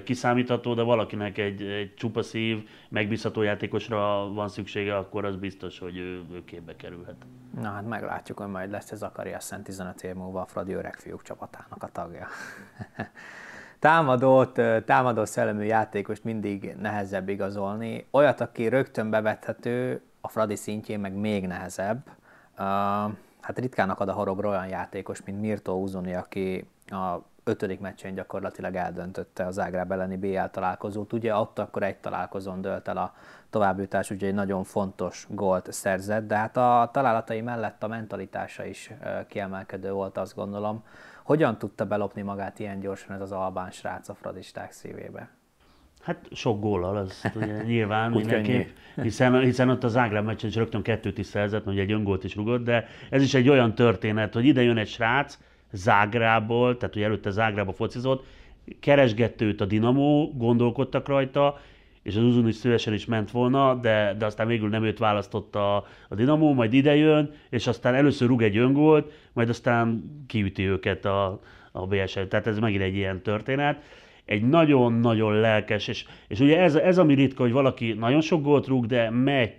kiszámítható, 0.04 0.74
de 0.74 0.82
valakinek 0.82 1.38
egy, 1.38 1.62
egy 1.62 1.94
csupa 1.94 2.22
szív, 2.22 2.68
megbízható 2.90 3.42
játékosra 3.42 4.34
van 4.34 4.50
szüksége, 4.50 4.98
akkor 4.98 5.26
az 5.26 5.36
biztos, 5.36 5.80
hogy 5.80 5.98
ő, 5.98 6.24
ő 6.32 6.44
képbe 6.46 6.76
kerülhet. 6.76 7.16
Na 7.62 7.70
hát 7.70 7.88
meglátjuk, 7.88 8.40
hogy 8.40 8.48
majd 8.48 8.72
lesz 8.72 8.92
ez 8.92 8.98
Zakarias 8.98 9.44
Szent 9.44 9.64
15 9.64 10.04
év 10.04 10.14
múlva 10.14 10.42
a 10.42 10.46
Fradi 10.46 10.74
öregfiúk 10.74 11.22
csapatának 11.22 11.84
a 11.84 11.90
tagja. 11.92 12.28
támadót, 13.80 14.62
támadó 14.86 15.26
szellemű 15.26 15.64
játékost 15.64 16.24
mindig 16.24 16.76
nehezebb 16.80 17.30
igazolni. 17.30 18.08
Olyat, 18.12 18.42
aki 18.42 18.68
rögtön 18.68 19.10
bevethető, 19.10 20.02
a 20.22 20.28
Fradi 20.28 20.56
szintjén 20.56 21.00
meg 21.00 21.14
még 21.14 21.48
nehezebb. 21.48 22.06
Uh, 22.60 22.66
hát 23.42 23.60
ritkán 23.60 23.90
akad 23.90 24.10
a 24.10 24.14
horogra 24.14 24.50
olyan 24.50 24.68
játékos, 24.68 25.24
mint 25.24 25.42
Mirto 25.42 25.74
Uzoni, 25.74 26.14
aki 26.14 26.70
a 26.86 27.18
ötödik 27.48 27.80
meccsen 27.80 28.14
gyakorlatilag 28.14 28.76
eldöntötte 28.76 29.46
az 29.46 29.60
Ágráb 29.60 29.92
elleni 29.92 30.18
BL 30.18 30.46
találkozót. 30.52 31.14
Ugye 31.14 31.36
ott 31.36 31.60
akkor 31.60 31.84
egy 31.84 31.98
találkozón 31.98 32.62
dölt 32.62 32.88
el 32.88 32.98
a 32.98 33.14
továbbjutás, 33.50 34.10
ugye 34.10 34.28
egy 34.28 34.34
nagyon 34.34 34.64
fontos 34.64 35.28
gólt 35.30 35.72
szerzett, 35.72 36.28
de 36.28 36.36
hát 36.36 36.58
a 36.58 36.90
találatai 36.94 37.42
mellett 37.42 37.84
a 37.84 37.88
mentalitása 37.88 38.66
is 38.66 38.92
kiemelkedő 39.28 39.92
volt, 39.92 40.18
azt 40.18 40.36
gondolom. 40.36 40.84
Hogyan 41.24 41.58
tudta 41.58 41.86
belopni 41.86 42.22
magát 42.22 42.60
ilyen 42.60 42.80
gyorsan 42.80 43.16
ez 43.16 43.22
az 43.22 43.32
albán 43.32 43.72
srác 43.72 44.10
a 44.10 44.14
fradisták 44.14 44.72
szívébe? 44.72 45.30
Hát 46.02 46.28
sok 46.32 46.60
góllal, 46.60 46.98
az 46.98 47.32
ugye 47.36 47.64
nyilván 47.74 48.12
mindenképp, 48.12 48.68
hiszen, 48.96 49.40
hiszen 49.40 49.70
ott 49.70 49.84
az 49.84 49.96
Ágráb 49.96 50.26
meccsen 50.26 50.50
is 50.50 50.56
rögtön 50.56 50.82
kettőt 50.82 51.18
is 51.18 51.26
szerzett, 51.26 51.64
hogy 51.64 51.80
egy 51.80 51.92
öngólt 51.92 52.24
is 52.24 52.36
rugott, 52.36 52.64
de 52.64 52.88
ez 53.10 53.22
is 53.22 53.34
egy 53.34 53.50
olyan 53.50 53.76
történet, 53.76 54.34
hogy 54.34 54.46
ide 54.46 54.62
jön 54.62 54.78
egy 54.78 54.88
srác, 54.88 55.38
Zágrából, 55.72 56.78
tehát 56.78 56.94
hogy 56.94 57.04
előtte 57.04 57.30
Zágrába 57.30 57.72
focizott, 57.72 58.26
keresgette 58.80 59.46
őt 59.46 59.62
a 59.62 59.66
Dinamo, 59.66 60.30
gondolkodtak 60.34 61.08
rajta, 61.08 61.60
és 62.04 62.16
az 62.16 62.24
Uzun 62.24 62.48
is 62.48 62.56
szívesen 62.56 62.94
is 62.94 63.06
ment 63.06 63.32
volna, 63.32 63.76
de, 63.76 64.16
de 64.18 64.26
aztán 64.26 64.48
végül 64.48 64.70
nem 64.70 64.84
őt 64.84 64.98
választotta 64.98 65.76
a 66.10 66.16
Dinamo, 66.16 66.54
majd 66.54 66.74
idejön, 66.74 67.32
és 67.50 67.68
aztán 67.68 67.96
először 67.96 68.28
rúg 68.28 68.42
egy 68.42 68.58
öngolt, 68.58 69.12
majd 69.34 69.50
aztán 69.50 70.04
kiüti 70.28 70.64
őket 70.64 71.06
a, 71.06 71.40
a 71.72 71.88
BSL. 71.88 72.22
Tehát 72.22 72.48
ez 72.48 72.60
megint 72.60 72.82
egy 72.82 72.96
ilyen 72.96 73.22
történet. 73.22 73.84
Egy 74.26 74.48
nagyon-nagyon 74.48 75.40
lelkes, 75.40 75.88
és, 75.88 76.06
és 76.28 76.40
ugye 76.40 76.60
ez, 76.62 76.76
ez 76.76 76.98
ami 76.98 77.14
ritka, 77.14 77.44
hogy 77.44 77.52
valaki 77.52 77.94
nagyon 77.94 78.22
sok 78.22 78.42
gólt 78.42 78.68
rúg, 78.68 78.86
de 78.86 79.10
megy, 79.10 79.54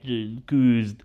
küzd, 0.44 1.02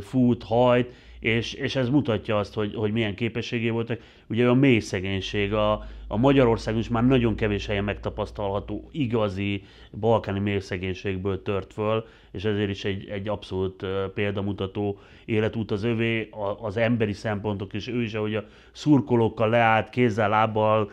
fut, 0.00 0.42
hajt, 0.42 0.92
és, 1.20 1.52
és 1.52 1.76
ez 1.76 1.88
mutatja 1.88 2.38
azt, 2.38 2.54
hogy, 2.54 2.74
hogy 2.74 2.92
milyen 2.92 3.14
képességé 3.14 3.68
voltak. 3.68 4.00
Ugye 4.28 4.48
a 4.48 4.54
mély 4.54 4.78
szegénység, 4.78 5.52
a, 5.52 5.86
a 6.06 6.16
Magyarországon 6.16 6.80
is 6.80 6.88
már 6.88 7.06
nagyon 7.06 7.34
kevés 7.34 7.66
helyen 7.66 7.84
megtapasztalható 7.84 8.88
igazi 8.92 9.62
balkáni 10.00 10.38
mély 10.38 10.58
szegénységből 10.58 11.42
tört 11.42 11.72
föl, 11.72 12.06
és 12.30 12.44
ezért 12.44 12.70
is 12.70 12.84
egy, 12.84 13.08
egy 13.08 13.28
abszolút 13.28 13.86
példamutató 14.14 14.98
életút 15.24 15.70
az 15.70 15.84
övé, 15.84 16.28
az 16.60 16.76
emberi 16.76 17.12
szempontok, 17.12 17.72
és 17.72 17.88
ő 17.88 18.02
is, 18.02 18.14
ahogy 18.14 18.34
a 18.34 18.44
szurkolókkal 18.72 19.48
leállt, 19.48 19.90
kézzel, 19.90 20.28
lábbal 20.28 20.90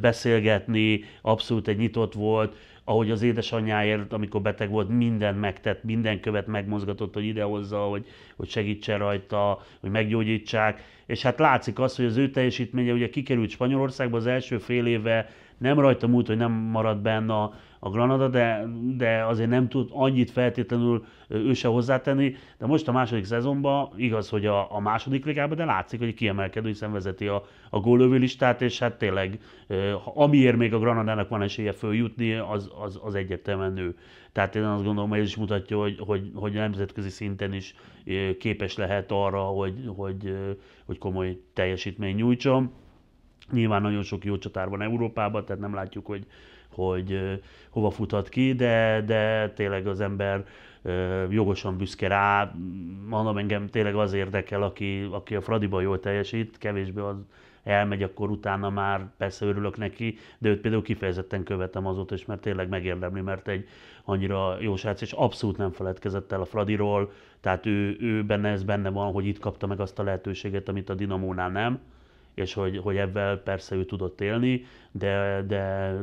beszélgetni, 0.00 1.04
abszolút 1.22 1.68
egy 1.68 1.76
nyitott 1.76 2.12
volt, 2.12 2.56
ahogy 2.88 3.10
az 3.10 3.22
édesanyjáért, 3.22 4.12
amikor 4.12 4.42
beteg 4.42 4.70
volt, 4.70 4.88
mindent 4.88 5.40
megtett, 5.40 5.84
minden 5.84 6.20
követ 6.20 6.46
megmozgatott, 6.46 7.14
hogy 7.14 7.24
idehozza, 7.24 7.78
hogy, 7.78 8.06
hogy 8.36 8.48
segítsen 8.48 8.98
rajta, 8.98 9.62
hogy 9.80 9.90
meggyógyítsák. 9.90 10.82
És 11.06 11.22
hát 11.22 11.38
látszik 11.38 11.78
az, 11.78 11.96
hogy 11.96 12.04
az 12.04 12.16
ő 12.16 12.30
teljesítménye 12.30 12.92
ugye 12.92 13.08
kikerült 13.08 13.50
Spanyolországba 13.50 14.16
az 14.16 14.26
első 14.26 14.58
fél 14.58 14.86
éve, 14.86 15.30
nem 15.58 15.80
rajta 15.80 16.06
múlt, 16.06 16.26
hogy 16.26 16.36
nem 16.36 16.52
maradt 16.52 17.02
benne 17.02 17.34
a, 17.34 17.54
a 17.78 17.90
Granada, 17.90 18.28
de, 18.28 18.66
de 18.96 19.24
azért 19.24 19.48
nem 19.48 19.68
tud 19.68 19.88
annyit 19.92 20.30
feltétlenül 20.30 21.04
ő 21.28 21.52
se 21.52 21.68
hozzátenni, 21.68 22.34
de 22.58 22.66
most 22.66 22.88
a 22.88 22.92
második 22.92 23.24
szezonban 23.24 23.92
igaz, 23.96 24.28
hogy 24.28 24.46
a, 24.46 24.74
a 24.74 24.80
második 24.80 25.24
ligában, 25.24 25.56
de 25.56 25.64
látszik, 25.64 25.98
hogy 25.98 26.14
kiemelkedő, 26.14 26.68
hiszen 26.68 26.92
vezeti 26.92 27.26
a, 27.26 27.44
a 27.70 27.80
gólövő 27.80 28.16
listát, 28.16 28.62
és 28.62 28.78
hát 28.78 28.98
tényleg 28.98 29.38
amiért 30.14 30.56
még 30.56 30.74
a 30.74 30.78
Granadának 30.78 31.28
van 31.28 31.42
esélye 31.42 31.72
följutni, 31.72 32.34
az, 32.34 32.70
az, 32.80 33.00
az 33.02 33.14
egyértelműen 33.14 33.72
nő. 33.72 33.96
Tehát 34.32 34.54
én 34.56 34.62
azt 34.62 34.84
gondolom, 34.84 35.10
hogy 35.10 35.18
ez 35.18 35.26
is 35.26 35.36
mutatja, 35.36 35.78
hogy, 35.78 35.98
hogy, 35.98 36.30
hogy 36.34 36.52
nemzetközi 36.52 37.08
szinten 37.08 37.52
is 37.52 37.74
képes 38.38 38.76
lehet 38.76 39.10
arra, 39.12 39.42
hogy, 39.42 39.74
hogy, 39.96 40.36
hogy 40.86 40.98
komoly 40.98 41.40
teljesítmény 41.52 42.14
nyújtson. 42.14 42.72
Nyilván 43.52 43.82
nagyon 43.82 44.02
sok 44.02 44.24
jó 44.24 44.38
csatár 44.38 44.68
van 44.68 44.82
Európában, 44.82 45.44
tehát 45.44 45.60
nem 45.60 45.74
látjuk, 45.74 46.06
hogy, 46.06 46.26
hogy 46.76 47.40
hova 47.70 47.90
futhat 47.90 48.28
ki, 48.28 48.52
de, 48.52 49.02
de 49.06 49.50
tényleg 49.50 49.86
az 49.86 50.00
ember 50.00 50.44
jogosan 51.28 51.76
büszke 51.76 52.08
rá. 52.08 52.54
Mondom, 53.08 53.38
engem 53.38 53.66
tényleg 53.66 53.94
az 53.94 54.12
érdekel, 54.12 54.62
aki, 54.62 55.08
aki 55.10 55.34
a 55.34 55.40
Fradiban 55.40 55.82
jól 55.82 56.00
teljesít, 56.00 56.58
kevésbé 56.58 57.00
az 57.00 57.16
elmegy, 57.62 58.02
akkor 58.02 58.30
utána 58.30 58.70
már 58.70 59.06
persze 59.16 59.46
örülök 59.46 59.76
neki, 59.76 60.18
de 60.38 60.48
őt 60.48 60.60
például 60.60 60.82
kifejezetten 60.82 61.42
követem 61.42 61.86
azóta 61.86 62.14
is, 62.14 62.24
mert 62.24 62.40
tényleg 62.40 62.68
megérdemli, 62.68 63.20
mert 63.20 63.48
egy 63.48 63.68
annyira 64.04 64.56
jó 64.60 64.76
srác, 64.76 65.00
és 65.00 65.12
abszolút 65.12 65.56
nem 65.56 65.70
feledkezett 65.70 66.32
el 66.32 66.40
a 66.40 66.44
Fradiról, 66.44 67.12
tehát 67.40 67.66
ő, 67.66 67.96
ő 68.00 68.24
benne 68.24 68.48
ez 68.48 68.62
benne 68.62 68.90
van, 68.90 69.12
hogy 69.12 69.26
itt 69.26 69.38
kapta 69.38 69.66
meg 69.66 69.80
azt 69.80 69.98
a 69.98 70.02
lehetőséget, 70.02 70.68
amit 70.68 70.88
a 70.88 70.94
Dinamónál 70.94 71.50
nem 71.50 71.80
és 72.36 72.54
hogy, 72.54 72.78
hogy 72.78 72.96
ebben 72.96 73.42
persze 73.44 73.74
ő 73.74 73.84
tudott 73.84 74.20
élni, 74.20 74.64
de, 74.90 75.42
de 75.46 75.94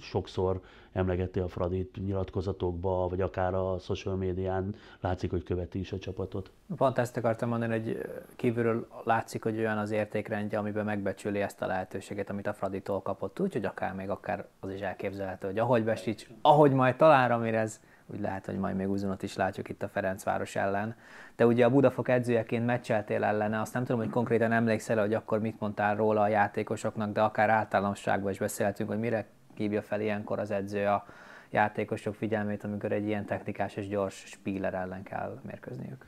sokszor 0.00 0.60
emlegeti 0.92 1.38
a 1.38 1.48
Fradit 1.48 1.96
nyilatkozatokba, 2.04 3.08
vagy 3.08 3.20
akár 3.20 3.54
a 3.54 3.78
social 3.78 4.16
médián 4.16 4.74
látszik, 5.00 5.30
hogy 5.30 5.42
követi 5.42 5.78
is 5.78 5.92
a 5.92 5.98
csapatot. 5.98 6.50
Pont 6.76 6.98
ezt 6.98 7.16
akartam 7.16 7.48
mondani, 7.48 7.72
hogy 7.72 7.98
kívülről 8.36 8.88
látszik, 9.04 9.42
hogy 9.42 9.58
olyan 9.58 9.78
az 9.78 9.90
értékrendje, 9.90 10.58
amiben 10.58 10.84
megbecsüli 10.84 11.40
ezt 11.40 11.62
a 11.62 11.66
lehetőséget, 11.66 12.30
amit 12.30 12.46
a 12.46 12.52
Fraditól 12.52 13.02
kapott, 13.02 13.40
úgyhogy 13.40 13.64
akár 13.64 13.94
még 13.94 14.10
akár 14.10 14.46
az 14.60 14.70
is 14.70 14.80
elképzelhető, 14.80 15.46
hogy 15.46 15.58
ahogy 15.58 15.84
Besics, 15.84 16.26
ahogy 16.42 16.72
majd 16.72 16.96
talán 16.96 17.28
Ramirez 17.28 17.80
úgy 18.12 18.20
lehet, 18.20 18.46
hogy 18.46 18.58
majd 18.58 18.76
még 18.76 18.90
uzunat 18.90 19.22
is 19.22 19.36
látjuk 19.36 19.68
itt 19.68 19.82
a 19.82 19.88
Ferencváros 19.88 20.56
ellen. 20.56 20.94
De 21.36 21.46
ugye 21.46 21.64
a 21.64 21.70
Budafok 21.70 22.08
edzőjeként 22.08 22.66
meccseltél 22.66 23.24
ellene, 23.24 23.60
azt 23.60 23.72
nem 23.72 23.84
tudom, 23.84 24.00
hogy 24.00 24.10
konkrétan 24.10 24.52
emlékszel, 24.52 24.98
hogy 24.98 25.14
akkor 25.14 25.40
mit 25.40 25.60
mondtál 25.60 25.96
róla 25.96 26.20
a 26.20 26.28
játékosoknak, 26.28 27.12
de 27.12 27.20
akár 27.20 27.50
általánosságban 27.50 28.30
is 28.30 28.38
beszéltünk, 28.38 28.88
hogy 28.88 28.98
mire 28.98 29.26
hívja 29.54 29.82
fel 29.82 30.00
ilyenkor 30.00 30.38
az 30.38 30.50
edző 30.50 30.86
a 30.86 31.06
játékosok 31.50 32.14
figyelmét, 32.14 32.64
amikor 32.64 32.92
egy 32.92 33.06
ilyen 33.06 33.24
technikás 33.24 33.76
és 33.76 33.88
gyors 33.88 34.24
spíler 34.26 34.74
ellen 34.74 35.02
kell 35.02 35.38
mérkőzniük. 35.46 36.06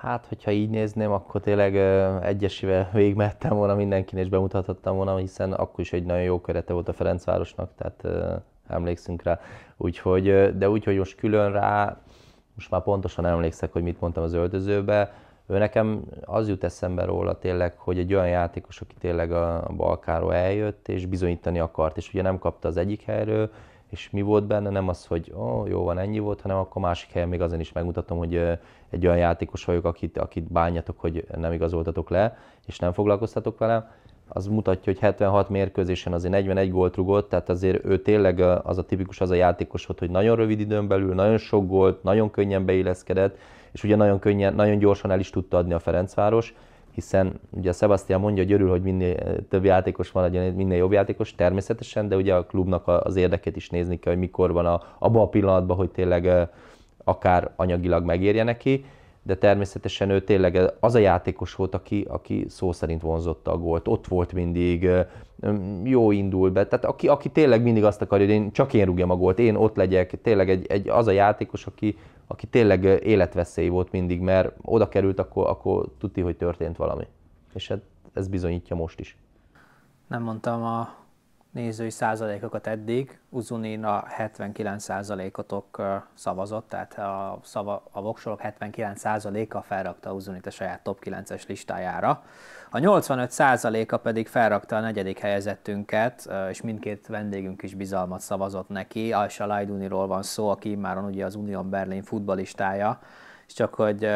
Hát, 0.00 0.26
hogyha 0.26 0.50
így 0.50 0.70
nézném, 0.70 1.10
akkor 1.10 1.40
tényleg 1.40 1.76
egyesével 2.24 2.90
végigmehettem 2.92 3.56
volna 3.56 3.74
mindenkinek 3.74 4.24
és 4.24 4.30
bemutathattam 4.30 4.96
volna, 4.96 5.16
hiszen 5.16 5.52
akkor 5.52 5.80
is 5.80 5.92
egy 5.92 6.04
nagyon 6.04 6.22
jó 6.22 6.40
körete 6.40 6.72
volt 6.72 6.88
a 6.88 6.92
Ferencvárosnak, 6.92 7.70
tehát 7.76 8.06
emlékszünk 8.68 9.22
rá. 9.22 9.40
Úgyhogy, 9.76 10.56
de 10.58 10.70
úgy, 10.70 10.84
hogy 10.84 10.96
most 10.96 11.16
külön 11.16 11.52
rá, 11.52 11.96
most 12.54 12.70
már 12.70 12.82
pontosan 12.82 13.26
emlékszek, 13.26 13.72
hogy 13.72 13.82
mit 13.82 14.00
mondtam 14.00 14.22
az 14.22 14.32
öltözőbe, 14.32 15.12
ő 15.46 15.58
nekem 15.58 16.02
az 16.24 16.48
jut 16.48 16.64
eszembe 16.64 17.04
róla 17.04 17.38
tényleg, 17.38 17.78
hogy 17.78 17.98
egy 17.98 18.14
olyan 18.14 18.28
játékos, 18.28 18.80
aki 18.80 18.94
tényleg 18.98 19.32
a 19.32 19.70
Balkáról 19.76 20.34
eljött, 20.34 20.88
és 20.88 21.06
bizonyítani 21.06 21.58
akart, 21.58 21.96
és 21.96 22.08
ugye 22.08 22.22
nem 22.22 22.38
kapta 22.38 22.68
az 22.68 22.76
egyik 22.76 23.02
helyről, 23.02 23.50
és 23.90 24.10
mi 24.10 24.22
volt 24.22 24.46
benne, 24.46 24.70
nem 24.70 24.88
az, 24.88 25.06
hogy 25.06 25.32
ó, 25.36 25.66
jó 25.66 25.82
van, 25.84 25.98
ennyi 25.98 26.18
volt, 26.18 26.40
hanem 26.40 26.56
akkor 26.56 26.82
másik 26.82 27.10
helyen 27.10 27.28
még 27.28 27.40
azon 27.40 27.60
is 27.60 27.72
megmutatom, 27.72 28.18
hogy 28.18 28.36
egy 28.90 29.06
olyan 29.06 29.18
játékos 29.18 29.64
vagyok, 29.64 29.84
akit, 29.84 30.18
akit 30.18 30.52
bánjatok, 30.52 31.00
hogy 31.00 31.26
nem 31.36 31.52
igazoltatok 31.52 32.10
le, 32.10 32.36
és 32.66 32.78
nem 32.78 32.92
foglalkoztatok 32.92 33.58
velem 33.58 33.88
az 34.28 34.46
mutatja, 34.46 34.92
hogy 34.92 34.98
76 34.98 35.48
mérkőzésen 35.48 36.12
azért 36.12 36.32
41 36.32 36.70
gólt 36.70 36.96
rugott, 36.96 37.28
tehát 37.28 37.48
azért 37.48 37.84
ő 37.84 38.02
tényleg 38.02 38.40
az 38.40 38.78
a 38.78 38.82
tipikus, 38.82 39.20
az 39.20 39.30
a 39.30 39.34
játékos 39.34 39.86
volt, 39.86 39.98
hogy 39.98 40.10
nagyon 40.10 40.36
rövid 40.36 40.60
időn 40.60 40.88
belül, 40.88 41.14
nagyon 41.14 41.38
sok 41.38 41.66
gólt, 41.66 42.02
nagyon 42.02 42.30
könnyen 42.30 42.64
beilleszkedett, 42.64 43.38
és 43.72 43.84
ugye 43.84 43.96
nagyon 43.96 44.18
könnyen, 44.18 44.54
nagyon 44.54 44.78
gyorsan 44.78 45.10
el 45.10 45.20
is 45.20 45.30
tudta 45.30 45.56
adni 45.56 45.72
a 45.72 45.78
Ferencváros, 45.78 46.54
hiszen 46.96 47.40
ugye 47.50 47.70
a 47.70 47.72
Sebastian 47.72 48.20
mondja, 48.20 48.42
hogy 48.42 48.52
örül, 48.52 48.70
hogy 48.70 48.82
minél 48.82 49.48
több 49.48 49.64
játékos 49.64 50.10
van, 50.10 50.22
legyen 50.22 50.52
minél 50.52 50.76
jobb 50.76 50.92
játékos, 50.92 51.34
természetesen, 51.34 52.08
de 52.08 52.16
ugye 52.16 52.34
a 52.34 52.44
klubnak 52.44 52.88
az 52.88 53.16
érdeket 53.16 53.56
is 53.56 53.70
nézni 53.70 53.98
kell, 53.98 54.12
hogy 54.12 54.22
mikor 54.22 54.52
van 54.52 54.66
a, 54.66 54.82
abban 54.98 55.22
a 55.22 55.28
pillanatban, 55.28 55.76
hogy 55.76 55.90
tényleg 55.90 56.48
akár 57.04 57.50
anyagilag 57.56 58.04
megérje 58.04 58.42
neki, 58.42 58.84
de 59.26 59.36
természetesen 59.36 60.10
ő 60.10 60.20
tényleg 60.20 60.72
az 60.80 60.94
a 60.94 60.98
játékos 60.98 61.54
volt, 61.54 61.74
aki, 61.74 62.06
aki 62.08 62.44
szó 62.48 62.72
szerint 62.72 63.02
vonzotta 63.02 63.52
a 63.52 63.58
gólt, 63.58 63.88
ott 63.88 64.06
volt 64.06 64.32
mindig, 64.32 64.88
jó 65.84 66.10
indul 66.10 66.50
be, 66.50 66.66
tehát 66.66 66.84
aki, 66.84 67.08
aki 67.08 67.28
tényleg 67.28 67.62
mindig 67.62 67.84
azt 67.84 68.02
akarja, 68.02 68.26
hogy 68.26 68.34
én 68.34 68.52
csak 68.52 68.74
én 68.74 68.84
rúgjam 68.84 69.10
a 69.10 69.16
gólt, 69.16 69.38
én 69.38 69.54
ott 69.54 69.76
legyek, 69.76 70.20
tényleg 70.20 70.50
egy, 70.50 70.66
egy, 70.66 70.88
az 70.88 71.06
a 71.06 71.10
játékos, 71.10 71.66
aki, 71.66 71.98
aki 72.26 72.46
tényleg 72.46 72.84
életveszély 72.84 73.68
volt 73.68 73.92
mindig, 73.92 74.20
mert 74.20 74.52
oda 74.62 74.88
került, 74.88 75.18
akkor, 75.18 75.48
akkor 75.48 75.88
tudti, 75.98 76.20
hogy 76.20 76.36
történt 76.36 76.76
valami. 76.76 77.06
És 77.54 77.68
hát 77.68 77.80
ez 78.12 78.28
bizonyítja 78.28 78.76
most 78.76 79.00
is. 79.00 79.16
Nem 80.06 80.22
mondtam 80.22 80.62
a 80.62 80.94
nézői 81.56 81.90
százalékokat 81.90 82.66
eddig. 82.66 83.18
Uzunin 83.28 83.84
a 83.84 84.04
79 84.06 84.82
százalékotok 84.82 85.82
szavazott, 86.14 86.68
tehát 86.68 86.98
a, 86.98 87.38
szava, 87.42 87.82
a 87.90 88.00
voksolok 88.02 88.40
79 88.40 89.00
százaléka 89.00 89.62
felrakta 89.62 90.12
Uzunit 90.12 90.46
a 90.46 90.50
saját 90.50 90.82
top 90.82 90.98
9-es 91.04 91.48
listájára. 91.48 92.22
A 92.70 92.78
85 92.78 93.30
százaléka 93.30 93.98
pedig 93.98 94.28
felrakta 94.28 94.76
a 94.76 94.80
negyedik 94.80 95.18
helyezettünket, 95.18 96.30
és 96.50 96.62
mindkét 96.62 97.06
vendégünk 97.06 97.62
is 97.62 97.74
bizalmat 97.74 98.20
szavazott 98.20 98.68
neki. 98.68 99.12
Alsa 99.12 99.46
Lajduniról 99.46 100.06
van 100.06 100.22
szó, 100.22 100.48
aki 100.48 100.74
már 100.74 100.98
ugye 100.98 101.24
az 101.24 101.34
Union 101.34 101.70
Berlin 101.70 102.02
futbalistája, 102.02 102.98
és 103.46 103.52
csak 103.52 103.74
hogy 103.74 104.08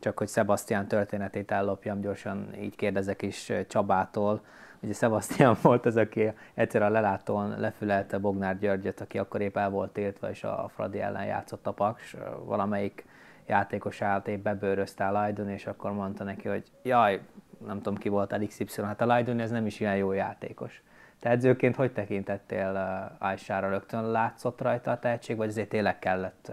csak 0.00 0.18
hogy 0.18 0.28
Sebastian 0.28 0.86
történetét 0.86 1.50
ellopjam, 1.50 2.00
gyorsan 2.00 2.54
így 2.60 2.76
kérdezek 2.76 3.22
is 3.22 3.52
Csabától, 3.68 4.40
Ugye 4.80 4.92
Sebastian 4.92 5.56
volt 5.62 5.86
az, 5.86 5.96
aki 5.96 6.32
egyszer 6.54 6.82
a 6.82 6.88
lelátón 6.88 7.60
lefülelte 7.60 8.18
Bognár 8.18 8.58
Györgyöt, 8.58 9.00
aki 9.00 9.18
akkor 9.18 9.40
épp 9.40 9.56
el 9.56 9.70
volt 9.70 9.92
tiltva, 9.92 10.30
és 10.30 10.44
a 10.44 10.70
Fradi 10.74 11.00
ellen 11.00 11.24
játszott 11.24 11.66
a 11.66 11.72
Paks. 11.72 12.16
Valamelyik 12.44 13.04
játékos 13.46 14.02
állt 14.02 14.28
épp 14.28 14.42
bebőrözte 14.42 15.06
a 15.06 15.12
Lajdon, 15.12 15.48
és 15.48 15.66
akkor 15.66 15.92
mondta 15.92 16.24
neki, 16.24 16.48
hogy 16.48 16.64
jaj, 16.82 17.20
nem 17.66 17.76
tudom 17.76 17.98
ki 17.98 18.08
volt 18.08 18.46
XY, 18.46 18.82
hát 18.82 19.00
a 19.00 19.06
Lajdon 19.06 19.40
ez 19.40 19.50
nem 19.50 19.66
is 19.66 19.80
ilyen 19.80 19.96
jó 19.96 20.12
játékos. 20.12 20.82
Te 21.18 21.30
edzőként 21.30 21.76
hogy 21.76 21.92
tekintettél 21.92 22.76
Ajsára? 23.18 23.68
Rögtön 23.68 24.10
látszott 24.10 24.60
rajta 24.60 24.90
a 24.90 24.98
tehetség, 24.98 25.36
vagy 25.36 25.48
azért 25.48 25.68
tényleg 25.68 25.98
kellett 25.98 26.52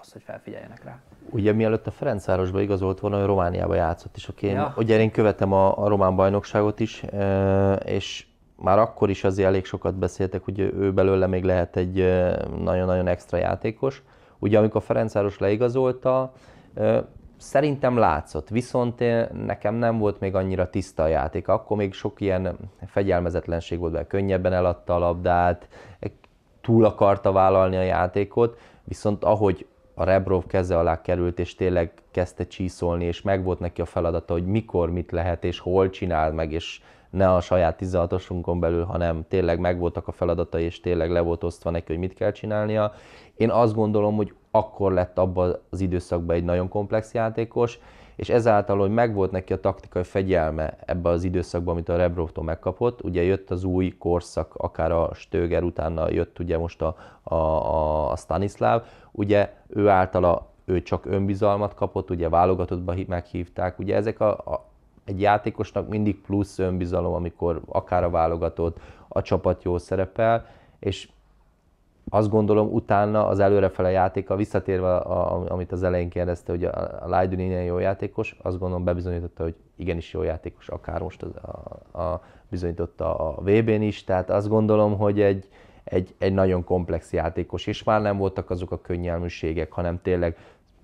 az, 0.00 0.12
hogy 0.12 0.22
felfigyeljenek 0.22 0.84
rá? 0.84 0.98
Ugye 1.30 1.52
mielőtt 1.52 1.86
a 1.86 1.90
Ferencvárosba 1.90 2.60
igazolt 2.60 3.00
volna, 3.00 3.18
ő 3.18 3.24
Romániába 3.24 3.74
játszott, 3.74 4.16
és 4.16 4.28
aki 4.28 4.46
én, 4.46 4.54
ja. 4.54 4.74
ugye 4.76 5.00
én 5.00 5.10
követem 5.10 5.52
a, 5.52 5.84
a 5.84 5.88
román 5.88 6.16
bajnokságot 6.16 6.80
is, 6.80 7.04
és 7.84 8.26
már 8.56 8.78
akkor 8.78 9.10
is 9.10 9.24
azért 9.24 9.48
elég 9.48 9.64
sokat 9.64 9.94
beszéltek, 9.94 10.44
hogy 10.44 10.58
ő 10.58 10.92
belőle 10.92 11.26
még 11.26 11.44
lehet 11.44 11.76
egy 11.76 11.94
nagyon-nagyon 12.62 13.06
extra 13.06 13.38
játékos. 13.38 14.02
Ugye 14.38 14.58
amikor 14.58 14.82
Ferencváros 14.82 15.38
leigazolta, 15.38 16.32
szerintem 17.36 17.96
látszott, 17.96 18.48
viszont 18.48 19.04
nekem 19.46 19.74
nem 19.74 19.98
volt 19.98 20.20
még 20.20 20.34
annyira 20.34 20.70
tiszta 20.70 21.02
a 21.02 21.06
játék. 21.06 21.48
Akkor 21.48 21.76
még 21.76 21.92
sok 21.92 22.20
ilyen 22.20 22.56
fegyelmezetlenség 22.86 23.78
volt, 23.78 23.92
mert 23.92 24.08
könnyebben 24.08 24.52
eladta 24.52 24.94
a 24.94 24.98
labdát, 24.98 25.68
túl 26.60 26.84
akarta 26.84 27.32
vállalni 27.32 27.76
a 27.76 27.82
játékot, 27.82 28.58
viszont 28.84 29.24
ahogy 29.24 29.66
a 30.00 30.04
Rebrov 30.04 30.46
keze 30.46 30.78
alá 30.78 31.00
került, 31.00 31.38
és 31.38 31.54
tényleg 31.54 31.92
kezdte 32.10 32.46
csíszolni, 32.46 33.04
és 33.04 33.22
meg 33.22 33.44
volt 33.44 33.58
neki 33.58 33.80
a 33.80 33.84
feladata, 33.84 34.32
hogy 34.32 34.46
mikor 34.46 34.90
mit 34.90 35.10
lehet, 35.10 35.44
és 35.44 35.58
hol 35.58 35.90
csinál 35.90 36.32
meg, 36.32 36.52
és 36.52 36.80
ne 37.10 37.34
a 37.34 37.40
saját 37.40 37.78
16-osunkon 37.82 38.56
belül, 38.60 38.84
hanem 38.84 39.24
tényleg 39.28 39.58
megvoltak 39.58 40.08
a 40.08 40.12
feladatai, 40.12 40.64
és 40.64 40.80
tényleg 40.80 41.10
le 41.10 41.20
volt 41.20 41.44
osztva 41.44 41.70
neki, 41.70 41.84
hogy 41.86 41.98
mit 41.98 42.14
kell 42.14 42.32
csinálnia. 42.32 42.92
Én 43.36 43.50
azt 43.50 43.74
gondolom, 43.74 44.16
hogy 44.16 44.34
akkor 44.50 44.92
lett 44.92 45.18
abban 45.18 45.58
az 45.70 45.80
időszakban 45.80 46.36
egy 46.36 46.44
nagyon 46.44 46.68
komplex 46.68 47.14
játékos, 47.14 47.78
és 48.20 48.28
ezáltal, 48.28 48.78
hogy 48.78 48.90
megvolt 48.90 49.30
neki 49.30 49.52
a 49.52 49.60
taktikai 49.60 50.02
fegyelme 50.02 50.76
ebbe 50.86 51.08
az 51.08 51.24
időszakban, 51.24 51.74
amit 51.74 51.88
a 51.88 51.96
Rebrovtól 51.96 52.44
megkapott, 52.44 53.02
ugye 53.02 53.22
jött 53.22 53.50
az 53.50 53.64
új 53.64 53.96
korszak, 53.98 54.54
akár 54.54 54.92
a 54.92 55.10
Stöger, 55.14 55.62
utána 55.62 56.10
jött 56.10 56.38
ugye 56.38 56.58
most 56.58 56.82
a, 56.82 56.96
a, 57.22 58.10
a 58.10 58.16
Stanislav, 58.16 58.82
ugye 59.12 59.52
ő 59.68 59.88
általa 59.88 60.46
ő 60.64 60.82
csak 60.82 61.06
önbizalmat 61.06 61.74
kapott, 61.74 62.10
ugye 62.10 62.28
válogatottba 62.28 62.94
meghívták, 63.06 63.78
ugye 63.78 63.94
ezek 63.94 64.20
a, 64.20 64.30
a 64.30 64.68
egy 65.04 65.20
játékosnak 65.20 65.88
mindig 65.88 66.20
plusz 66.20 66.58
önbizalom, 66.58 67.14
amikor 67.14 67.60
akár 67.66 68.04
a 68.04 68.10
válogatott, 68.10 68.78
a 69.08 69.22
csapat 69.22 69.62
jól 69.62 69.78
szerepel, 69.78 70.46
és 70.78 71.08
azt 72.10 72.28
gondolom 72.28 72.72
utána 72.72 73.26
az 73.26 73.38
előrefele 73.38 73.90
játéka, 73.90 74.36
visszatérve, 74.36 74.96
a, 74.96 75.50
amit 75.50 75.72
az 75.72 75.82
elején 75.82 76.08
kérdezte, 76.08 76.52
hogy 76.52 76.64
a, 76.64 77.04
a 77.04 77.08
Lajdun 77.08 77.38
ilyen 77.38 77.62
jó 77.62 77.78
játékos, 77.78 78.36
azt 78.42 78.58
gondolom 78.58 78.84
bebizonyította, 78.84 79.42
hogy 79.42 79.54
igenis 79.76 80.12
jó 80.12 80.22
játékos, 80.22 80.68
akár 80.68 81.00
most 81.00 81.22
az, 81.22 81.30
a, 81.92 82.00
a, 82.00 82.22
bizonyította 82.48 83.14
a 83.14 83.40
VB-n 83.40 83.82
is, 83.82 84.04
tehát 84.04 84.30
azt 84.30 84.48
gondolom, 84.48 84.96
hogy 84.98 85.20
egy, 85.20 85.48
egy, 85.84 86.14
egy 86.18 86.32
nagyon 86.32 86.64
komplex 86.64 87.12
játékos, 87.12 87.66
és 87.66 87.84
már 87.84 88.00
nem 88.00 88.16
voltak 88.16 88.50
azok 88.50 88.70
a 88.70 88.80
könnyelműségek, 88.80 89.72
hanem 89.72 90.00
tényleg 90.02 90.36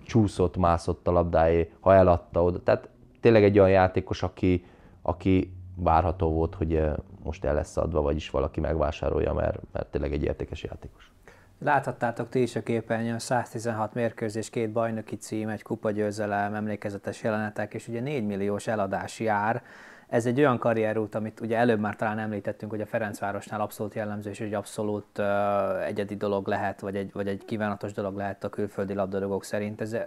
csúszott, 0.05 0.57
mászott 0.57 1.07
a 1.07 1.11
labdáé, 1.11 1.71
ha 1.79 1.93
eladta 1.93 2.43
oda. 2.43 2.63
Tehát 2.63 2.89
tényleg 3.19 3.43
egy 3.43 3.59
olyan 3.59 3.71
játékos, 3.71 4.23
aki, 4.23 4.65
aki 5.01 5.53
várható 5.75 6.31
volt, 6.31 6.55
hogy 6.55 6.81
most 7.23 7.45
el 7.45 7.53
lesz 7.53 7.77
adva, 7.77 8.01
vagyis 8.01 8.29
valaki 8.29 8.59
megvásárolja, 8.59 9.33
mert, 9.33 9.59
mert 9.71 9.87
tényleg 9.87 10.13
egy 10.13 10.23
értékes 10.23 10.63
játékos. 10.63 11.11
Láthattátok 11.59 12.29
ti 12.29 12.41
is 12.41 12.55
a 12.55 12.63
képernyőn 12.63 13.19
116 13.19 13.93
mérkőzés, 13.93 14.49
két 14.49 14.71
bajnoki 14.71 15.15
cím, 15.15 15.49
egy 15.49 15.63
kupagyőzelem, 15.63 16.55
emlékezetes 16.55 17.23
jelenetek, 17.23 17.73
és 17.73 17.87
ugye 17.87 17.99
4 17.99 18.25
milliós 18.25 18.67
eladási 18.67 19.27
ár. 19.27 19.63
Ez 20.07 20.25
egy 20.25 20.39
olyan 20.39 20.57
karrierút, 20.57 21.15
amit 21.15 21.39
ugye 21.39 21.57
előbb 21.57 21.79
már 21.79 21.95
talán 21.95 22.19
említettünk, 22.19 22.71
hogy 22.71 22.81
a 22.81 22.85
Ferencvárosnál 22.85 23.61
abszolút 23.61 23.93
jellemző, 23.93 24.29
és 24.29 24.39
egy 24.39 24.53
abszolút 24.53 25.17
uh, 25.17 25.85
egyedi 25.85 26.15
dolog 26.15 26.47
lehet, 26.47 26.79
vagy 26.79 26.95
egy, 26.95 27.11
vagy 27.11 27.27
egy 27.27 27.45
kívánatos 27.45 27.93
dolog 27.93 28.15
lehet 28.15 28.43
a 28.43 28.49
külföldi 28.49 28.93
labdarúgók 28.93 29.43
szerint. 29.43 29.81
Ez 29.81 29.93
uh, 29.93 30.01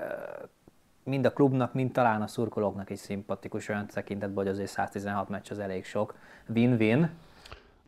mind 1.05 1.25
a 1.25 1.33
klubnak, 1.33 1.75
mind 1.75 1.93
talán 1.93 2.23
a 2.23 2.27
szurkolóknak 2.27 2.91
is 2.91 2.99
szimpatikus 2.99 3.69
olyan 3.69 3.87
tekintetben, 3.87 4.45
hogy 4.45 4.53
azért 4.53 4.71
116 4.71 5.29
meccs 5.29 5.51
az 5.51 5.59
elég 5.59 5.85
sok. 5.85 6.15
Win-win. 6.55 7.11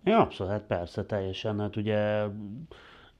Ja, 0.04 0.18
abszolút, 0.18 0.52
hát 0.52 0.62
persze, 0.62 1.04
teljesen. 1.04 1.60
Hát 1.60 1.76
ugye 1.76 2.24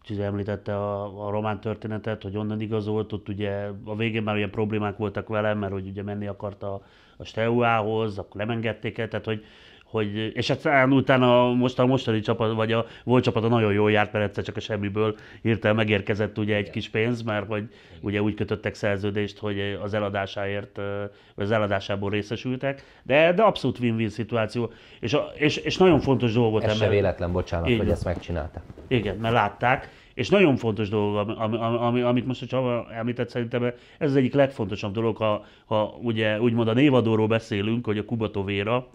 Csizi 0.02 0.22
említette 0.22 0.76
a, 0.76 1.26
a 1.26 1.30
román 1.30 1.60
történetet, 1.60 2.22
hogy 2.22 2.36
onnan 2.36 2.60
igazolt, 2.60 3.12
ott 3.12 3.28
ugye 3.28 3.70
a 3.84 3.96
végén 3.96 4.22
már 4.22 4.34
olyan 4.34 4.50
problémák 4.50 4.96
voltak 4.96 5.28
velem, 5.28 5.58
mert 5.58 5.72
hogy 5.72 5.86
ugye 5.86 6.02
menni 6.02 6.26
akarta 6.26 6.74
a, 6.74 6.82
a 7.16 7.24
Steuához, 7.24 8.18
akkor 8.18 8.40
nem 8.40 8.50
engedték 8.50 8.98
el, 8.98 9.08
tehát 9.08 9.24
hogy 9.24 9.44
hogy, 9.92 10.30
és 10.34 10.50
aztán 10.50 10.92
utána 10.92 11.52
most 11.52 11.78
a 11.78 11.86
mostani 11.86 12.20
csapat, 12.20 12.54
vagy 12.54 12.72
a 12.72 12.86
volt 13.04 13.24
csapata 13.24 13.48
nagyon 13.48 13.72
jól 13.72 13.90
járt, 13.90 14.12
mert 14.12 14.24
egyszer 14.24 14.44
csak 14.44 14.56
a 14.56 14.60
semmiből 14.60 15.16
hirtelen 15.42 15.76
megérkezett 15.76 16.38
ugye 16.38 16.56
egy 16.56 16.70
kis 16.70 16.88
pénz, 16.88 17.22
mert 17.22 17.46
hogy 17.46 17.68
ugye 18.00 18.22
úgy 18.22 18.34
kötöttek 18.34 18.74
szerződést, 18.74 19.38
hogy 19.38 19.78
az 19.82 19.94
eladásáért, 19.94 20.76
vagy 21.34 21.44
az 21.44 21.50
eladásából 21.50 22.10
részesültek, 22.10 22.84
de, 23.02 23.32
de 23.32 23.42
abszolút 23.42 23.78
win-win 23.78 24.08
szituáció, 24.08 24.72
és, 25.00 25.16
és, 25.34 25.56
és 25.56 25.76
nagyon 25.76 26.00
fontos 26.00 26.32
dolgot 26.32 26.64
Ez 26.64 26.76
se 26.76 26.88
véletlen, 26.88 27.32
bocsánat, 27.32 27.68
Így, 27.68 27.78
hogy 27.78 27.90
ezt 27.90 28.04
megcsinálta. 28.04 28.62
Igen, 28.88 29.16
mert 29.16 29.34
látták, 29.34 29.90
és 30.14 30.28
nagyon 30.28 30.56
fontos 30.56 30.88
dolog, 30.88 31.28
ami, 31.38 31.56
ami, 31.60 32.00
amit 32.00 32.26
most 32.26 32.42
a 32.42 32.46
Csaba 32.46 32.86
említett, 32.92 33.28
szerintem 33.28 33.64
ez 33.98 34.10
az 34.10 34.16
egyik 34.16 34.34
legfontosabb 34.34 34.92
dolog, 34.92 35.16
ha, 35.16 35.44
ha 35.64 35.98
ugye 36.02 36.40
úgymond 36.40 36.68
a 36.68 36.72
névadóról 36.72 37.26
beszélünk, 37.26 37.84
hogy 37.84 37.98
a 37.98 38.04
Kubatovéra, 38.04 38.88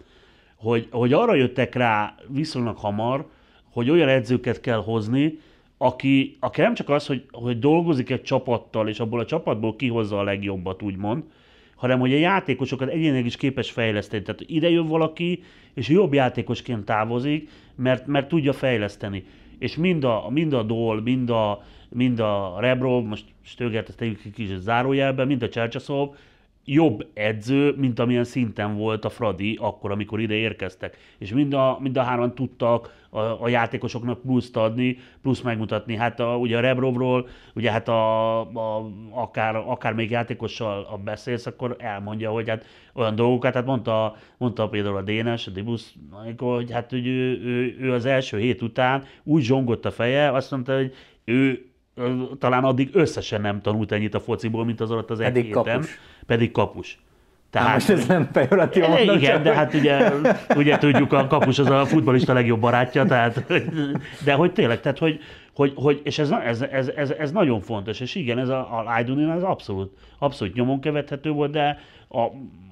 hogy, 0.58 0.88
hogy 0.90 1.12
arra 1.12 1.34
jöttek 1.34 1.74
rá 1.74 2.14
viszonylag 2.28 2.76
hamar, 2.76 3.26
hogy 3.70 3.90
olyan 3.90 4.08
edzőket 4.08 4.60
kell 4.60 4.82
hozni, 4.82 5.38
aki, 5.78 6.36
aki 6.40 6.60
nem 6.60 6.74
csak 6.74 6.88
az, 6.88 7.06
hogy, 7.06 7.24
hogy 7.30 7.58
dolgozik 7.58 8.10
egy 8.10 8.22
csapattal, 8.22 8.88
és 8.88 9.00
abból 9.00 9.20
a 9.20 9.24
csapatból 9.24 9.76
kihozza 9.76 10.18
a 10.18 10.22
legjobbat, 10.22 10.82
úgymond, 10.82 11.22
hanem 11.76 11.98
hogy 11.98 12.12
a 12.12 12.16
játékosokat 12.16 12.88
egyénileg 12.88 13.26
is 13.26 13.36
képes 13.36 13.70
fejleszteni. 13.70 14.22
Tehát 14.22 14.40
ide 14.46 14.70
jön 14.70 14.86
valaki, 14.86 15.42
és 15.74 15.88
jobb 15.88 16.14
játékosként 16.14 16.84
távozik, 16.84 17.50
mert, 17.74 18.06
mert 18.06 18.28
tudja 18.28 18.52
fejleszteni. 18.52 19.24
És 19.58 19.76
mind 19.76 20.04
a, 20.04 20.26
mind 20.30 20.52
a 20.52 20.62
Dol, 20.62 21.00
mind 21.00 21.30
a, 21.30 21.62
mind 21.88 22.18
a 22.20 22.56
Rebrov, 22.60 23.04
most 23.04 23.24
Stögert 23.42 23.88
ezt 23.88 23.98
tegyük 23.98 24.20
kis 24.34 24.48
zárójelben, 24.56 25.26
mind 25.26 25.42
a 25.42 25.48
Csercsaszov, 25.48 26.08
jobb 26.70 27.06
edző, 27.14 27.74
mint 27.76 27.98
amilyen 27.98 28.24
szinten 28.24 28.76
volt 28.76 29.04
a 29.04 29.08
Fradi 29.08 29.58
akkor, 29.60 29.90
amikor 29.90 30.20
ide 30.20 30.34
érkeztek. 30.34 30.96
És 31.18 31.32
mind 31.32 31.52
a, 31.52 31.78
mind 31.80 31.96
a 31.96 32.02
hárman 32.02 32.34
tudtak 32.34 33.06
a, 33.10 33.18
a 33.18 33.48
játékosoknak 33.48 34.20
pluszt 34.20 34.56
adni, 34.56 34.98
plusz 35.22 35.40
megmutatni. 35.40 35.96
Hát 35.96 36.20
a, 36.20 36.36
ugye 36.36 36.56
a 36.56 36.60
Rebrovról, 36.60 37.28
ugye 37.54 37.70
hát 37.70 37.88
a, 37.88 38.40
a, 38.40 38.90
akár, 39.10 39.56
akár 39.56 39.92
még 39.92 40.10
játékossal 40.10 40.86
a 40.90 40.96
beszélsz, 40.96 41.46
akkor 41.46 41.76
elmondja, 41.78 42.30
hogy 42.30 42.48
hát 42.48 42.64
olyan 42.94 43.14
dolgokat, 43.14 43.54
hát 43.54 43.66
mondta, 43.66 44.16
mondta 44.38 44.68
például 44.68 44.96
a 44.96 45.02
Dénes, 45.02 45.46
a 45.46 45.50
Dibusz, 45.50 45.94
hogy 46.36 46.72
hát 46.72 46.90
hogy 46.90 47.06
ő, 47.06 47.40
ő, 47.42 47.76
ő, 47.80 47.92
az 47.92 48.04
első 48.04 48.38
hét 48.38 48.62
után 48.62 49.04
úgy 49.22 49.42
zsongott 49.42 49.84
a 49.84 49.90
feje, 49.90 50.32
azt 50.32 50.50
mondta, 50.50 50.76
hogy 50.76 50.94
ő 51.24 51.67
talán 52.38 52.64
addig 52.64 52.90
összesen 52.92 53.40
nem 53.40 53.60
tanult 53.60 53.92
ennyit 53.92 54.14
a 54.14 54.20
fociból, 54.20 54.64
mint 54.64 54.80
az 54.80 54.90
alatt 54.90 55.10
az 55.10 55.20
egy 55.20 55.36
héten. 55.36 55.50
Kapus. 55.52 55.98
Pedig 56.26 56.50
kapus. 56.50 56.98
Tehát, 57.50 57.74
most 57.74 57.88
ez 57.88 58.06
nem 58.06 58.30
pejoratív 58.30 58.82
e, 58.82 59.02
Igen, 59.02 59.20
csak. 59.20 59.42
de 59.42 59.54
hát 59.54 59.74
ugye, 59.74 60.12
ugye 60.56 60.78
tudjuk, 60.78 61.12
a 61.12 61.26
kapus 61.26 61.58
az 61.58 61.66
a 61.66 61.84
futbolista 61.84 62.32
legjobb 62.32 62.60
barátja, 62.60 63.04
tehát, 63.04 63.44
de 64.24 64.32
hogy 64.32 64.52
tényleg, 64.52 64.80
tehát 64.80 64.98
hogy, 64.98 65.20
hogy, 65.54 65.72
hogy 65.76 66.00
és 66.04 66.18
ez, 66.18 66.30
ez, 66.30 66.62
ez, 66.62 66.88
ez, 66.88 67.10
ez, 67.10 67.32
nagyon 67.32 67.60
fontos, 67.60 68.00
és 68.00 68.14
igen, 68.14 68.38
ez 68.38 68.48
a, 68.48 68.58
a 68.58 68.84
Aidunin 68.86 69.28
az 69.28 69.42
abszolút, 69.42 69.96
abszolút 70.18 70.54
nyomon 70.54 70.80
követhető 70.80 71.30
volt, 71.30 71.50
de 71.50 71.78
a, 72.08 72.26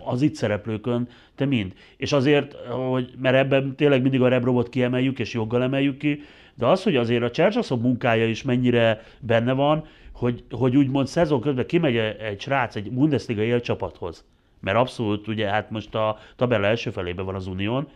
az 0.04 0.22
itt 0.22 0.34
szereplőkön, 0.34 1.08
te 1.34 1.44
mind. 1.44 1.72
És 1.96 2.12
azért, 2.12 2.54
hogy, 2.90 3.12
mert 3.18 3.36
ebben 3.36 3.74
tényleg 3.76 4.02
mindig 4.02 4.22
a 4.22 4.28
Rebrobot 4.28 4.68
kiemeljük, 4.68 5.18
és 5.18 5.34
joggal 5.34 5.62
emeljük 5.62 5.96
ki, 5.96 6.22
de 6.58 6.66
az, 6.66 6.82
hogy 6.82 6.96
azért 6.96 7.22
a 7.22 7.30
Csercsaszok 7.30 7.82
munkája 7.82 8.26
is 8.26 8.42
mennyire 8.42 9.02
benne 9.20 9.52
van, 9.52 9.86
hogy, 10.12 10.44
hogy 10.50 10.76
úgymond 10.76 11.06
szezon 11.06 11.40
közben 11.40 11.66
kimegy 11.66 11.96
egy 11.96 12.40
srác 12.40 12.76
egy 12.76 12.90
Bundesliga 12.90 13.42
élcsapathoz, 13.42 14.24
mert 14.60 14.76
abszolút 14.76 15.28
ugye 15.28 15.48
hát 15.48 15.70
most 15.70 15.94
a 15.94 16.18
tabella 16.36 16.66
első 16.66 16.90
felében 16.90 17.24
van 17.24 17.34
az 17.34 17.46
Unión, 17.46 17.88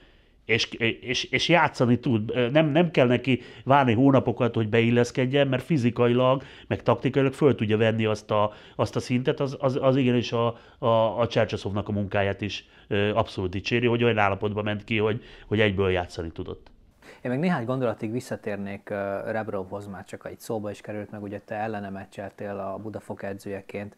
és, 0.45 0.69
és, 1.01 1.25
és 1.25 1.49
játszani 1.49 1.99
tud. 1.99 2.53
Nem, 2.53 2.67
nem 2.67 2.91
kell 2.91 3.07
neki 3.07 3.41
várni 3.65 3.93
hónapokat, 3.93 4.55
hogy 4.55 4.69
beilleszkedjen, 4.69 5.49
mert 5.49 5.63
fizikailag, 5.63 6.43
meg 6.67 6.83
taktikailag 6.83 7.33
föl 7.33 7.55
tudja 7.55 7.77
venni 7.77 8.05
azt 8.05 8.31
a, 8.31 8.53
azt 8.77 8.97
a 8.97 9.01
szintet, 9.01 9.41
az, 9.41 9.57
az, 9.61 9.79
az 9.81 9.97
igenis 9.97 10.33
a, 10.33 10.59
a, 10.79 10.87
a 11.21 11.29
a 11.85 11.93
munkáját 11.93 12.41
is 12.41 12.65
abszolút 13.15 13.51
dicséri, 13.51 13.87
hogy 13.87 14.05
olyan 14.05 14.19
állapotban 14.19 14.65
ment 14.65 14.85
ki, 14.85 14.99
hogy, 14.99 15.23
hogy 15.47 15.61
egyből 15.61 15.91
játszani 15.91 16.31
tudott. 16.31 16.71
Én 17.23 17.31
meg 17.31 17.39
néhány 17.39 17.65
gondolatig 17.65 18.13
visszatérnék 18.13 18.89
Rebrovhoz, 19.25 19.87
már 19.87 20.05
csak 20.05 20.27
egy 20.27 20.41
szóba 20.41 20.71
is 20.71 20.81
került 20.81 21.11
meg, 21.11 21.23
ugye 21.23 21.41
te 21.45 21.55
ellene 21.55 21.89
meccseltél 21.89 22.59
a 22.59 22.79
Budafok 22.83 23.23
edzőjeként. 23.23 23.97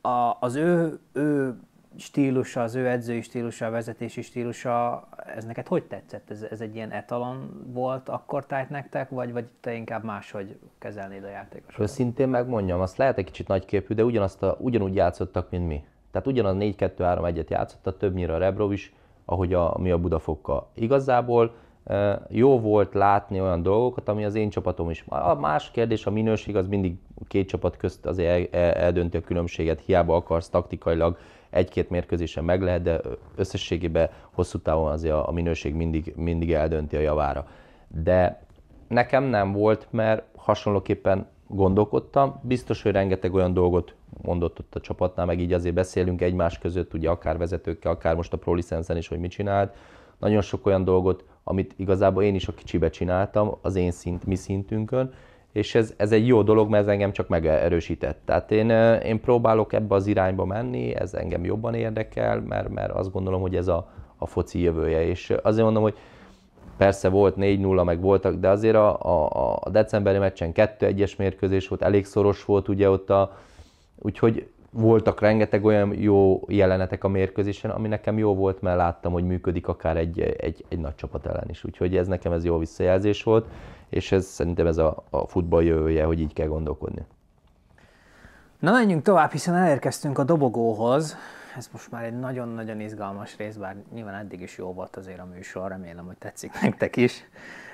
A, 0.00 0.36
az 0.40 0.54
ő, 0.54 0.98
ő 1.12 1.58
stílusa, 1.96 2.62
az 2.62 2.74
ő 2.74 2.88
edzői 2.88 3.20
stílusa, 3.20 3.66
a 3.66 3.70
vezetési 3.70 4.22
stílusa, 4.22 5.08
ez 5.36 5.44
neked 5.44 5.66
hogy 5.66 5.84
tetszett? 5.84 6.30
Ez, 6.30 6.42
ez 6.42 6.60
egy 6.60 6.74
ilyen 6.74 6.90
etalon 6.90 7.66
volt 7.72 8.08
akkor 8.08 8.46
tájt 8.46 8.70
nektek, 8.70 9.08
vagy, 9.08 9.32
vagy 9.32 9.46
te 9.60 9.72
inkább 9.72 10.04
máshogy 10.04 10.58
kezelnéd 10.78 11.24
a 11.24 11.28
játékosokat? 11.28 11.88
Őszintén 11.88 12.28
megmondjam, 12.28 12.80
azt 12.80 12.96
lehet 12.96 13.18
egy 13.18 13.24
kicsit 13.24 13.48
nagyképű, 13.48 13.94
de 13.94 14.04
ugyanazt 14.04 14.42
a, 14.42 14.56
ugyanúgy 14.58 14.94
játszottak, 14.94 15.50
mint 15.50 15.66
mi. 15.66 15.84
Tehát 16.10 16.26
ugyanaz 16.26 16.56
4-2-3-1-et 16.58 17.48
játszottak, 17.48 17.98
többnyire 17.98 18.34
a 18.34 18.38
Rebrov 18.38 18.72
is, 18.72 18.94
ahogy 19.24 19.54
a, 19.54 19.76
mi 19.78 19.90
a 19.90 19.98
Budafokkal. 19.98 20.70
Igazából 20.74 21.54
jó 22.28 22.60
volt 22.60 22.94
látni 22.94 23.40
olyan 23.40 23.62
dolgokat, 23.62 24.08
ami 24.08 24.24
az 24.24 24.34
én 24.34 24.50
csapatom 24.50 24.90
is. 24.90 25.04
A 25.08 25.34
más 25.34 25.70
kérdés, 25.70 26.06
a 26.06 26.10
minőség 26.10 26.56
az 26.56 26.66
mindig 26.66 26.94
két 27.28 27.48
csapat 27.48 27.76
közt 27.76 28.06
azért 28.06 28.54
eldönti 28.54 29.16
a 29.16 29.20
különbséget, 29.20 29.80
hiába 29.80 30.16
akarsz 30.16 30.48
taktikailag 30.48 31.18
egy-két 31.50 31.90
mérkőzésen 31.90 32.44
meg 32.44 32.62
lehet, 32.62 32.82
de 32.82 33.00
összességében 33.36 34.10
hosszú 34.30 34.58
távon 34.58 34.90
azért 34.90 35.14
a 35.14 35.30
minőség 35.32 35.74
mindig, 35.74 36.12
mindig 36.16 36.52
eldönti 36.52 36.96
a 36.96 37.00
javára. 37.00 37.46
De 37.88 38.42
nekem 38.88 39.24
nem 39.24 39.52
volt, 39.52 39.86
mert 39.90 40.22
hasonlóképpen 40.36 41.26
gondolkodtam. 41.46 42.40
Biztos, 42.42 42.82
hogy 42.82 42.92
rengeteg 42.92 43.34
olyan 43.34 43.52
dolgot 43.52 43.94
mondott 44.22 44.58
ott 44.58 44.74
a 44.74 44.80
csapatnál, 44.80 45.26
meg 45.26 45.40
így 45.40 45.52
azért 45.52 45.74
beszélünk 45.74 46.22
egymás 46.22 46.58
között, 46.58 46.94
ugye 46.94 47.08
akár 47.10 47.38
vezetőkkel, 47.38 47.92
akár 47.92 48.16
most 48.16 48.32
a 48.32 48.36
Pro 48.36 48.54
Licensen 48.54 48.96
is, 48.96 49.08
hogy 49.08 49.18
mit 49.18 49.30
csinált. 49.30 49.76
Nagyon 50.18 50.40
sok 50.40 50.66
olyan 50.66 50.84
dolgot, 50.84 51.24
amit 51.44 51.74
igazából 51.76 52.22
én 52.22 52.34
is 52.34 52.48
a 52.48 52.54
kicsibe 52.54 52.90
csináltam, 52.90 53.54
az 53.62 53.76
én 53.76 53.90
szint, 53.90 54.26
mi 54.26 54.34
szintünkön, 54.34 55.12
és 55.52 55.74
ez, 55.74 55.94
ez 55.96 56.12
egy 56.12 56.26
jó 56.26 56.42
dolog, 56.42 56.68
mert 56.68 56.82
ez 56.82 56.92
engem 56.92 57.12
csak 57.12 57.28
megerősített. 57.28 58.20
Tehát 58.24 58.50
én, 58.52 58.70
én 59.00 59.20
próbálok 59.20 59.72
ebbe 59.72 59.94
az 59.94 60.06
irányba 60.06 60.44
menni, 60.44 60.94
ez 60.94 61.14
engem 61.14 61.44
jobban 61.44 61.74
érdekel, 61.74 62.40
mert, 62.40 62.68
mert 62.68 62.92
azt 62.92 63.12
gondolom, 63.12 63.40
hogy 63.40 63.56
ez 63.56 63.68
a, 63.68 63.90
a 64.16 64.26
foci 64.26 64.60
jövője. 64.60 65.06
És 65.06 65.34
azért 65.42 65.64
mondom, 65.64 65.82
hogy 65.82 65.96
persze 66.76 67.08
volt 67.08 67.34
4-0, 67.38 67.84
meg 67.84 68.00
voltak, 68.00 68.34
de 68.34 68.48
azért 68.48 68.76
a, 68.76 69.00
a, 69.00 69.56
a 69.62 69.70
decemberi 69.70 70.18
meccsen 70.18 70.52
2-1-es 70.54 71.16
mérkőzés 71.16 71.68
volt, 71.68 71.82
elég 71.82 72.04
szoros 72.04 72.44
volt 72.44 72.68
ugye 72.68 72.90
ott 72.90 73.10
a, 73.10 73.36
úgyhogy 73.98 74.46
voltak 74.70 75.20
rengeteg 75.20 75.64
olyan 75.64 75.94
jó 75.94 76.42
jelenetek 76.48 77.04
a 77.04 77.08
mérkőzésen, 77.08 77.70
ami 77.70 77.88
nekem 77.88 78.18
jó 78.18 78.34
volt, 78.34 78.60
mert 78.60 78.76
láttam, 78.76 79.12
hogy 79.12 79.24
működik 79.24 79.68
akár 79.68 79.96
egy, 79.96 80.20
egy, 80.20 80.64
egy 80.68 80.78
nagy 80.78 80.94
csapat 80.94 81.26
ellen 81.26 81.48
is. 81.48 81.64
Úgyhogy 81.64 81.96
ez 81.96 82.06
nekem 82.06 82.32
ez 82.32 82.44
jó 82.44 82.58
visszajelzés 82.58 83.22
volt, 83.22 83.46
és 83.88 84.12
ez 84.12 84.26
szerintem 84.26 84.66
ez 84.66 84.78
a, 84.78 85.04
a 85.10 85.26
futball 85.26 85.62
jövője, 85.62 86.04
hogy 86.04 86.20
így 86.20 86.32
kell 86.32 86.46
gondolkodni. 86.46 87.04
Na 88.58 88.72
menjünk 88.72 89.02
tovább, 89.02 89.30
hiszen 89.30 89.54
elérkeztünk 89.54 90.18
a 90.18 90.24
dobogóhoz. 90.24 91.16
Ez 91.56 91.68
most 91.72 91.90
már 91.90 92.04
egy 92.04 92.18
nagyon-nagyon 92.18 92.80
izgalmas 92.80 93.36
rész, 93.36 93.54
bár 93.54 93.76
nyilván 93.94 94.14
eddig 94.14 94.40
is 94.40 94.58
jó 94.58 94.72
volt 94.72 94.96
azért 94.96 95.18
a 95.18 95.26
műsor, 95.34 95.68
remélem, 95.68 96.06
hogy 96.06 96.16
tetszik 96.16 96.60
nektek 96.60 96.96
is. 96.96 97.24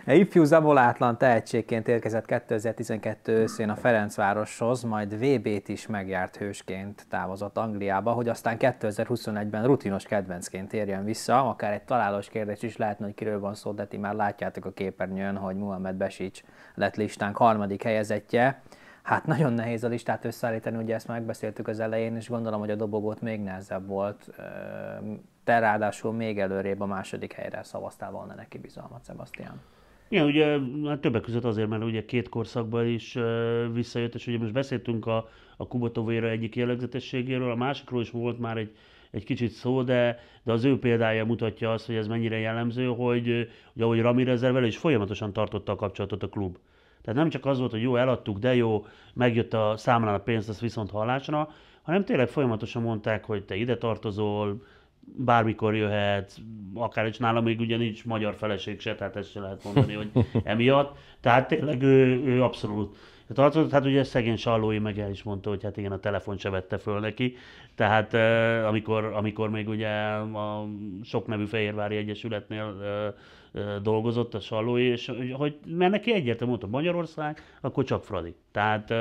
Ifjú 0.08 0.44
zabolátlan 0.44 1.18
tehetségként 1.18 1.88
érkezett 1.88 2.24
2012 2.26 3.32
őszén 3.32 3.68
a 3.68 3.76
Ferencvároshoz, 3.76 4.82
majd 4.82 5.18
VB-t 5.18 5.68
is 5.68 5.86
megjárt 5.86 6.36
hősként 6.36 7.06
távozott 7.08 7.56
Angliába, 7.56 8.12
hogy 8.12 8.28
aztán 8.28 8.56
2021-ben 8.58 9.66
rutinos 9.66 10.04
kedvencként 10.04 10.68
térjen 10.68 11.04
vissza, 11.04 11.48
akár 11.48 11.72
egy 11.72 11.82
találós 11.82 12.28
kérdés 12.28 12.62
is 12.62 12.76
lehetne, 12.76 13.04
hogy 13.04 13.14
kiről 13.14 13.40
van 13.40 13.54
szó, 13.54 13.72
de 13.72 13.86
ti 13.86 13.96
már 13.96 14.14
látjátok 14.14 14.64
a 14.64 14.72
képernyőn, 14.72 15.36
hogy 15.36 15.56
Muhammed 15.56 15.94
Besics 15.94 16.42
lett 16.74 16.96
listánk 16.96 17.36
harmadik 17.36 17.82
helyezettje. 17.82 18.62
Hát 19.02 19.26
nagyon 19.26 19.52
nehéz 19.52 19.84
a 19.84 19.88
listát 19.88 20.24
összeállítani, 20.24 20.76
ugye 20.76 20.94
ezt 20.94 21.08
megbeszéltük 21.08 21.68
az 21.68 21.80
elején, 21.80 22.16
és 22.16 22.28
gondolom, 22.28 22.60
hogy 22.60 22.70
a 22.70 22.76
dobogót 22.76 23.20
még 23.20 23.40
nehezebb 23.40 23.86
volt. 23.86 24.30
Te 25.44 25.58
ráadásul 25.58 26.12
még 26.12 26.40
előrébb 26.40 26.80
a 26.80 26.86
második 26.86 27.32
helyre 27.32 27.62
szavaztál 27.62 28.10
volna 28.10 28.34
neki 28.34 28.58
bizalmat, 28.58 29.04
Sebastian. 29.04 29.60
Igen, 30.08 30.26
ugye 30.26 30.58
hát 30.84 31.00
többek 31.00 31.22
között 31.22 31.44
azért, 31.44 31.68
mert 31.68 31.84
ugye 31.84 32.04
két 32.04 32.28
korszakban 32.28 32.86
is 32.86 33.18
visszajött, 33.72 34.14
és 34.14 34.26
ugye 34.26 34.38
most 34.38 34.52
beszéltünk 34.52 35.06
a, 35.06 35.28
a 35.56 35.66
Kubotovéra 35.66 36.28
egyik 36.28 36.56
jellegzetességéről, 36.56 37.50
a 37.50 37.56
másikról 37.56 38.00
is 38.00 38.10
volt 38.10 38.38
már 38.38 38.56
egy, 38.56 38.76
egy 39.10 39.24
kicsit 39.24 39.50
szó, 39.50 39.82
de, 39.82 40.18
de 40.42 40.52
az 40.52 40.64
ő 40.64 40.78
példája 40.78 41.24
mutatja 41.24 41.72
azt, 41.72 41.86
hogy 41.86 41.94
ez 41.94 42.06
mennyire 42.06 42.38
jellemző, 42.38 42.86
hogy, 42.86 43.48
hogy 43.72 43.82
ahogy 43.82 44.00
Ramirezzel 44.00 44.64
is 44.64 44.76
folyamatosan 44.76 45.32
tartotta 45.32 45.72
a 45.72 45.76
kapcsolatot 45.76 46.22
a 46.22 46.28
klub. 46.28 46.56
Tehát 47.02 47.20
nem 47.20 47.30
csak 47.30 47.46
az 47.46 47.58
volt, 47.58 47.70
hogy 47.70 47.82
jó, 47.82 47.96
eladtuk, 47.96 48.38
de 48.38 48.54
jó, 48.54 48.86
megjött 49.14 49.54
a 49.54 49.74
számlán 49.76 50.14
a 50.14 50.18
pénzt, 50.18 50.48
az 50.48 50.60
viszont 50.60 50.90
hallásra, 50.90 51.50
hanem 51.82 52.04
tényleg 52.04 52.28
folyamatosan 52.28 52.82
mondták, 52.82 53.24
hogy 53.24 53.44
te 53.44 53.54
ide 53.54 53.76
tartozol, 53.76 54.62
bármikor 55.14 55.74
jöhet, 55.74 56.40
akár 56.74 57.06
is 57.06 57.16
nálam 57.18 57.44
még 57.44 57.60
ugye 57.60 57.76
nincs 57.76 58.04
magyar 58.04 58.34
feleség 58.34 58.80
se, 58.80 58.94
tehát 58.94 59.16
ezt 59.16 59.30
se 59.30 59.40
lehet 59.40 59.64
mondani, 59.64 59.94
hogy 59.94 60.10
emiatt. 60.44 60.98
Tehát 61.20 61.48
tényleg 61.48 61.82
ő, 61.82 62.22
ő 62.24 62.42
abszolút 62.42 62.96
tartozott. 63.34 63.70
Hát 63.70 63.84
ugye 63.84 64.04
szegény 64.04 64.36
Sallói 64.36 64.78
meg 64.78 64.98
el 64.98 65.10
is 65.10 65.22
mondta, 65.22 65.48
hogy 65.48 65.62
hát 65.62 65.76
igen, 65.76 65.92
a 65.92 65.98
telefon 65.98 66.38
se 66.38 66.50
vette 66.50 66.78
föl 66.78 67.00
neki. 67.00 67.36
Tehát 67.74 68.14
amikor, 68.64 69.04
amikor 69.04 69.50
még 69.50 69.68
ugye 69.68 69.88
a 69.88 70.68
sok 71.02 71.26
nevű 71.26 71.44
Fehérvári 71.44 71.96
Egyesületnél 71.96 72.74
dolgozott 73.82 74.34
a 74.34 74.40
Sallói, 74.40 74.84
és 74.84 75.12
hogy, 75.32 75.58
mert 75.66 75.90
neki 75.90 76.12
egyértelmű 76.12 76.52
mondta, 76.52 76.76
Magyarország, 76.76 77.42
akkor 77.60 77.84
csak 77.84 78.04
Fradi. 78.04 78.34
Tehát, 78.52 78.94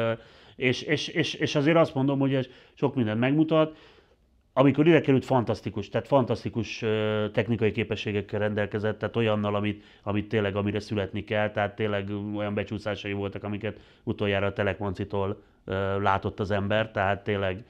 és, 0.55 0.81
és, 0.81 1.07
és, 1.07 1.33
és 1.33 1.55
azért 1.55 1.77
azt 1.77 1.93
mondom, 1.93 2.19
hogy 2.19 2.33
ez 2.33 2.47
sok 2.73 2.95
mindent 2.95 3.19
megmutat, 3.19 3.77
amikor 4.57 4.87
ide 4.87 5.01
került, 5.01 5.25
fantasztikus, 5.25 5.89
tehát 5.89 6.07
fantasztikus 6.07 6.83
technikai 7.33 7.71
képességekkel 7.71 8.39
rendelkezett, 8.39 8.99
tehát 8.99 9.15
olyannal, 9.15 9.55
amit, 9.55 9.83
amit 10.03 10.27
tényleg, 10.27 10.55
amire 10.55 10.79
születni 10.79 11.23
kell, 11.23 11.51
tehát 11.51 11.75
tényleg 11.75 12.09
olyan 12.35 12.53
becsúszásai 12.53 13.13
voltak, 13.13 13.43
amiket 13.43 13.79
utoljára 14.03 14.45
a 14.45 14.53
Telekmancitól 14.53 15.41
látott 15.99 16.39
az 16.39 16.51
ember, 16.51 16.91
tehát 16.91 17.23
tényleg 17.23 17.63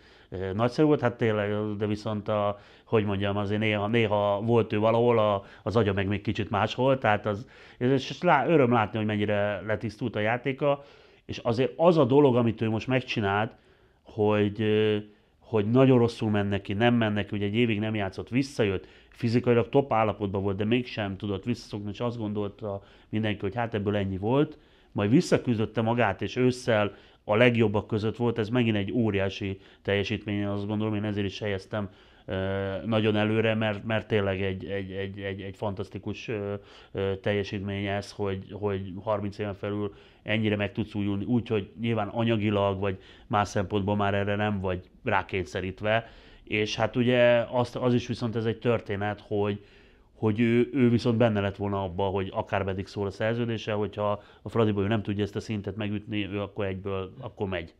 nagyszerű 0.54 0.88
volt, 0.88 1.02
hát 1.02 1.18
tényleg, 1.18 1.76
de 1.78 1.86
viszont 1.88 2.28
a, 2.28 2.60
hogy 2.84 3.06
mondjam, 3.06 3.38
azért 3.38 3.60
néha, 3.60 3.88
néha 3.88 4.42
volt 4.42 4.74
ő 4.74 4.80
valahol, 4.80 5.20
a, 5.20 5.44
az 5.64 5.76
agya 5.76 5.94
meg 5.94 6.08
még 6.08 6.22
kicsit 6.22 6.50
máshol, 6.50 6.98
tehát 6.98 7.26
az, 7.26 7.48
és 7.78 8.22
lá, 8.22 8.48
öröm 8.48 8.72
látni, 8.72 8.98
hogy 8.98 9.08
mennyire 9.08 9.62
letisztult 9.62 10.16
a 10.16 10.20
játéka, 10.20 10.84
és 11.26 11.38
azért 11.38 11.74
az 11.76 11.98
a 11.98 12.06
dolog, 12.06 12.36
amit 12.36 12.62
ő 12.62 12.70
most 12.70 12.88
megcsinált, 12.88 13.56
hogy 14.04 14.64
hogy 15.46 15.70
nagyon 15.72 15.98
rosszul 15.98 16.30
mennek 16.30 16.62
ki, 16.62 16.74
nem 16.74 16.94
mennek, 16.94 17.32
ugye 17.32 17.46
egy 17.46 17.56
évig 17.56 17.80
nem 17.80 17.96
játszott, 17.96 18.30
visszajött, 18.30 18.88
fizikailag 19.10 19.70
top 19.70 19.94
állapotban 19.94 20.42
volt, 20.42 20.58
de 20.58 20.66
mégsem 20.66 21.18
tudott 21.18 21.44
visszaszokni, 21.44 21.90
és 21.90 22.00
azt 22.00 22.18
gondolta 22.18 22.84
mindenki, 23.10 23.40
hogy 23.40 23.56
hát 23.56 23.74
ebből 23.74 23.96
ennyi 23.96 24.18
volt, 24.18 24.58
majd 24.92 25.10
visszaküzdötte 25.10 25.82
magát, 25.82 26.22
és 26.22 26.36
ősszel 26.36 26.96
a 27.24 27.36
legjobbak 27.36 27.88
között 27.88 28.16
volt, 28.16 28.38
ez 28.38 28.50
megint 28.50 28.76
egy 28.76 28.92
óriási 28.92 29.60
teljesítmény, 29.82 30.46
azt 30.46 30.68
gondolom, 30.68 30.96
én 30.96 31.04
ezért 31.04 31.26
is 31.26 31.40
helyeztem 31.40 31.90
nagyon 32.86 33.16
előre, 33.16 33.56
mert, 33.56 33.84
mert 33.84 34.08
tényleg 34.08 34.42
egy, 34.42 34.66
egy, 34.66 34.92
egy, 34.92 35.20
egy, 35.20 35.42
egy 35.42 35.56
fantasztikus 35.56 36.32
teljesítmény 37.22 37.86
ez, 37.86 38.12
hogy, 38.12 38.46
hogy 38.52 38.94
30 39.04 39.38
éven 39.38 39.54
felül 39.54 39.94
ennyire 40.24 40.56
meg 40.56 40.72
tudsz 40.72 40.94
újulni, 40.94 41.26
úgyhogy 41.26 41.72
nyilván 41.80 42.08
anyagilag, 42.08 42.80
vagy 42.80 43.02
más 43.28 43.48
szempontból 43.48 43.96
már 43.96 44.14
erre 44.14 44.36
nem 44.36 44.60
vagy 44.60 44.90
rákényszerítve, 45.04 46.10
és 46.44 46.76
hát 46.76 46.96
ugye 46.96 47.46
az, 47.52 47.76
az 47.76 47.94
is 47.94 48.08
viszont 48.08 48.36
ez 48.36 48.46
egy 48.46 48.60
történet, 48.60 49.24
hogy, 49.28 49.66
hogy 50.14 50.40
ő, 50.40 50.70
ő 50.74 50.90
viszont 50.90 51.18
benne 51.18 51.40
lett 51.40 51.56
volna 51.56 51.84
abba, 51.84 52.04
hogy 52.04 52.30
akár 52.34 52.64
pedig 52.64 52.88
szól 52.88 53.08
a 53.08 53.12
szerződése, 53.12 53.74
hogyha 53.74 54.24
a 54.42 54.50
Fradiból 54.50 54.84
ő 54.84 54.88
nem 54.88 55.02
tudja 55.02 55.24
ezt 55.24 55.36
a 55.36 55.40
szintet 55.40 55.76
megütni, 55.76 56.28
ő 56.28 56.42
akkor 56.42 56.66
egyből, 56.66 57.14
akkor 57.20 57.48
megy. 57.48 57.74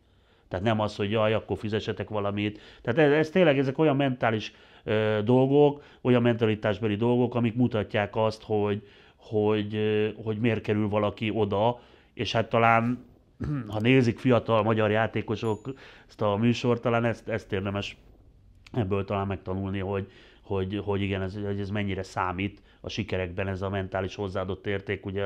Tehát 0.48 0.64
nem 0.64 0.80
az, 0.80 0.96
hogy 0.96 1.10
jaj, 1.10 1.34
akkor 1.34 1.58
fizessetek 1.58 2.08
valamit. 2.08 2.60
Tehát 2.82 2.98
ez, 2.98 3.18
ez 3.18 3.30
tényleg 3.30 3.58
ezek 3.58 3.78
olyan 3.78 3.96
mentális 3.96 4.52
ö, 4.84 5.18
dolgok, 5.24 5.82
olyan 6.00 6.22
mentalitásbeli 6.22 6.96
dolgok, 6.96 7.34
amik 7.34 7.54
mutatják 7.54 8.16
azt, 8.16 8.42
hogy, 8.42 8.82
hogy, 9.16 9.74
ö, 9.74 10.08
hogy 10.24 10.38
miért 10.38 10.60
kerül 10.60 10.88
valaki 10.88 11.30
oda, 11.30 11.80
és 12.14 12.32
hát 12.32 12.48
talán, 12.48 13.04
ha 13.72 13.80
nézik 13.80 14.18
fiatal 14.18 14.62
magyar 14.62 14.90
játékosok 14.90 15.74
ezt 16.08 16.22
a 16.22 16.36
műsort, 16.36 16.82
talán 16.82 17.04
ezt, 17.04 17.28
ezt 17.28 17.52
érdemes 17.52 17.96
ebből 18.72 19.04
talán 19.04 19.26
megtanulni, 19.26 19.78
hogy, 19.78 20.10
hogy, 20.42 20.82
hogy 20.84 21.00
igen, 21.00 21.22
ez, 21.22 21.34
hogy 21.44 21.60
ez 21.60 21.70
mennyire 21.70 22.02
számít 22.02 22.62
a 22.80 22.88
sikerekben 22.88 23.48
ez 23.48 23.62
a 23.62 23.68
mentális 23.68 24.14
hozzáadott 24.14 24.66
érték, 24.66 25.06
ugye, 25.06 25.24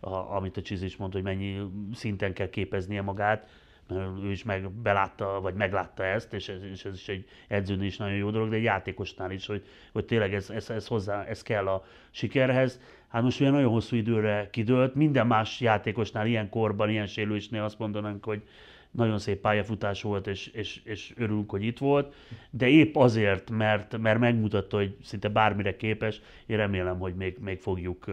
a, 0.00 0.36
amit 0.36 0.56
a 0.56 0.62
Csiz 0.62 0.82
is 0.82 0.96
mondta, 0.96 1.16
hogy 1.16 1.26
mennyi 1.26 1.60
szinten 1.94 2.32
kell 2.32 2.48
képeznie 2.48 3.02
magát, 3.02 3.48
ő 3.90 4.30
is 4.30 4.42
meg 4.42 4.70
belátta, 4.70 5.40
vagy 5.40 5.54
meglátta 5.54 6.04
ezt, 6.04 6.32
és 6.32 6.48
ez, 6.48 6.62
és 6.72 6.84
ez 6.84 6.94
is 6.94 7.08
egy 7.08 7.28
edzőnél 7.48 7.86
is 7.86 7.96
nagyon 7.96 8.16
jó 8.16 8.30
dolog, 8.30 8.48
de 8.48 8.56
egy 8.56 8.62
játékosnál 8.62 9.30
is, 9.30 9.46
hogy, 9.46 9.64
hogy 9.92 10.04
tényleg 10.04 10.34
ez, 10.34 10.50
ez, 10.50 10.70
ez, 10.70 10.86
hozzá, 10.86 11.24
ez 11.24 11.42
kell 11.42 11.66
a 11.66 11.84
sikerhez. 12.10 12.80
Hát 13.08 13.22
most 13.22 13.40
ugye 13.40 13.50
nagyon 13.50 13.70
hosszú 13.70 13.96
időre 13.96 14.48
kidőlt, 14.50 14.94
minden 14.94 15.26
más 15.26 15.60
játékosnál 15.60 16.26
ilyen 16.26 16.48
korban, 16.48 16.90
ilyen 16.90 17.06
sérülésnél 17.06 17.62
azt 17.62 17.78
mondanánk, 17.78 18.24
hogy 18.24 18.42
nagyon 18.90 19.18
szép 19.18 19.40
pályafutás 19.40 20.02
volt, 20.02 20.26
és, 20.26 20.46
és, 20.46 20.80
és 20.84 21.12
örülünk, 21.16 21.50
hogy 21.50 21.64
itt 21.64 21.78
volt, 21.78 22.14
de 22.50 22.68
épp 22.68 22.96
azért, 22.96 23.50
mert, 23.50 23.98
mert 23.98 24.18
megmutatta, 24.18 24.76
hogy 24.76 24.96
szinte 25.02 25.28
bármire 25.28 25.76
képes, 25.76 26.20
én 26.46 26.56
remélem, 26.56 26.98
hogy 26.98 27.14
még, 27.14 27.36
még 27.38 27.60
fogjuk, 27.60 28.04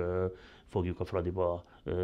fogjuk 0.69 0.99
a 0.99 1.05
Fradiba 1.05 1.63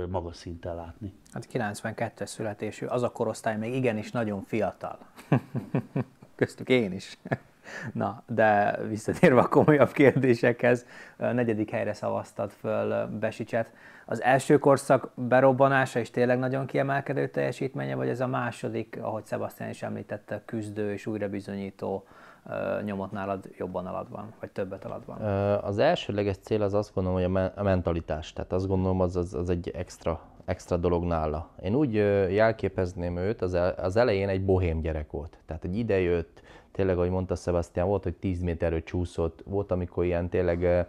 magas 0.09 0.35
szinten 0.35 0.75
látni. 0.75 1.13
Hát 1.33 1.47
92-es 1.53 2.25
születésű, 2.25 2.85
az 2.85 3.03
a 3.03 3.09
korosztály 3.09 3.57
még 3.57 3.73
igenis 3.73 4.11
nagyon 4.11 4.41
fiatal. 4.41 4.97
Köztük 6.35 6.69
én 6.69 6.91
is. 6.91 7.17
Na, 7.93 8.23
de 8.27 8.79
visszatérve 8.87 9.39
a 9.39 9.47
komolyabb 9.47 9.91
kérdésekhez, 9.91 10.85
a 11.17 11.25
negyedik 11.25 11.69
helyre 11.69 11.93
szavaztad 11.93 12.51
föl 12.51 13.07
Besicset. 13.07 13.71
Az 14.05 14.21
első 14.21 14.57
korszak 14.57 15.11
berobbanása 15.15 15.99
is 15.99 16.09
tényleg 16.09 16.39
nagyon 16.39 16.65
kiemelkedő 16.65 17.27
teljesítménye, 17.27 17.95
vagy 17.95 18.09
ez 18.09 18.19
a 18.19 18.27
második, 18.27 18.97
ahogy 19.01 19.25
Sebastian 19.25 19.69
is 19.69 19.83
említette, 19.83 20.41
küzdő 20.45 20.91
és 20.91 21.05
újra 21.05 21.29
bizonyító 21.29 22.07
nyomot 22.83 23.11
nálad 23.11 23.49
jobban 23.57 23.85
alad 23.85 24.09
van, 24.09 24.33
vagy 24.39 24.51
többet 24.51 24.85
alad 24.85 25.05
van? 25.05 25.21
Az 25.63 25.77
elsőleges 25.77 26.37
cél 26.37 26.61
az 26.61 26.73
azt 26.73 26.93
gondolom, 26.93 27.21
hogy 27.21 27.51
a 27.55 27.63
mentalitás. 27.63 28.33
Tehát 28.33 28.53
azt 28.53 28.67
gondolom, 28.67 28.99
az, 28.99 29.15
az, 29.15 29.33
az 29.33 29.49
egy 29.49 29.69
extra 29.69 30.21
extra 30.47 30.77
dolog 30.77 31.03
nála. 31.03 31.49
Én 31.61 31.75
úgy 31.75 31.93
jelképezném 32.33 33.17
őt, 33.17 33.41
az, 33.41 33.57
az 33.77 33.95
elején 33.95 34.29
egy 34.29 34.45
bohém 34.45 34.81
gyerek 34.81 35.11
volt. 35.11 35.37
Tehát 35.45 35.63
egy 35.63 35.77
idejött, 35.77 36.41
tényleg, 36.71 36.97
ahogy 36.97 37.09
mondta 37.09 37.35
Sebastian, 37.35 37.87
volt, 37.87 38.03
hogy 38.03 38.15
10 38.15 38.41
méterről 38.41 38.83
csúszott, 38.83 39.43
volt, 39.45 39.71
amikor 39.71 40.05
ilyen 40.05 40.29
tényleg 40.29 40.87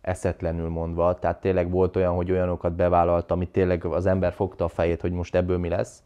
eszetlenül 0.00 0.68
mondva, 0.68 1.18
tehát 1.18 1.40
tényleg 1.40 1.70
volt 1.70 1.96
olyan, 1.96 2.14
hogy 2.14 2.30
olyanokat 2.30 2.72
bevállalt, 2.72 3.30
amit 3.30 3.50
tényleg 3.50 3.84
az 3.84 4.06
ember 4.06 4.32
fogta 4.32 4.64
a 4.64 4.68
fejét, 4.68 5.00
hogy 5.00 5.12
most 5.12 5.34
ebből 5.34 5.58
mi 5.58 5.68
lesz. 5.68 6.02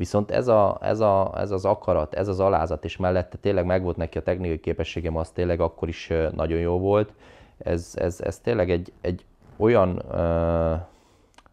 Viszont 0.00 0.30
ez, 0.30 0.48
a, 0.48 0.78
ez, 0.80 1.00
a, 1.00 1.32
ez 1.36 1.50
az 1.50 1.64
akarat, 1.64 2.14
ez 2.14 2.28
az 2.28 2.40
alázat, 2.40 2.84
és 2.84 2.96
mellette 2.96 3.36
tényleg 3.36 3.64
megvolt 3.64 3.96
neki 3.96 4.18
a 4.18 4.22
technikai 4.22 4.60
képességem, 4.60 5.16
az 5.16 5.30
tényleg 5.30 5.60
akkor 5.60 5.88
is 5.88 6.12
nagyon 6.34 6.58
jó 6.58 6.78
volt. 6.78 7.12
Ez, 7.58 7.92
ez, 7.96 8.20
ez 8.20 8.38
tényleg 8.38 8.70
egy, 8.70 8.92
egy 9.00 9.24
olyan, 9.56 10.02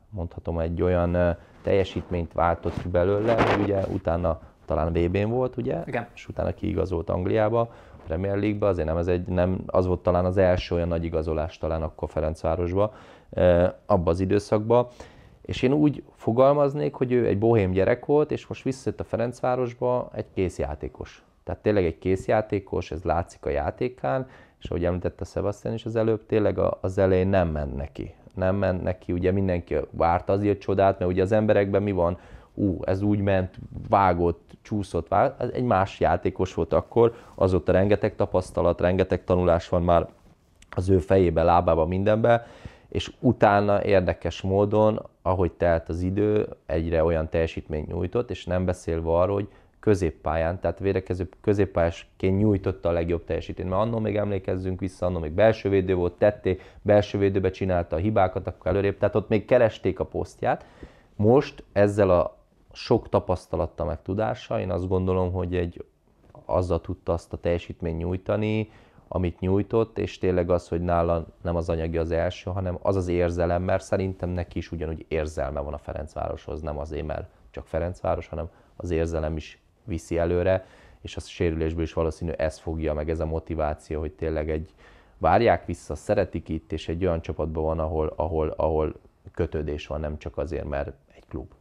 mondhatom, 0.09 0.59
egy 0.59 0.81
olyan 0.81 1.37
teljesítményt 1.61 2.33
váltott 2.33 2.81
ki 2.81 2.87
belőle, 2.87 3.33
hogy 3.41 3.61
ugye 3.61 3.85
utána 3.93 4.39
talán 4.65 4.93
VB-n 4.93 5.29
volt, 5.29 5.57
ugye, 5.57 5.83
Igen. 5.85 6.07
és 6.15 6.27
utána 6.27 6.53
kiigazolt 6.53 7.09
Angliába, 7.09 7.73
Premier 8.05 8.37
League-be, 8.37 8.67
azért 8.67 8.87
nem, 8.87 8.97
ez 8.97 9.07
egy, 9.07 9.27
nem, 9.27 9.63
az 9.65 9.85
volt 9.85 9.99
talán 9.99 10.25
az 10.25 10.37
első 10.37 10.75
olyan 10.75 10.87
nagy 10.87 11.03
igazolás 11.03 11.57
talán 11.57 11.81
akkor 11.81 12.09
Ferencvárosba, 12.09 12.93
abba 13.85 14.09
az 14.09 14.19
időszakban. 14.19 14.87
És 15.47 15.61
én 15.61 15.73
úgy 15.73 16.03
fogalmaznék, 16.15 16.93
hogy 16.93 17.11
ő 17.11 17.27
egy 17.27 17.37
bohém 17.37 17.71
gyerek 17.71 18.05
volt, 18.05 18.31
és 18.31 18.47
most 18.47 18.63
visszajött 18.63 18.99
a 18.99 19.03
Ferencvárosba 19.03 20.09
egy 20.13 20.25
készjátékos. 20.33 21.23
Tehát 21.43 21.61
tényleg 21.61 21.85
egy 21.85 21.97
készjátékos, 21.97 22.91
ez 22.91 23.03
látszik 23.03 23.45
a 23.45 23.49
játékán, 23.49 24.27
és 24.59 24.69
ahogy 24.69 24.85
említette 24.85 25.25
Sebastian 25.25 25.73
is 25.73 25.85
az 25.85 25.95
előbb, 25.95 26.25
tényleg 26.25 26.59
az 26.81 26.97
elején 26.97 27.27
nem 27.27 27.47
ment 27.47 27.75
neki. 27.75 28.13
Nem 28.33 28.55
ment 28.55 28.83
neki, 28.83 29.11
ugye 29.11 29.31
mindenki 29.31 29.75
várt 29.91 30.29
azért 30.29 30.59
csodát, 30.59 30.99
mert 30.99 31.11
ugye 31.11 31.21
az 31.21 31.31
emberekben 31.31 31.83
mi 31.83 31.91
van, 31.91 32.17
ú, 32.53 32.79
ez 32.83 33.01
úgy 33.01 33.19
ment, 33.19 33.59
vágott, 33.89 34.51
csúszott, 34.61 35.07
vágott, 35.07 35.41
ez 35.41 35.49
egy 35.49 35.63
más 35.63 35.99
játékos 35.99 36.53
volt 36.53 36.73
akkor, 36.73 37.15
azóta 37.35 37.71
rengeteg 37.71 38.15
tapasztalat, 38.15 38.81
rengeteg 38.81 39.23
tanulás 39.23 39.69
van 39.69 39.83
már 39.83 40.07
az 40.69 40.89
ő 40.89 40.99
fejébe, 40.99 41.43
lábába, 41.43 41.85
mindenbe, 41.85 42.47
és 42.89 43.11
utána 43.19 43.83
érdekes 43.83 44.41
módon, 44.41 45.05
ahogy 45.21 45.51
telt 45.51 45.89
az 45.89 46.01
idő, 46.01 46.47
egyre 46.65 47.03
olyan 47.03 47.29
teljesítményt 47.29 47.87
nyújtott, 47.87 48.29
és 48.29 48.45
nem 48.45 48.65
beszélve 48.65 49.09
arról, 49.09 49.35
hogy 49.35 49.49
középpályán, 49.79 50.59
tehát 50.59 50.79
védekező 50.79 51.29
középpályásként 51.41 52.37
nyújtotta 52.37 52.89
a 52.89 52.91
legjobb 52.91 53.23
teljesítményt. 53.23 53.69
Mert 53.69 53.81
annól 53.81 53.99
még 53.99 54.15
emlékezzünk 54.15 54.79
vissza, 54.79 55.05
annól 55.05 55.21
még 55.21 55.31
belső 55.31 55.69
védő 55.69 55.95
volt, 55.95 56.13
tetté, 56.13 56.59
belső 56.81 57.17
védőbe 57.17 57.49
csinálta 57.49 57.95
a 57.95 57.99
hibákat, 57.99 58.47
akkor 58.47 58.71
előrébb, 58.71 58.97
tehát 58.97 59.15
ott 59.15 59.29
még 59.29 59.45
keresték 59.45 59.99
a 59.99 60.05
posztját. 60.05 60.65
Most 61.15 61.63
ezzel 61.71 62.09
a 62.09 62.37
sok 62.71 63.09
tapasztalattal 63.09 63.85
meg 63.85 64.01
tudása, 64.01 64.59
én 64.59 64.71
azt 64.71 64.87
gondolom, 64.87 65.31
hogy 65.31 65.55
egy 65.55 65.85
azzal 66.45 66.81
tudta 66.81 67.13
azt 67.13 67.33
a 67.33 67.37
teljesítményt 67.37 67.97
nyújtani, 67.97 68.69
amit 69.07 69.39
nyújtott, 69.39 69.97
és 69.97 70.17
tényleg 70.17 70.49
az, 70.49 70.67
hogy 70.67 70.81
nála 70.81 71.25
nem 71.41 71.55
az 71.55 71.69
anyagi 71.69 71.97
az 71.97 72.11
első, 72.11 72.51
hanem 72.51 72.77
az 72.81 72.95
az 72.95 73.07
érzelem, 73.07 73.63
mert 73.63 73.83
szerintem 73.83 74.29
neki 74.29 74.57
is 74.57 74.71
ugyanúgy 74.71 75.05
érzelme 75.07 75.59
van 75.59 75.73
a 75.73 75.77
Ferencvároshoz, 75.77 76.61
nem 76.61 76.77
azért, 76.77 77.05
mert 77.05 77.27
csak 77.51 77.67
Ferencváros, 77.67 78.27
hanem 78.27 78.49
az 78.75 78.89
érzelem 78.89 79.35
is 79.35 79.61
viszi 79.83 80.17
előre, 80.17 80.65
és 81.01 81.15
a 81.15 81.19
sérülésből 81.19 81.83
is 81.83 81.93
valószínű 81.93 82.31
ez 82.31 82.57
fogja 82.57 82.93
meg, 82.93 83.09
ez 83.09 83.19
a 83.19 83.25
motiváció, 83.25 83.99
hogy 83.99 84.11
tényleg 84.11 84.49
egy 84.49 84.73
várják 85.17 85.65
vissza, 85.65 85.95
szeretik 85.95 86.49
itt, 86.49 86.71
és 86.71 86.87
egy 86.87 87.05
olyan 87.05 87.21
csapatban 87.21 87.63
van, 87.63 87.79
ahol, 87.79 88.13
ahol, 88.15 88.53
ahol 88.57 88.93
kötődés 89.33 89.87
van, 89.87 89.99
nem 89.99 90.17
csak 90.17 90.37
azért, 90.37 90.65
mert 90.65 90.91
egy 91.15 91.25
klub. 91.27 91.51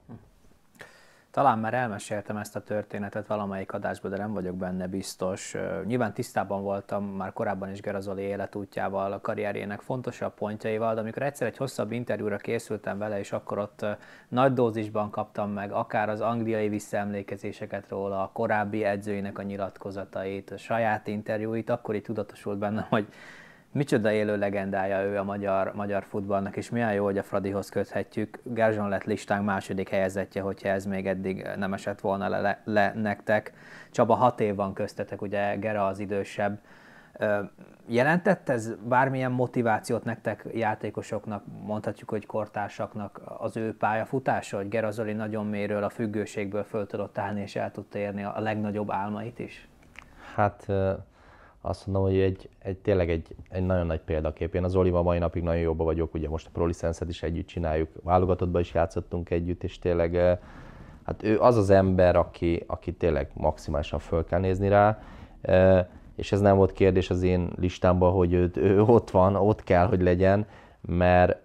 Talán 1.37 1.59
már 1.59 1.75
elmeséltem 1.75 2.37
ezt 2.37 2.57
a 2.57 2.61
történetet 2.61 3.27
valamelyik 3.27 3.73
adásban, 3.73 4.11
de 4.11 4.17
nem 4.17 4.33
vagyok 4.33 4.57
benne 4.57 4.87
biztos. 4.87 5.57
Nyilván 5.85 6.13
tisztában 6.13 6.63
voltam 6.63 7.05
már 7.05 7.33
korábban 7.33 7.71
is 7.71 7.81
Gerazoli 7.81 8.23
életútjával, 8.23 9.13
a 9.13 9.21
karrierjének 9.21 9.81
fontosabb 9.81 10.35
pontjaival, 10.35 10.95
de 10.95 11.01
amikor 11.01 11.23
egyszer 11.23 11.47
egy 11.47 11.57
hosszabb 11.57 11.93
interjúra 11.93 12.37
készültem 12.37 12.99
vele, 12.99 13.19
és 13.19 13.33
akkor 13.33 13.59
ott 13.59 13.87
nagy 14.29 14.53
dózisban 14.53 15.11
kaptam 15.11 15.51
meg 15.51 15.73
akár 15.73 16.09
az 16.09 16.21
angliai 16.21 16.69
visszaemlékezéseket 16.69 17.89
róla, 17.89 18.23
a 18.23 18.31
korábbi 18.33 18.85
edzőinek 18.85 19.39
a 19.39 19.43
nyilatkozatait, 19.43 20.51
a 20.51 20.57
saját 20.57 21.07
interjúit, 21.07 21.71
akkor 21.71 21.95
így 21.95 22.03
tudatosult 22.03 22.59
bennem, 22.59 22.87
hogy 22.89 23.07
micsoda 23.77 24.13
élő 24.13 24.37
legendája 24.37 25.03
ő 25.03 25.19
a 25.19 25.25
magyar, 25.25 25.73
magyar 25.75 26.05
futballnak, 26.05 26.57
és 26.57 26.71
milyen 26.71 26.93
jó, 26.93 27.05
hogy 27.05 27.19
a 27.19 27.23
Fradihoz 27.23 27.69
köthetjük. 27.69 28.39
Gerzson 28.43 28.89
lett 28.89 29.05
listánk 29.05 29.45
második 29.45 29.89
helyezettje, 29.89 30.43
hogyha 30.43 30.69
ez 30.69 30.87
még 30.87 31.07
eddig 31.07 31.49
nem 31.57 31.73
esett 31.73 32.01
volna 32.01 32.29
le, 32.29 32.41
le, 32.41 32.61
le 32.65 32.93
nektek. 32.95 33.53
Csaba 33.91 34.15
hat 34.15 34.41
év 34.41 34.55
van 34.55 34.73
köztetek, 34.73 35.23
ugye 35.23 35.57
Gera 35.57 35.87
az 35.87 35.99
idősebb. 35.99 36.59
Jelentett 37.87 38.49
ez 38.49 38.75
bármilyen 38.89 39.33
motivációt 39.33 40.05
nektek 40.05 40.45
játékosoknak, 40.53 41.43
mondhatjuk, 41.63 42.11
hogy 42.11 42.27
kortársaknak 42.27 43.21
az 43.39 43.57
ő 43.57 43.77
pályafutása, 43.77 44.57
hogy 44.57 44.69
Gerazoli 44.69 45.13
nagyon 45.13 45.47
méről 45.47 45.83
a 45.83 45.89
függőségből 45.89 46.65
föl 46.65 46.87
tudott 46.87 47.19
állni, 47.19 47.41
és 47.41 47.57
el 47.57 47.71
tudta 47.71 47.99
érni 47.99 48.25
a 48.25 48.41
legnagyobb 48.41 48.91
álmait 48.91 49.39
is? 49.39 49.69
Hát 50.35 50.67
azt 51.67 51.87
mondom, 51.87 52.05
hogy 52.05 52.19
egy, 52.19 52.49
egy 52.59 52.77
tényleg 52.77 53.11
egy, 53.11 53.35
egy 53.49 53.67
nagyon 53.67 53.87
nagy 53.87 54.01
példakép. 54.01 54.55
Én 54.55 54.65
az 54.65 54.77
Oliva 54.77 55.03
mai 55.03 55.19
napig 55.19 55.43
nagyon 55.43 55.61
jobba 55.61 55.85
vagyok, 55.85 56.15
ugye 56.15 56.29
most 56.29 56.47
a 56.47 56.51
Pro 56.53 56.69
is 57.09 57.23
együtt 57.23 57.47
csináljuk, 57.47 57.89
válogatottban 58.03 58.61
is 58.61 58.75
játszottunk 58.75 59.31
együtt, 59.31 59.65
és 59.65 59.79
tényleg 59.79 60.17
eh, 60.17 60.39
hát 61.03 61.23
ő 61.23 61.39
az 61.39 61.57
az 61.57 61.71
ember, 61.71 62.17
aki, 62.17 62.65
aki 62.67 62.93
tényleg 62.93 63.31
maximálisan 63.35 63.99
föl 63.99 64.25
kell 64.25 64.41
nézni 64.41 64.69
rá, 64.69 65.03
eh, 65.41 65.87
és 66.17 66.33
ez 66.33 66.41
nem 66.41 66.57
volt 66.57 66.73
kérdés 66.73 67.11
az 67.11 67.23
én 67.23 67.53
listámban, 67.59 68.13
hogy 68.13 68.33
ő, 68.33 68.51
ő 68.55 68.83
ott 68.83 69.11
van, 69.11 69.37
ott 69.37 69.65
kell, 69.65 69.87
hogy 69.87 70.03
legyen, 70.03 70.47
mert 70.81 71.39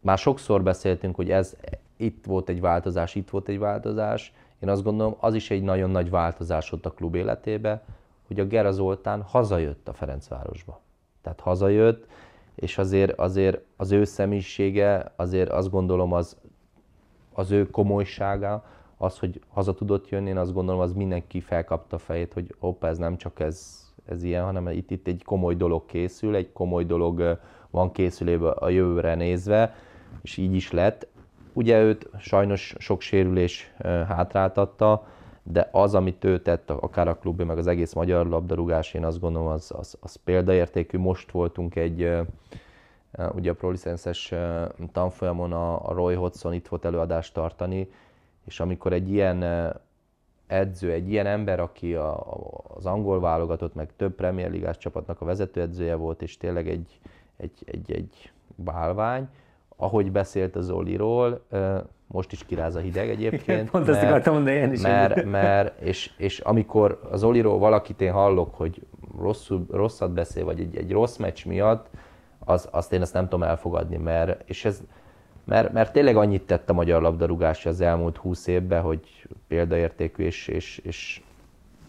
már 0.00 0.18
sokszor 0.18 0.62
beszéltünk, 0.62 1.14
hogy 1.14 1.30
ez 1.30 1.56
itt 1.96 2.24
volt 2.24 2.48
egy 2.48 2.60
változás, 2.60 3.14
itt 3.14 3.30
volt 3.30 3.48
egy 3.48 3.58
változás. 3.58 4.32
Én 4.60 4.68
azt 4.68 4.82
gondolom, 4.82 5.16
az 5.18 5.34
is 5.34 5.50
egy 5.50 5.62
nagyon 5.62 5.90
nagy 5.90 6.10
változás 6.10 6.72
ott 6.72 6.86
a 6.86 6.90
klub 6.90 7.14
életébe, 7.14 7.82
hogy 8.26 8.40
a 8.40 8.44
Gera 8.44 8.70
Zoltán 8.70 9.22
hazajött 9.22 9.88
a 9.88 9.92
Ferencvárosba. 9.92 10.80
Tehát 11.22 11.40
hazajött, 11.40 12.06
és 12.54 12.78
azért, 12.78 13.18
azért 13.18 13.60
az 13.76 13.92
ő 13.92 14.04
személyisége, 14.04 15.12
azért 15.16 15.50
azt 15.50 15.70
gondolom 15.70 16.12
az, 16.12 16.36
az 17.32 17.50
ő 17.50 17.70
komolysága, 17.70 18.64
az, 18.96 19.18
hogy 19.18 19.40
haza 19.48 19.74
tudott 19.74 20.08
jönni, 20.08 20.28
én 20.28 20.36
azt 20.36 20.52
gondolom, 20.52 20.80
az 20.80 20.92
mindenki 20.92 21.40
felkapta 21.40 21.96
a 21.96 21.98
fejét, 21.98 22.32
hogy 22.32 22.54
hoppá, 22.58 22.88
ez 22.88 22.98
nem 22.98 23.16
csak 23.16 23.40
ez, 23.40 23.84
ez 24.06 24.22
ilyen, 24.22 24.44
hanem 24.44 24.68
itt, 24.68 24.90
itt 24.90 25.06
egy 25.06 25.22
komoly 25.24 25.54
dolog 25.54 25.86
készül, 25.86 26.34
egy 26.34 26.52
komoly 26.52 26.84
dolog 26.84 27.38
van 27.70 27.92
készülébe 27.92 28.50
a 28.50 28.68
jövőre 28.68 29.14
nézve, 29.14 29.74
és 30.22 30.36
így 30.36 30.54
is 30.54 30.72
lett. 30.72 31.06
Ugye 31.52 31.82
őt 31.82 32.08
sajnos 32.18 32.74
sok 32.78 33.00
sérülés 33.00 33.74
hátráltatta, 34.08 35.06
de 35.46 35.68
az, 35.72 35.94
amit 35.94 36.24
ő 36.24 36.40
tett, 36.40 36.70
akár 36.70 37.08
a 37.08 37.16
klubja, 37.16 37.44
meg 37.44 37.58
az 37.58 37.66
egész 37.66 37.92
magyar 37.92 38.26
labdarúgás, 38.26 38.94
én 38.94 39.04
azt 39.04 39.20
gondolom, 39.20 39.48
az, 39.48 39.72
az, 39.78 39.96
az 40.00 40.16
példaértékű. 40.16 40.98
Most 40.98 41.30
voltunk 41.30 41.76
egy, 41.76 42.10
ugye 43.34 43.50
a 43.50 43.54
prolicenses 43.54 44.32
tanfolyamon 44.92 45.52
a, 45.52 45.88
a 45.88 45.92
Roy 45.92 46.14
Hodgson 46.14 46.52
itt 46.52 46.68
volt 46.68 46.84
előadást 46.84 47.34
tartani, 47.34 47.90
és 48.44 48.60
amikor 48.60 48.92
egy 48.92 49.10
ilyen 49.10 49.42
edző, 50.46 50.92
egy 50.92 51.10
ilyen 51.10 51.26
ember, 51.26 51.60
aki 51.60 51.94
a, 51.94 52.24
az 52.74 52.86
angol 52.86 53.20
válogatott, 53.20 53.74
meg 53.74 53.90
több 53.96 54.14
Premier 54.14 54.50
Ligás 54.50 54.78
csapatnak 54.78 55.20
a 55.20 55.24
vezetőedzője 55.24 55.94
volt, 55.94 56.22
és 56.22 56.36
tényleg 56.36 56.68
egy, 56.68 56.98
egy, 57.36 57.62
egy, 57.64 57.92
egy 57.92 58.32
bálvány, 58.54 59.28
ahogy 59.76 60.12
beszélt 60.12 60.56
az 60.56 60.64
Zoliról, 60.64 61.44
most 62.14 62.32
is 62.32 62.44
kiráz 62.44 62.74
a 62.74 62.78
hideg 62.78 63.08
egyébként. 63.08 63.70
Pont 63.70 63.86
mert, 63.86 63.96
ezt 63.96 64.06
akartam 64.06 64.34
mondani 64.34 64.56
én 64.56 64.72
is. 64.72 64.80
Mert, 64.80 65.24
mert 65.24 65.80
és, 65.80 66.10
és 66.16 66.38
amikor 66.38 67.00
az 67.10 67.24
Oliról 67.24 67.58
valakit 67.58 68.00
én 68.00 68.12
hallok, 68.12 68.54
hogy 68.54 68.82
rosszul, 69.18 69.66
rosszat 69.70 70.12
beszél, 70.12 70.44
vagy 70.44 70.60
egy, 70.60 70.76
egy 70.76 70.92
rossz 70.92 71.16
meccs 71.16 71.44
miatt, 71.44 71.86
az, 72.38 72.68
azt 72.70 72.92
én 72.92 73.00
ezt 73.00 73.12
nem 73.12 73.22
tudom 73.22 73.42
elfogadni, 73.42 73.96
mert, 73.96 74.48
és 74.48 74.64
ez, 74.64 74.82
mert, 75.44 75.72
mert 75.72 75.92
tényleg 75.92 76.16
annyit 76.16 76.46
tett 76.46 76.70
a 76.70 76.72
magyar 76.72 77.02
labdarúgás 77.02 77.66
az 77.66 77.80
elmúlt 77.80 78.16
húsz 78.16 78.46
évben, 78.46 78.82
hogy 78.82 79.28
példaértékű, 79.48 80.24
és, 80.24 80.48
és, 80.48 80.78
és 80.78 81.22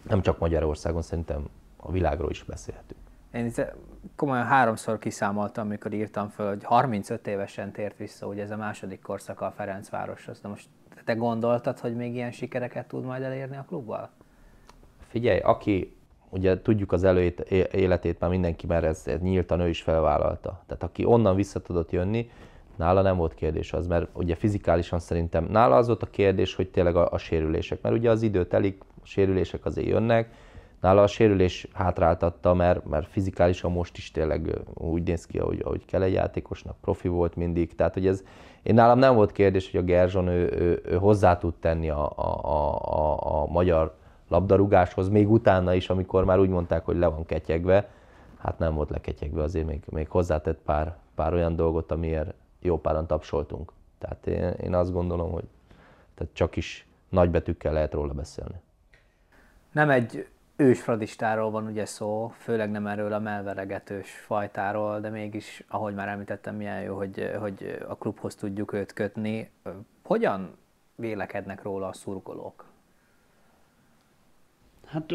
nem 0.09 0.21
csak 0.21 0.39
Magyarországon, 0.39 1.01
szerintem 1.01 1.49
a 1.77 1.91
világról 1.91 2.29
is 2.29 2.43
beszélhetünk. 2.43 2.99
Én 3.35 3.45
itt 3.45 3.73
komolyan 4.15 4.45
háromszor 4.45 4.99
kiszámoltam, 4.99 5.65
amikor 5.65 5.93
írtam 5.93 6.29
föl, 6.29 6.47
hogy 6.47 6.63
35 6.63 7.27
évesen 7.27 7.71
tért 7.71 7.97
vissza, 7.97 8.27
ugye 8.27 8.43
ez 8.43 8.51
a 8.51 8.57
második 8.57 9.01
korszaka 9.01 9.45
a 9.45 9.51
Ferencvároshoz. 9.51 10.41
Na 10.41 10.49
most 10.49 10.67
te 11.05 11.13
gondoltad, 11.13 11.79
hogy 11.79 11.95
még 11.95 12.13
ilyen 12.13 12.31
sikereket 12.31 12.87
tud 12.87 13.03
majd 13.03 13.23
elérni 13.23 13.57
a 13.57 13.65
klubbal? 13.67 14.09
Figyelj, 15.07 15.39
aki, 15.39 15.97
ugye 16.29 16.61
tudjuk 16.61 16.91
az 16.91 17.03
előét, 17.03 17.39
életét 17.71 18.19
már 18.19 18.29
mindenki, 18.29 18.67
mert 18.67 18.83
ez, 18.83 19.01
ez 19.05 19.21
nyíltan 19.21 19.59
ő 19.59 19.69
is 19.69 19.81
felvállalta. 19.81 20.63
Tehát 20.65 20.83
aki 20.83 21.05
onnan 21.05 21.35
vissza 21.35 21.61
tudott 21.61 21.91
jönni, 21.91 22.29
Nála 22.75 23.01
nem 23.01 23.17
volt 23.17 23.33
kérdés 23.33 23.73
az, 23.73 23.87
mert 23.87 24.07
ugye 24.13 24.35
fizikálisan 24.35 24.99
szerintem 24.99 25.47
nála 25.51 25.75
az 25.75 25.87
volt 25.87 26.03
a 26.03 26.09
kérdés, 26.09 26.55
hogy 26.55 26.69
tényleg 26.69 26.95
a, 26.95 27.11
a 27.11 27.17
sérülések, 27.17 27.81
mert 27.81 27.95
ugye 27.95 28.09
az 28.09 28.21
idő 28.21 28.45
telik, 28.45 28.81
a 29.01 29.05
sérülések 29.05 29.65
azért 29.65 29.87
jönnek, 29.87 30.29
nála 30.81 31.01
a 31.01 31.07
sérülés 31.07 31.67
hátráltatta, 31.73 32.53
mert, 32.53 32.85
mert 32.85 33.07
fizikálisan 33.07 33.71
most 33.71 33.97
is 33.97 34.11
tényleg 34.11 34.59
úgy 34.73 35.03
néz 35.03 35.25
ki, 35.25 35.39
ahogy, 35.39 35.61
ahogy 35.63 35.85
kell 35.85 36.01
egy 36.01 36.13
játékosnak, 36.13 36.75
profi 36.81 37.07
volt 37.07 37.35
mindig, 37.35 37.75
tehát 37.75 37.93
hogy 37.93 38.07
ez, 38.07 38.23
én 38.63 38.73
nálam 38.73 38.99
nem 38.99 39.15
volt 39.15 39.31
kérdés, 39.31 39.71
hogy 39.71 39.79
a 39.79 39.83
Gerzson 39.83 40.27
ő, 40.27 40.51
ő, 40.59 40.81
ő 40.85 40.95
hozzá 40.95 41.37
tud 41.37 41.53
tenni 41.53 41.89
a, 41.89 42.11
a, 42.15 42.45
a, 42.45 43.41
a, 43.41 43.45
magyar 43.45 43.95
labdarúgáshoz, 44.27 45.09
még 45.09 45.31
utána 45.31 45.73
is, 45.73 45.89
amikor 45.89 46.25
már 46.25 46.39
úgy 46.39 46.49
mondták, 46.49 46.85
hogy 46.85 46.97
le 46.97 47.07
van 47.07 47.25
ketyegve, 47.25 47.89
hát 48.37 48.59
nem 48.59 48.73
volt 48.73 48.89
leketyegve, 48.89 49.43
azért 49.43 49.67
még, 49.67 49.83
még 49.89 50.09
hozzátett 50.09 50.59
pár, 50.65 50.95
pár 51.15 51.33
olyan 51.33 51.55
dolgot, 51.55 51.91
amiért 51.91 52.33
jó 52.59 52.79
páran 52.79 53.07
tapsoltunk. 53.07 53.71
Tehát 53.97 54.27
én, 54.27 54.49
én 54.63 54.73
azt 54.73 54.91
gondolom, 54.91 55.31
hogy 55.31 55.43
tehát 56.15 56.33
csak 56.33 56.55
is 56.55 56.87
nagybetűkkel 57.09 57.73
lehet 57.73 57.93
róla 57.93 58.13
beszélni. 58.13 58.61
Nem 59.71 59.89
egy 59.89 60.27
ősfradistáról 60.55 61.51
van 61.51 61.65
ugye 61.67 61.85
szó, 61.85 62.33
főleg 62.37 62.71
nem 62.71 62.87
erről 62.87 63.13
a 63.13 63.19
melveregetős 63.19 64.09
fajtáról, 64.11 64.99
de 64.99 65.09
mégis, 65.09 65.63
ahogy 65.67 65.93
már 65.93 66.07
említettem, 66.07 66.55
milyen 66.55 66.81
jó, 66.81 66.95
hogy, 66.97 67.31
hogy 67.39 67.77
a 67.87 67.95
klubhoz 67.95 68.35
tudjuk 68.35 68.73
őt 68.73 68.93
kötni. 68.93 69.49
Hogyan 70.03 70.57
vélekednek 70.95 71.63
róla 71.63 71.87
a 71.87 71.93
szurkolók? 71.93 72.65
Hát 74.85 75.11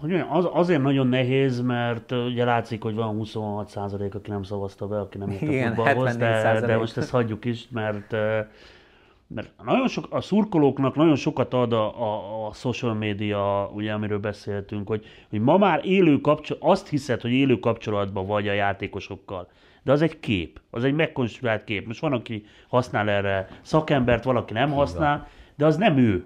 hogy 0.00 0.10
mondjam, 0.10 0.32
az, 0.32 0.48
azért 0.52 0.82
nagyon 0.82 1.06
nehéz, 1.06 1.60
mert 1.60 2.10
ugye 2.10 2.44
látszik, 2.44 2.82
hogy 2.82 2.94
van 2.94 3.14
26 3.14 3.68
százalék, 3.68 4.14
aki 4.14 4.30
nem 4.30 4.42
szavazta 4.42 4.86
be, 4.86 5.00
aki 5.00 5.18
nem 5.18 5.30
ért 5.30 5.72
a 5.72 5.74
futballhoz, 5.74 6.16
de, 6.16 6.60
de 6.60 6.76
most 6.76 6.96
ezt 6.96 7.10
hagyjuk 7.10 7.44
is, 7.44 7.68
mert 7.70 8.14
mert 9.26 9.50
nagyon 9.64 9.88
sok, 9.88 10.06
a 10.10 10.20
szurkolóknak 10.20 10.94
nagyon 10.94 11.16
sokat 11.16 11.54
ad 11.54 11.72
a, 11.72 12.02
a, 12.02 12.46
a 12.46 12.52
social 12.52 12.94
media, 12.94 13.70
ugye, 13.74 13.92
amiről 13.92 14.18
beszéltünk, 14.18 14.88
hogy, 14.88 15.04
hogy 15.30 15.40
ma 15.40 15.56
már 15.56 15.80
élő 15.84 16.20
kapcsol, 16.20 16.56
azt 16.60 16.88
hiszed, 16.88 17.20
hogy 17.20 17.32
élő 17.32 17.58
kapcsolatban 17.58 18.26
vagy 18.26 18.48
a 18.48 18.52
játékosokkal. 18.52 19.48
De 19.82 19.92
az 19.92 20.02
egy 20.02 20.20
kép, 20.20 20.60
az 20.70 20.84
egy 20.84 20.94
megkonstruált 20.94 21.64
kép. 21.64 21.86
Most 21.86 22.00
van, 22.00 22.12
aki 22.12 22.44
használ 22.68 23.08
erre 23.08 23.48
szakembert, 23.62 24.24
valaki 24.24 24.52
nem 24.52 24.70
használ, 24.70 25.28
de 25.56 25.66
az 25.66 25.76
nem 25.76 25.96
ő. 25.96 26.24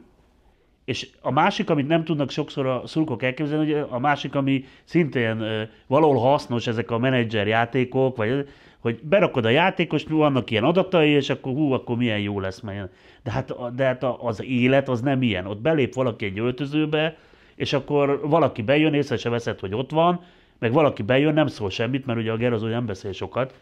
És 0.85 1.09
a 1.21 1.31
másik, 1.31 1.71
amit 1.71 1.89
nem 1.89 2.05
tudnak 2.05 2.31
sokszor 2.31 2.67
a 2.67 2.87
szurkok 2.87 3.23
elképzelni, 3.23 3.73
hogy 3.73 3.87
a 3.91 3.99
másik, 3.99 4.35
ami 4.35 4.65
szintén 4.85 5.45
valahol 5.87 6.19
hasznos, 6.19 6.67
ezek 6.67 6.91
a 6.91 6.99
menedzser 6.99 7.47
játékok, 7.47 8.17
vagy 8.17 8.49
hogy 8.79 9.01
berakod 9.03 9.45
a 9.45 9.49
játékos, 9.49 10.05
vannak 10.05 10.51
ilyen 10.51 10.64
adatai, 10.64 11.11
és 11.11 11.31
akkor 11.31 11.53
hú, 11.53 11.72
akkor 11.72 11.97
milyen 11.97 12.20
jó 12.20 12.41
lesz. 12.41 12.61
Mert... 12.61 12.93
De 13.22 13.31
hát, 13.31 13.74
de 13.74 13.85
hát 13.85 14.05
az 14.05 14.43
élet 14.43 14.89
az 14.89 15.01
nem 15.01 15.22
ilyen. 15.22 15.47
Ott 15.47 15.61
belép 15.61 15.95
valaki 15.95 16.24
egy 16.24 16.39
öltözőbe, 16.39 17.16
és 17.55 17.72
akkor 17.72 18.20
valaki 18.29 18.62
bejön, 18.62 18.95
észre 18.95 19.16
se 19.16 19.29
veszed, 19.29 19.61
hogy 19.61 19.74
ott 19.74 19.91
van, 19.91 20.20
meg 20.59 20.72
valaki 20.72 21.03
bejön, 21.03 21.35
nem 21.35 21.47
szól 21.47 21.70
semmit, 21.70 22.07
mert 22.07 22.18
ugye 22.18 22.33
a 22.33 22.37
Gerazó 22.37 22.66
nem 22.66 22.87
beszél 22.87 23.12
sokat, 23.12 23.55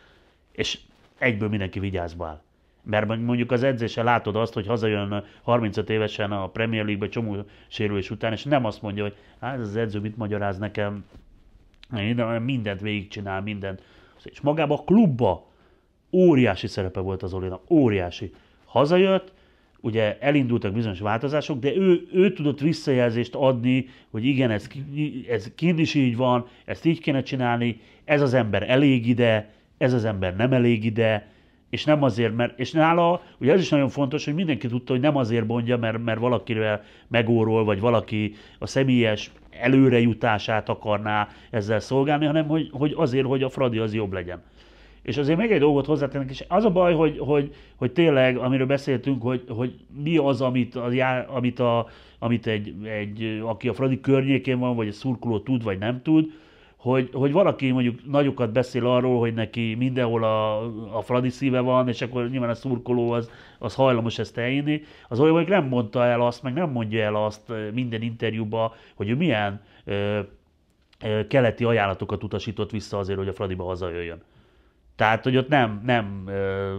és 0.53 0.79
egyből 1.19 1.49
mindenki 1.49 1.79
vigyázba 1.79 2.27
áll. 2.27 2.41
Mert 2.83 3.07
mondjuk 3.07 3.53
az 3.53 3.63
edzése 3.63 4.03
látod 4.03 4.37
azt, 4.37 4.55
hogy 4.55 4.67
hazajön 4.67 5.25
35 5.43 5.91
évesen 5.91 6.33
a 6.33 6.49
Premier 6.49 6.85
League-be 6.85 7.09
csomó 7.09 7.37
sérülés 7.69 8.11
után, 8.11 8.33
és 8.33 8.45
nem 8.45 8.65
azt 8.65 8.83
mondja, 8.83 9.03
hogy 9.03 9.17
hát 9.41 9.59
ez 9.59 9.69
az 9.69 9.77
edző 9.77 10.01
mit 10.01 10.17
magyaráz 10.17 10.59
nekem, 10.59 11.05
mindent 12.45 12.81
végigcsinál, 12.81 13.43
mindent. 13.43 13.83
És 14.31 14.41
magában 14.41 14.79
a 14.79 14.85
klubba 14.85 15.47
óriási 16.13 16.67
szerepe 16.67 17.01
volt 17.01 17.23
az 17.23 17.33
Olinak, 17.33 17.71
óriási. 17.71 18.33
Hazajött, 18.65 19.33
ugye 19.81 20.19
elindultak 20.21 20.73
bizonyos 20.73 21.01
változások, 21.01 21.59
de 21.59 21.77
ő, 21.77 22.09
ő 22.13 22.33
tudott 22.33 22.61
visszajelzést 22.61 23.35
adni, 23.35 23.89
hogy 24.11 24.25
igen, 24.25 24.51
ez, 24.51 24.67
ez 25.29 25.53
kint 25.55 25.79
is 25.79 25.95
így 25.95 26.17
van, 26.17 26.47
ezt 26.65 26.85
így 26.85 27.01
kéne 27.01 27.23
csinálni, 27.23 27.81
ez 28.05 28.21
az 28.23 28.35
ember 28.35 28.71
elég 28.71 29.07
ide, 29.07 29.53
ez 29.79 29.93
az 29.93 30.05
ember 30.05 30.37
nem 30.37 30.53
elég 30.53 30.85
ide, 30.85 31.29
és 31.71 31.85
nem 31.85 32.03
azért, 32.03 32.37
mert, 32.37 32.59
és 32.59 32.71
nála, 32.71 33.23
ugye 33.39 33.53
ez 33.53 33.61
is 33.61 33.69
nagyon 33.69 33.89
fontos, 33.89 34.25
hogy 34.25 34.35
mindenki 34.35 34.67
tudta, 34.67 34.93
hogy 34.93 35.03
nem 35.03 35.17
azért 35.17 35.47
mondja, 35.47 35.77
mert, 35.77 36.05
mert 36.05 36.21
valakivel 36.21 36.83
megórol, 37.09 37.65
vagy 37.65 37.81
valaki 37.81 38.35
a 38.59 38.67
személyes 38.67 39.33
előrejutását 39.61 40.69
akarná 40.69 41.29
ezzel 41.51 41.81
szolgálni, 41.81 42.27
hanem 42.27 42.47
hogy, 42.47 42.69
hogy 42.73 42.95
azért, 42.97 43.27
hogy 43.27 43.43
a 43.43 43.49
Fradi 43.49 43.79
az 43.79 43.95
jobb 43.95 44.13
legyen. 44.13 44.43
És 45.03 45.17
azért 45.17 45.39
még 45.39 45.51
egy 45.51 45.61
dolgot 45.61 45.87
hozzátennek, 45.87 46.31
és 46.31 46.45
az 46.49 46.65
a 46.65 46.71
baj, 46.71 46.95
hogy, 46.95 47.19
hogy, 47.19 47.55
hogy 47.77 47.93
tényleg, 47.93 48.37
amiről 48.37 48.67
beszéltünk, 48.67 49.23
hogy, 49.23 49.45
hogy 49.49 49.75
mi 50.03 50.17
az, 50.17 50.41
amit, 50.41 50.75
a, 50.75 50.91
amit, 51.29 51.59
a, 51.61 51.89
amit 52.19 52.47
egy, 52.47 52.75
egy, 52.85 53.43
aki 53.45 53.69
a 53.69 53.73
Fradi 53.73 54.01
környékén 54.01 54.59
van, 54.59 54.77
vagy 54.77 54.89
a 54.89 54.93
szurkoló 54.93 55.39
tud, 55.41 55.63
vagy 55.63 55.79
nem 55.79 56.03
tud, 56.03 56.33
hogy, 56.77 57.11
hogy 57.13 57.33
valaki 57.33 57.71
mondjuk 57.71 58.11
nagyokat 58.11 58.53
beszél 58.53 58.87
arról, 58.87 59.19
hogy 59.19 59.35
neki 59.35 59.75
mindenhol 59.75 60.25
a, 60.25 60.65
a 60.97 61.03
Fradi 61.03 61.29
szíve 61.29 61.61
van, 61.61 61.89
és 61.89 62.03
akkor 62.03 62.31
nyilván 62.31 62.51
a 62.51 62.55
szurkoló 62.55 63.11
az, 63.11 63.31
az 63.59 63.75
hajlamos 63.75 64.19
ezt 64.19 64.39
eljönni. 64.39 64.83
Az 65.09 65.21
olyan, 65.21 65.35
hogy 65.35 65.49
nem 65.49 65.65
mondta 65.65 66.05
el 66.05 66.21
azt, 66.21 66.43
meg 66.43 66.53
nem 66.53 66.71
mondja 66.71 67.03
el 67.03 67.17
azt 67.17 67.53
minden 67.73 68.03
interjúban, 68.03 68.73
hogy 68.95 69.09
ő 69.09 69.17
milyen 69.17 69.63
ö, 69.85 70.21
ö, 71.05 71.27
keleti 71.27 71.65
ajánlatokat 71.65 72.25
utasított 72.25 72.71
vissza 72.71 72.99
azért, 72.99 73.19
hogy 73.19 73.29
a 73.29 73.33
Fradiba 73.33 73.65
hazajöjjön. 73.65 74.23
Tehát, 74.97 75.25
hogy 75.25 75.37
ott 75.37 75.49
nem, 75.49 75.81
nem 75.85 76.25
ö, 76.27 76.75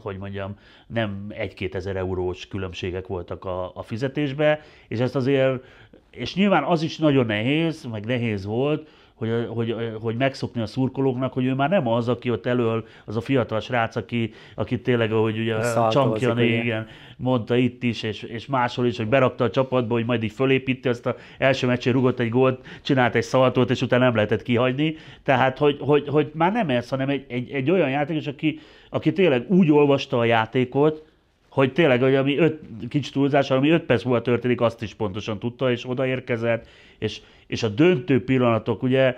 hogy 0.00 0.18
mondjam, 0.18 0.56
nem 0.86 1.26
egy-két 1.28 1.74
ezer 1.74 1.96
eurós 1.96 2.48
különbségek 2.48 3.06
voltak 3.06 3.44
a, 3.44 3.70
a 3.74 3.82
fizetésbe, 3.82 4.60
és 4.88 4.98
ezt 4.98 5.16
azért, 5.16 5.64
és 6.10 6.34
nyilván 6.34 6.64
az 6.64 6.82
is 6.82 6.98
nagyon 6.98 7.26
nehéz, 7.26 7.84
meg 7.84 8.04
nehéz 8.04 8.44
volt, 8.44 8.88
hogy, 9.28 9.46
hogy, 9.48 9.92
hogy 10.00 10.16
megszokni 10.16 10.60
a 10.60 10.66
szurkolóknak, 10.66 11.32
hogy 11.32 11.44
ő 11.44 11.54
már 11.54 11.70
nem 11.70 11.88
az, 11.88 12.08
aki 12.08 12.30
ott 12.30 12.46
elől, 12.46 12.84
az 13.04 13.16
a 13.16 13.20
fiatal 13.20 13.60
srác, 13.60 13.96
aki, 13.96 14.32
aki 14.54 14.80
tényleg, 14.80 15.12
ahogy 15.12 15.38
ugye 15.38 15.56
Csankjan 15.90 16.38
igen, 16.38 16.86
mondta 17.16 17.56
itt 17.56 17.82
is, 17.82 18.02
és, 18.02 18.22
és 18.22 18.46
máshol 18.46 18.86
is, 18.86 18.96
hogy 18.96 19.08
berakta 19.08 19.44
a 19.44 19.50
csapatba, 19.50 19.94
hogy 19.94 20.04
majd 20.04 20.22
így 20.22 20.32
fölépíti, 20.32 20.88
azt 20.88 21.06
a 21.06 21.16
első 21.38 21.66
meccsén 21.66 21.92
rugott 21.92 22.18
egy 22.18 22.30
gólt, 22.30 22.66
csinált 22.82 23.14
egy 23.14 23.22
szaltót, 23.22 23.70
és 23.70 23.82
utána 23.82 24.04
nem 24.04 24.14
lehetett 24.14 24.42
kihagyni. 24.42 24.96
Tehát, 25.22 25.58
hogy, 25.58 25.76
hogy, 25.80 26.08
hogy 26.08 26.30
már 26.34 26.52
nem 26.52 26.68
ez, 26.68 26.88
hanem 26.88 27.08
egy, 27.08 27.24
egy, 27.28 27.50
egy 27.50 27.70
olyan 27.70 27.90
játékos, 27.90 28.26
aki, 28.26 28.58
aki 28.90 29.12
tényleg 29.12 29.44
úgy 29.48 29.70
olvasta 29.70 30.18
a 30.18 30.24
játékot, 30.24 31.11
hogy 31.52 31.72
tényleg, 31.72 32.02
hogy 32.02 32.14
ami 32.14 32.38
öt, 32.38 32.60
kicsit 32.88 33.12
túlzás, 33.12 33.50
ami 33.50 33.68
öt 33.68 33.82
perc 33.82 34.04
múlva 34.04 34.22
történik, 34.22 34.60
azt 34.60 34.82
is 34.82 34.94
pontosan 34.94 35.38
tudta, 35.38 35.70
és 35.70 35.88
odaérkezett, 35.88 36.66
és, 36.98 37.20
és 37.46 37.62
a 37.62 37.68
döntő 37.68 38.24
pillanatok, 38.24 38.82
ugye 38.82 39.16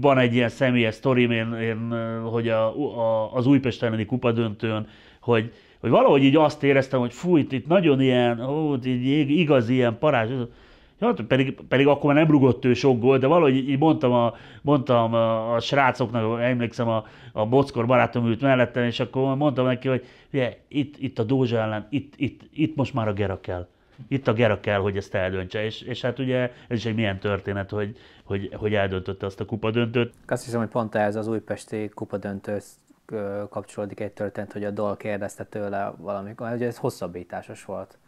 van 0.00 0.18
egy 0.18 0.34
ilyen 0.34 0.48
személyes 0.48 0.94
sztorim, 0.94 1.30
én, 1.30 1.52
én, 1.52 1.92
hogy 2.22 2.48
a, 2.48 2.66
a, 2.98 3.34
az 3.34 3.46
Újpest 3.46 3.82
elleni 3.82 4.04
kupa 4.04 4.32
döntőn, 4.32 4.86
hogy, 5.20 5.52
hogy 5.80 5.90
valahogy 5.90 6.22
így 6.22 6.36
azt 6.36 6.62
éreztem, 6.62 7.00
hogy 7.00 7.12
fúj, 7.12 7.46
itt 7.50 7.66
nagyon 7.66 8.00
ilyen, 8.00 8.40
ó, 8.40 8.74
így 8.84 9.30
igaz 9.30 9.68
ilyen 9.68 9.98
parázs, 9.98 10.30
Ja, 11.00 11.14
pedig, 11.28 11.60
pedig 11.68 11.86
akkor 11.86 12.12
már 12.12 12.22
nem 12.22 12.32
rugott 12.32 12.64
ő 12.64 12.74
sok 12.74 13.00
gól, 13.00 13.18
de 13.18 13.26
valahogy 13.26 13.56
így 13.56 13.78
mondtam 13.78 14.12
a, 14.12 14.34
mondtam 14.62 15.14
a, 15.14 15.54
a 15.54 15.60
srácoknak, 15.60 16.40
emlékszem 16.40 16.88
a, 16.88 17.06
a 17.32 17.46
Bockor 17.46 17.86
barátom 17.86 18.26
ült 18.26 18.40
mellettem, 18.40 18.84
és 18.84 19.00
akkor 19.00 19.36
mondtam 19.36 19.66
neki, 19.66 19.88
hogy 19.88 20.04
ugye, 20.32 20.58
itt, 20.68 20.96
itt 20.98 21.18
a 21.18 21.22
Dózsa 21.22 21.56
ellen, 21.56 21.86
itt, 21.90 22.12
itt, 22.16 22.40
itt 22.52 22.76
most 22.76 22.94
már 22.94 23.08
a 23.08 23.12
Gera 23.12 23.40
kell. 23.40 23.66
Itt 24.08 24.28
a 24.28 24.32
Gera 24.32 24.60
kell, 24.60 24.80
hogy 24.80 24.96
ezt 24.96 25.14
eldöntse. 25.14 25.64
És, 25.64 25.82
és 25.82 26.00
hát 26.00 26.18
ugye 26.18 26.52
ez 26.68 26.76
is 26.76 26.84
egy 26.84 26.94
milyen 26.94 27.18
történet, 27.18 27.70
hogy, 27.70 27.96
hogy, 28.24 28.50
hogy 28.54 28.74
eldöntötte 28.74 29.26
azt 29.26 29.40
a 29.40 29.44
kupadöntőt. 29.44 30.14
Azt 30.26 30.44
hiszem, 30.44 30.60
hogy 30.60 30.68
pont 30.68 30.94
ez 30.94 31.16
az 31.16 31.28
újpesti 31.28 31.88
kupadöntő 31.88 32.58
kapcsolódik 33.50 34.00
egy 34.00 34.12
történet, 34.12 34.52
hogy 34.52 34.64
a 34.64 34.70
Dol 34.70 34.96
kérdezte 34.96 35.44
tőle 35.44 35.92
valamikor, 35.96 36.48
hogy 36.48 36.62
ez 36.62 36.76
hosszabbításos 36.76 37.64
volt 37.64 37.98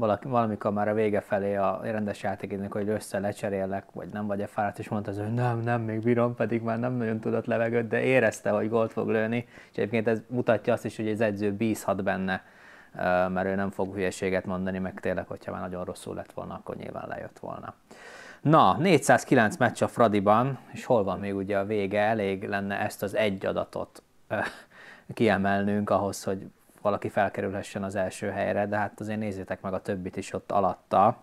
valaki, 0.00 0.28
valamikor 0.28 0.72
már 0.72 0.88
a 0.88 0.94
vége 0.94 1.20
felé 1.20 1.54
a 1.54 1.80
rendes 1.82 2.22
játékének, 2.22 2.72
hogy 2.72 2.88
össze 2.88 3.18
lecserélek, 3.18 3.84
vagy 3.92 4.08
nem 4.12 4.26
vagy-e 4.26 4.46
fáradt, 4.46 4.78
és 4.78 4.88
mondta, 4.88 5.12
hogy 5.12 5.34
nem, 5.34 5.60
nem, 5.60 5.82
még 5.82 6.00
bírom, 6.02 6.34
pedig 6.34 6.62
már 6.62 6.78
nem 6.78 6.92
nagyon 6.92 7.20
tudott 7.20 7.46
levegőt, 7.46 7.88
de 7.88 8.00
érezte, 8.00 8.50
hogy 8.50 8.68
gólt 8.68 8.92
fog 8.92 9.08
lőni, 9.08 9.46
és 9.70 9.76
egyébként 9.76 10.08
ez 10.08 10.20
mutatja 10.26 10.72
azt 10.72 10.84
is, 10.84 10.96
hogy 10.96 11.08
az 11.08 11.20
edző 11.20 11.52
bízhat 11.52 12.02
benne, 12.02 12.44
mert 13.28 13.46
ő 13.46 13.54
nem 13.54 13.70
fog 13.70 13.94
hülyeséget 13.94 14.44
mondani, 14.44 14.78
meg 14.78 15.00
tényleg, 15.00 15.26
hogyha 15.26 15.52
már 15.52 15.60
nagyon 15.60 15.84
rosszul 15.84 16.14
lett 16.14 16.32
volna, 16.32 16.54
akkor 16.54 16.76
nyilván 16.76 17.08
lejött 17.08 17.38
volna. 17.38 17.74
Na, 18.40 18.76
409 18.78 19.56
meccs 19.56 19.82
a 19.82 19.88
Fradiban, 19.88 20.58
és 20.72 20.84
hol 20.84 21.04
van 21.04 21.18
még 21.18 21.36
ugye 21.36 21.58
a 21.58 21.64
vége, 21.64 22.00
elég 22.00 22.48
lenne 22.48 22.80
ezt 22.80 23.02
az 23.02 23.16
egy 23.16 23.46
adatot 23.46 24.02
kiemelnünk 25.14 25.90
ahhoz, 25.90 26.24
hogy 26.24 26.46
valaki 26.82 27.08
felkerülhessen 27.08 27.82
az 27.82 27.94
első 27.94 28.28
helyre, 28.28 28.66
de 28.66 28.76
hát 28.76 29.00
azért 29.00 29.18
nézzétek 29.18 29.60
meg 29.60 29.72
a 29.72 29.80
többit 29.80 30.16
is 30.16 30.32
ott 30.32 30.52
alatta, 30.52 31.22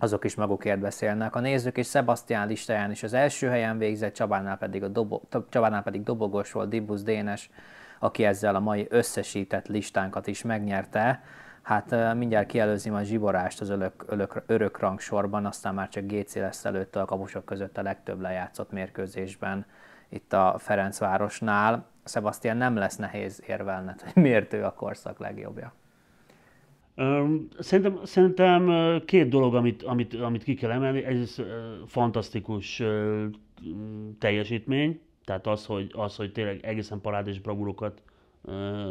azok 0.00 0.24
is 0.24 0.34
magukért 0.34 0.80
beszélnek. 0.80 1.34
A 1.34 1.40
nézők 1.40 1.76
és 1.76 1.88
Sebastian 1.88 2.46
listáján 2.46 2.90
is 2.90 3.02
az 3.02 3.12
első 3.12 3.48
helyen 3.48 3.78
végzett, 3.78 4.14
Csabánál 4.14 4.58
pedig, 4.58 4.82
a 4.82 4.88
dobo, 4.88 5.20
Csabánál 5.48 5.82
pedig 5.82 6.02
dobogos 6.02 6.52
volt, 6.52 6.68
Dibusz 6.68 7.02
Dénes, 7.02 7.50
aki 7.98 8.24
ezzel 8.24 8.54
a 8.54 8.60
mai 8.60 8.86
összesített 8.90 9.66
listánkat 9.66 10.26
is 10.26 10.42
megnyerte, 10.42 11.22
hát 11.62 12.14
mindjárt 12.14 12.46
kielőzi 12.46 12.90
a 12.90 13.02
Zsiborást 13.02 13.60
az 13.60 13.70
örök, 13.70 14.04
örök, 14.06 14.42
örök 14.46 14.78
rangsorban, 14.78 15.46
aztán 15.46 15.74
már 15.74 15.88
csak 15.88 16.04
GC 16.04 16.34
lesz 16.34 16.64
előtte 16.64 17.00
a 17.00 17.04
kapusok 17.04 17.44
között 17.44 17.78
a 17.78 17.82
legtöbb 17.82 18.20
lejátszott 18.20 18.72
mérkőzésben 18.72 19.66
itt 20.08 20.32
a 20.32 20.54
Ferencvárosnál. 20.58 21.86
Sebastian 22.08 22.56
nem 22.56 22.76
lesz 22.76 22.96
nehéz 22.96 23.42
érvelned, 23.46 24.00
hogy 24.00 24.22
miért 24.22 24.52
ő 24.52 24.64
a 24.64 24.72
korszak 24.72 25.18
legjobbja. 25.18 25.72
Szerintem, 27.58 27.98
szerintem 28.04 28.70
két 29.04 29.28
dolog, 29.28 29.54
amit, 29.54 29.82
amit, 29.82 30.14
amit 30.14 30.42
ki 30.42 30.54
kell 30.54 30.70
emelni. 30.70 31.04
Ez 31.04 31.36
fantasztikus 31.86 32.82
teljesítmény, 34.18 35.00
tehát 35.24 35.46
az, 35.46 35.66
hogy, 35.66 35.90
az, 35.94 36.16
hogy 36.16 36.32
tényleg 36.32 36.64
egészen 36.64 37.00
parádés 37.00 37.40
bravúrokat 37.40 38.02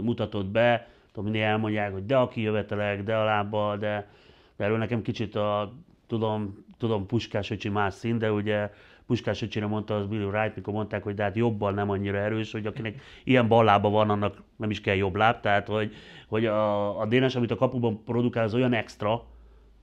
mutatott 0.02 0.46
be. 0.46 0.88
Tudom, 1.08 1.24
mindig 1.24 1.42
elmondják, 1.42 1.92
hogy 1.92 2.06
de 2.06 2.18
a 2.18 2.28
kijövetelek, 2.28 3.04
de 3.04 3.16
a 3.16 3.24
lábbal, 3.24 3.78
de, 3.78 4.10
de 4.56 4.64
erről 4.64 4.78
nekem 4.78 5.02
kicsit 5.02 5.36
a, 5.36 5.74
tudom, 6.08 6.66
tudom 6.78 7.06
Puskás 7.06 7.52
öcsi 7.52 7.70
más 7.70 7.94
szín, 7.94 8.18
de 8.18 8.32
ugye 8.32 8.72
Puskás 9.08 9.42
öcsire 9.42 9.68
mondta 9.68 9.96
az 9.96 10.06
Billy 10.08 10.24
Wright, 10.24 10.56
mikor 10.56 10.74
mondták, 10.74 11.04
hogy 11.04 11.14
de 11.14 11.24
hát 11.24 11.36
jobban 11.36 11.74
nem 11.74 11.90
annyira 11.90 12.18
erős, 12.18 12.52
hogy 12.52 12.66
akinek 12.66 13.02
ilyen 13.24 13.48
ballába 13.48 13.90
van, 13.90 14.10
annak 14.10 14.42
nem 14.56 14.70
is 14.70 14.82
kell 14.82 14.96
jobb 14.96 15.16
láb. 15.16 15.40
Tehát, 15.40 15.68
hogy, 15.68 15.94
hogy 16.28 16.46
a, 16.46 17.00
a 17.00 17.06
Dénes, 17.06 17.36
amit 17.36 17.52
a 17.52 17.56
kapuban 17.56 18.04
produkál, 18.04 18.44
az 18.44 18.54
olyan 18.54 18.74
extra, 18.74 19.26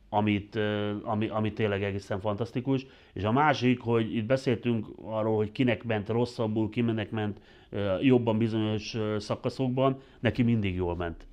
amit, 0.08 0.58
ami, 1.02 1.26
ami 1.26 1.52
tényleg 1.52 1.82
egészen 1.82 2.20
fantasztikus. 2.20 2.86
És 3.12 3.24
a 3.24 3.32
másik, 3.32 3.80
hogy 3.80 4.16
itt 4.16 4.26
beszéltünk 4.26 4.86
arról, 5.02 5.36
hogy 5.36 5.52
kinek 5.52 5.84
ment 5.84 6.08
rosszabbul, 6.08 6.68
kinek 6.68 7.10
ment 7.10 7.40
jobban 8.00 8.38
bizonyos 8.38 8.96
szakaszokban, 9.18 10.00
neki 10.20 10.42
mindig 10.42 10.74
jól 10.74 10.96
ment. 10.96 11.26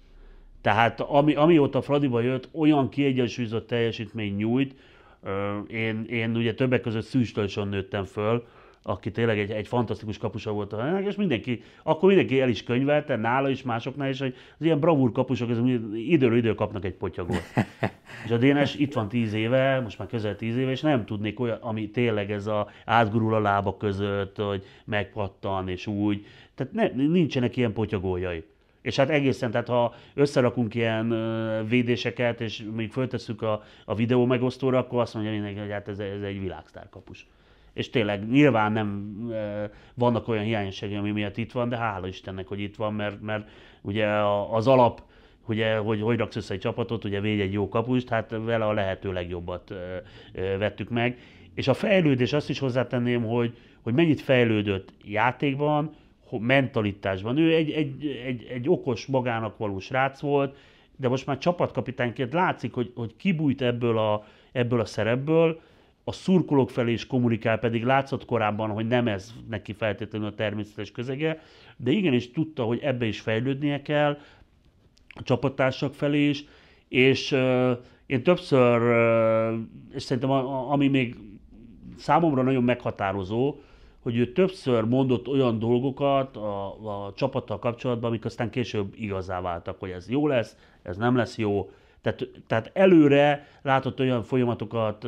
Tehát 0.61 0.99
ami, 0.99 1.33
amióta 1.33 1.81
Fradiba 1.81 2.21
jött, 2.21 2.49
olyan 2.51 2.89
kiegyensúlyozott 2.89 3.67
teljesítmény 3.67 4.35
nyújt, 4.35 4.75
én, 5.67 6.05
én 6.09 6.35
ugye 6.35 6.53
többek 6.53 6.81
között 6.81 7.03
Szűstölcsön 7.03 7.67
nőttem 7.67 8.03
föl, 8.03 8.43
aki 8.83 9.11
tényleg 9.11 9.39
egy, 9.39 9.51
egy 9.51 9.67
fantasztikus 9.67 10.17
kapusa 10.17 10.51
volt 10.51 10.73
a 10.73 10.99
és 11.07 11.15
mindenki, 11.15 11.63
akkor 11.83 12.07
mindenki 12.07 12.39
el 12.39 12.49
is 12.49 12.63
könyvelte, 12.63 13.15
nála 13.15 13.49
is, 13.49 13.61
másoknál 13.61 14.09
is, 14.09 14.19
hogy 14.19 14.35
az 14.59 14.65
ilyen 14.65 14.79
bravúr 14.79 15.11
kapusok, 15.11 15.49
ez 15.49 15.57
időről 15.93 16.37
idő 16.37 16.53
kapnak 16.55 16.85
egy 16.85 16.93
potyagot. 16.93 17.41
és 18.25 18.31
a 18.31 18.37
Dénes 18.37 18.75
itt 18.75 18.93
van 18.93 19.09
tíz 19.09 19.33
éve, 19.33 19.79
most 19.79 19.97
már 19.97 20.07
közel 20.07 20.35
tíz 20.35 20.57
éve, 20.57 20.71
és 20.71 20.81
nem 20.81 21.05
tudnék 21.05 21.39
olyan, 21.39 21.57
ami 21.61 21.89
tényleg 21.89 22.31
ez 22.31 22.47
a 22.47 22.69
átgurul 22.85 23.33
a 23.33 23.39
lába 23.39 23.77
között, 23.77 24.37
hogy 24.37 24.63
megpattan, 24.85 25.67
és 25.67 25.87
úgy. 25.87 26.25
Tehát 26.55 26.73
ne, 26.73 27.03
nincsenek 27.07 27.57
ilyen 27.57 27.73
potyagójai. 27.73 28.43
És 28.81 28.95
hát 28.95 29.09
egészen, 29.09 29.51
tehát 29.51 29.67
ha 29.67 29.93
összerakunk 30.13 30.75
ilyen 30.75 31.15
védéseket, 31.67 32.41
és 32.41 32.63
még 32.75 32.91
föltesszük 32.91 33.41
a, 33.41 33.63
a 33.85 33.95
videó 33.95 34.25
megosztóra, 34.25 34.77
akkor 34.77 34.99
azt 34.99 35.13
mondja 35.13 35.31
mindenki, 35.31 35.59
hogy 35.59 35.71
hát 35.71 35.87
ez, 35.87 35.99
ez 35.99 36.21
egy 36.21 36.39
világsztár 36.39 36.89
kapus. 36.89 37.27
És 37.73 37.89
tényleg 37.89 38.29
nyilván 38.29 38.71
nem 38.71 39.15
vannak 39.93 40.27
olyan 40.27 40.43
hiányosságai, 40.43 40.95
ami 40.95 41.11
miatt 41.11 41.37
itt 41.37 41.51
van, 41.51 41.69
de 41.69 41.77
hála 41.77 42.07
Istennek, 42.07 42.47
hogy 42.47 42.59
itt 42.59 42.75
van, 42.75 42.93
mert, 42.93 43.21
mert 43.21 43.49
ugye 43.81 44.07
az 44.51 44.67
alap, 44.67 45.01
ugye, 45.45 45.77
hogy 45.77 46.01
hogy 46.01 46.17
raksz 46.17 46.35
össze 46.35 46.53
egy 46.53 46.59
csapatot, 46.59 47.05
ugye 47.05 47.19
védj 47.19 47.41
egy 47.41 47.53
jó 47.53 47.69
kapust, 47.69 48.09
hát 48.09 48.29
vele 48.29 48.65
a 48.65 48.73
lehető 48.73 49.11
legjobbat 49.11 49.73
vettük 50.57 50.89
meg. 50.89 51.17
És 51.55 51.67
a 51.67 51.73
fejlődés, 51.73 52.33
azt 52.33 52.49
is 52.49 52.59
hozzátenném, 52.59 53.23
hogy, 53.23 53.57
hogy 53.81 53.93
mennyit 53.93 54.21
fejlődött 54.21 54.93
játékban, 55.03 55.95
mentalitásban. 56.39 57.37
Ő 57.37 57.55
egy, 57.55 57.71
egy, 57.71 58.05
egy, 58.25 58.43
egy 58.43 58.69
okos, 58.69 59.05
magának 59.05 59.57
való 59.57 59.79
srác 59.79 60.19
volt, 60.19 60.57
de 60.97 61.07
most 61.07 61.25
már 61.25 61.37
csapatkapitányként 61.37 62.33
látszik, 62.33 62.73
hogy, 62.73 62.91
hogy 62.95 63.15
kibújt 63.15 63.61
ebből 63.61 63.97
a, 63.97 64.25
ebből 64.51 64.79
a 64.79 64.85
szerepből, 64.85 65.61
a 66.03 66.11
szurkolók 66.11 66.69
felé 66.69 66.91
is 66.91 67.07
kommunikál, 67.07 67.59
pedig 67.59 67.83
látszott 67.83 68.25
korábban, 68.25 68.69
hogy 68.69 68.87
nem 68.87 69.07
ez 69.07 69.33
neki 69.49 69.73
feltétlenül 69.73 70.27
a 70.27 70.35
természetes 70.35 70.91
közege, 70.91 71.41
de 71.77 71.91
igenis 71.91 72.31
tudta, 72.31 72.63
hogy 72.63 72.79
ebbe 72.79 73.05
is 73.05 73.19
fejlődnie 73.19 73.81
kell, 73.81 74.17
a 75.07 75.23
csapattársak 75.23 75.93
felé 75.93 76.29
is, 76.29 76.45
és 76.87 77.31
uh, 77.31 77.71
én 78.05 78.23
többször, 78.23 78.81
uh, 78.81 79.59
és 79.93 80.03
szerintem 80.03 80.31
a, 80.31 80.37
a, 80.37 80.71
ami 80.71 80.87
még 80.87 81.15
számomra 81.97 82.41
nagyon 82.41 82.63
meghatározó, 82.63 83.55
hogy 84.01 84.17
ő 84.17 84.31
többször 84.31 84.83
mondott 84.83 85.27
olyan 85.27 85.59
dolgokat 85.59 86.37
a, 86.37 87.05
a 87.05 87.13
csapattal 87.13 87.59
kapcsolatban, 87.59 88.09
amik 88.09 88.25
aztán 88.25 88.49
később 88.49 88.93
igazá 88.95 89.41
váltak, 89.41 89.79
hogy 89.79 89.89
ez 89.89 90.09
jó 90.09 90.27
lesz, 90.27 90.55
ez 90.81 90.97
nem 90.97 91.15
lesz 91.15 91.37
jó. 91.37 91.71
Tehát, 92.01 92.29
tehát 92.47 92.71
előre 92.73 93.47
látott 93.61 93.99
olyan 93.99 94.23
folyamatokat, 94.23 95.07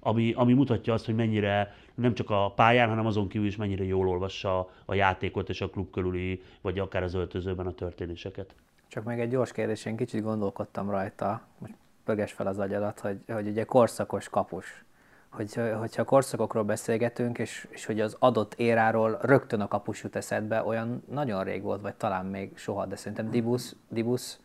ami, 0.00 0.32
ami 0.36 0.52
mutatja 0.52 0.92
azt, 0.92 1.04
hogy 1.04 1.14
mennyire 1.14 1.74
nem 1.94 2.14
csak 2.14 2.30
a 2.30 2.52
pályán, 2.56 2.88
hanem 2.88 3.06
azon 3.06 3.28
kívül 3.28 3.46
is 3.46 3.56
mennyire 3.56 3.84
jól 3.84 4.08
olvassa 4.08 4.70
a 4.84 4.94
játékot 4.94 5.48
és 5.48 5.60
a 5.60 5.68
klub 5.68 5.90
körüli, 5.90 6.42
vagy 6.60 6.78
akár 6.78 7.02
az 7.02 7.14
öltözőben 7.14 7.66
a 7.66 7.72
történéseket. 7.72 8.54
Csak 8.88 9.04
még 9.04 9.18
egy 9.18 9.30
gyors 9.30 9.52
kérdés, 9.52 9.84
én 9.84 9.96
kicsit 9.96 10.22
gondolkodtam 10.22 10.90
rajta, 10.90 11.42
most 11.58 11.74
pöges 12.04 12.32
fel 12.32 12.46
az 12.46 12.58
agyadat, 12.58 13.00
hogy, 13.00 13.18
hogy 13.26 13.48
ugye 13.48 13.64
korszakos 13.64 14.28
kapus 14.28 14.84
hogy, 15.32 15.54
hogyha 15.78 16.04
korszakokról 16.04 16.62
beszélgetünk, 16.62 17.38
és, 17.38 17.68
és 17.70 17.84
hogy 17.84 18.00
az 18.00 18.16
adott 18.18 18.54
éráról 18.54 19.18
rögtön 19.22 19.60
a 19.60 19.68
kapus 19.68 20.02
jut 20.02 20.16
eszedbe, 20.16 20.62
olyan 20.64 21.02
nagyon 21.10 21.44
rég 21.44 21.62
volt, 21.62 21.80
vagy 21.80 21.94
talán 21.94 22.26
még 22.26 22.50
soha, 22.54 22.86
de 22.86 22.96
szerintem 22.96 23.30
Dibus, 23.30 23.72
Dibus 23.88 24.38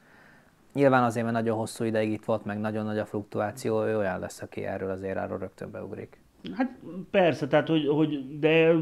nyilván 0.74 1.04
azért, 1.04 1.26
mert 1.26 1.38
nagyon 1.38 1.58
hosszú 1.58 1.84
ideig 1.84 2.12
itt 2.12 2.26
volt, 2.26 2.46
meg 2.46 2.60
nagyon 2.60 2.86
nagy 2.86 2.98
a 2.98 3.06
fluktuáció, 3.06 3.84
ő 3.84 3.98
olyan 3.98 4.20
lesz, 4.20 4.42
aki 4.42 4.66
erről 4.66 4.90
az 4.90 5.02
éráról 5.02 5.38
rögtön 5.38 5.72
beugrik. 5.72 6.20
Hát 6.54 6.78
persze, 7.12 7.48
tehát 7.48 7.68
hogy, 7.68 7.88
hogy 7.88 8.40
de 8.40 8.74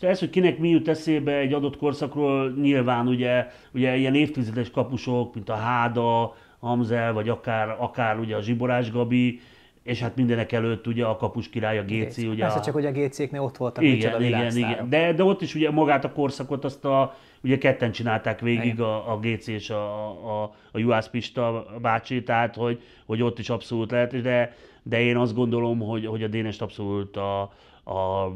ez, 0.00 0.18
hogy 0.18 0.30
kinek 0.30 0.58
mi 0.58 0.68
jut 0.68 0.88
eszébe 0.88 1.36
egy 1.36 1.52
adott 1.52 1.76
korszakról, 1.76 2.50
nyilván 2.50 3.08
ugye, 3.08 3.46
ugye 3.72 3.96
ilyen 3.96 4.14
évtizedes 4.14 4.70
kapusok, 4.70 5.34
mint 5.34 5.48
a 5.48 5.54
Háda, 5.54 6.34
Hamzel, 6.58 7.12
vagy 7.12 7.28
akár, 7.28 7.76
akár 7.78 8.18
ugye 8.18 8.36
a 8.36 8.42
Zsiborás 8.42 8.90
Gabi, 8.90 9.40
és 9.84 10.00
hát 10.00 10.16
mindenek 10.16 10.52
előtt 10.52 10.86
ugye 10.86 11.04
a 11.04 11.16
kapus 11.16 11.48
király, 11.48 11.78
a 11.78 11.84
Géci. 11.84 12.26
Ugye 12.26 12.42
Persze, 12.42 12.58
a... 12.58 12.62
csak 12.62 12.74
hogy 12.74 12.86
a 12.86 12.90
Gécéknél 12.90 13.40
ott 13.40 13.56
voltak 13.56 13.84
igen, 13.84 14.22
igen, 14.22 14.56
igen. 14.56 14.88
De, 14.88 15.12
de 15.12 15.24
ott 15.24 15.42
is 15.42 15.54
ugye 15.54 15.70
magát 15.70 16.04
a 16.04 16.12
korszakot 16.12 16.64
azt 16.64 16.84
a, 16.84 17.14
ugye 17.42 17.58
ketten 17.58 17.92
csinálták 17.92 18.40
végig 18.40 18.80
a, 18.80 19.12
a 19.12 19.18
Géci 19.18 19.52
és 19.52 19.70
a, 19.70 20.08
a, 20.42 20.54
a 20.72 20.78
Juhász 20.78 21.08
Pista 21.08 21.66
bácsi, 21.80 22.22
tehát 22.22 22.54
hogy, 22.54 22.82
hogy 23.06 23.22
ott 23.22 23.38
is 23.38 23.50
abszolút 23.50 23.90
lehet, 23.90 24.22
de, 24.22 24.56
de 24.82 25.00
én 25.00 25.16
azt 25.16 25.34
gondolom, 25.34 25.80
hogy, 25.80 26.06
hogy 26.06 26.22
a 26.22 26.28
Dénest 26.28 26.62
abszolút 26.62 27.16
a, 27.16 27.52
a, 27.82 27.92
a, 27.92 28.34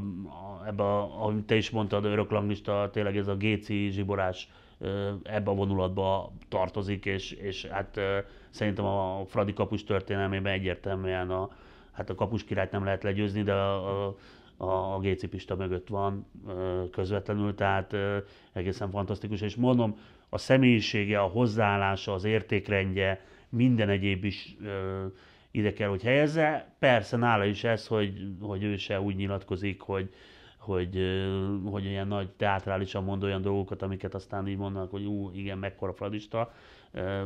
ebbe 0.66 0.82
a, 0.82 1.00
ahogy 1.02 1.44
te 1.44 1.56
is 1.56 1.70
mondtad, 1.70 2.04
öröklanglista, 2.04 2.90
tényleg 2.92 3.16
ez 3.16 3.28
a 3.28 3.36
Géci 3.36 3.88
zsiborás 3.90 4.48
ebbe 5.22 5.50
a 5.50 5.54
vonulatba 5.54 6.32
tartozik, 6.48 7.04
és, 7.04 7.30
és 7.30 7.64
hát 7.64 8.00
szerintem 8.50 8.84
a 8.84 9.24
Fradi 9.26 9.52
kapus 9.52 9.84
történelmében 9.84 10.52
egyértelműen 10.52 11.30
a, 11.30 11.48
hát 11.92 12.10
a 12.10 12.14
kapus 12.14 12.44
királyt 12.44 12.70
nem 12.70 12.84
lehet 12.84 13.02
legyőzni, 13.02 13.42
de 13.42 13.52
a, 13.52 14.06
a 14.06 14.16
a 14.60 14.98
Géci 15.00 15.28
Pista 15.28 15.56
mögött 15.56 15.88
van 15.88 16.26
közvetlenül, 16.90 17.54
tehát 17.54 17.96
egészen 18.52 18.90
fantasztikus, 18.90 19.40
és 19.40 19.56
mondom, 19.56 19.96
a 20.28 20.38
személyisége, 20.38 21.20
a 21.20 21.26
hozzáállása, 21.26 22.12
az 22.12 22.24
értékrendje, 22.24 23.20
minden 23.48 23.88
egyéb 23.88 24.24
is 24.24 24.56
ide 25.50 25.72
kell, 25.72 25.88
hogy 25.88 26.02
helyezze. 26.02 26.74
Persze 26.78 27.16
nála 27.16 27.44
is 27.44 27.64
ez, 27.64 27.86
hogy, 27.86 28.12
hogy 28.40 28.62
ő 28.62 28.76
se 28.76 29.00
úgy 29.00 29.16
nyilatkozik, 29.16 29.80
hogy, 29.80 30.14
hogy, 30.58 30.98
hogy 31.64 31.84
ilyen 31.84 32.08
nagy 32.08 32.28
teátrálisan 32.28 33.04
mond 33.04 33.24
olyan 33.24 33.42
dolgokat, 33.42 33.82
amiket 33.82 34.14
aztán 34.14 34.48
így 34.48 34.56
mondanak, 34.56 34.90
hogy 34.90 35.04
ú, 35.04 35.30
igen, 35.34 35.58
mekkora 35.58 35.92
fradista. 35.92 36.52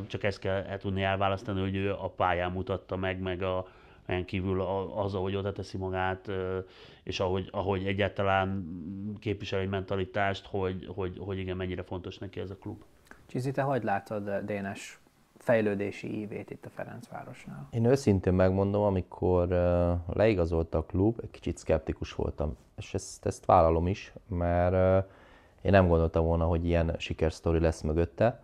Csak 0.06 0.22
ezt 0.22 0.38
kell 0.38 0.62
el 0.62 0.78
tudni 0.78 1.02
elválasztani, 1.02 1.60
hogy 1.60 1.76
ő 1.76 1.92
a 1.92 2.08
pályán 2.08 2.52
mutatta 2.52 2.96
meg, 2.96 3.20
meg 3.20 3.42
a, 3.42 3.66
en 4.06 4.24
kívül 4.24 4.60
az, 4.96 5.14
ahogy 5.14 5.36
oda 5.36 5.52
teszi 5.52 5.76
magát, 5.76 6.30
és 7.02 7.20
ahogy, 7.20 7.48
ahogy 7.50 7.86
egyáltalán 7.86 8.66
képvisel 9.18 9.60
egy 9.60 9.68
mentalitást, 9.68 10.46
hogy, 10.46 10.86
hogy, 10.94 11.18
hogy 11.18 11.38
igen, 11.38 11.56
mennyire 11.56 11.82
fontos 11.82 12.18
neki 12.18 12.40
ez 12.40 12.50
a 12.50 12.56
klub. 12.56 12.82
Csizi, 13.26 13.50
te 13.50 13.62
hogy 13.62 13.82
látod 13.82 14.30
Dénes 14.30 15.00
fejlődési 15.38 16.20
ívét 16.20 16.50
itt 16.50 16.64
a 16.64 16.70
Ferencvárosnál? 16.70 17.68
Én 17.70 17.84
őszintén 17.84 18.32
megmondom, 18.32 18.82
amikor 18.82 19.48
leigazolta 20.12 20.78
a 20.78 20.84
klub, 20.84 21.18
egy 21.22 21.30
kicsit 21.30 21.56
szkeptikus 21.56 22.14
voltam, 22.14 22.56
és 22.76 22.94
ezt, 22.94 23.26
ezt 23.26 23.44
vállalom 23.44 23.86
is, 23.86 24.12
mert 24.28 25.06
én 25.62 25.70
nem 25.70 25.88
gondoltam 25.88 26.24
volna, 26.24 26.44
hogy 26.44 26.66
ilyen 26.66 26.94
sikersztori 26.98 27.60
lesz 27.60 27.80
mögötte. 27.80 28.42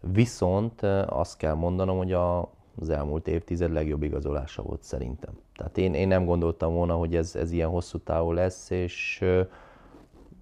Viszont 0.00 0.82
azt 1.06 1.36
kell 1.36 1.54
mondanom, 1.54 1.96
hogy 1.96 2.12
a, 2.12 2.50
az 2.80 2.88
elmúlt 2.88 3.28
évtized 3.28 3.72
legjobb 3.72 4.02
igazolása 4.02 4.62
volt 4.62 4.82
szerintem. 4.82 5.38
Tehát 5.56 5.78
én, 5.78 5.94
én 5.94 6.08
nem 6.08 6.24
gondoltam 6.24 6.74
volna, 6.74 6.94
hogy 6.94 7.16
ez, 7.16 7.36
ez 7.36 7.52
ilyen 7.52 7.68
hosszú 7.68 7.98
távú 7.98 8.32
lesz, 8.32 8.70
és 8.70 9.24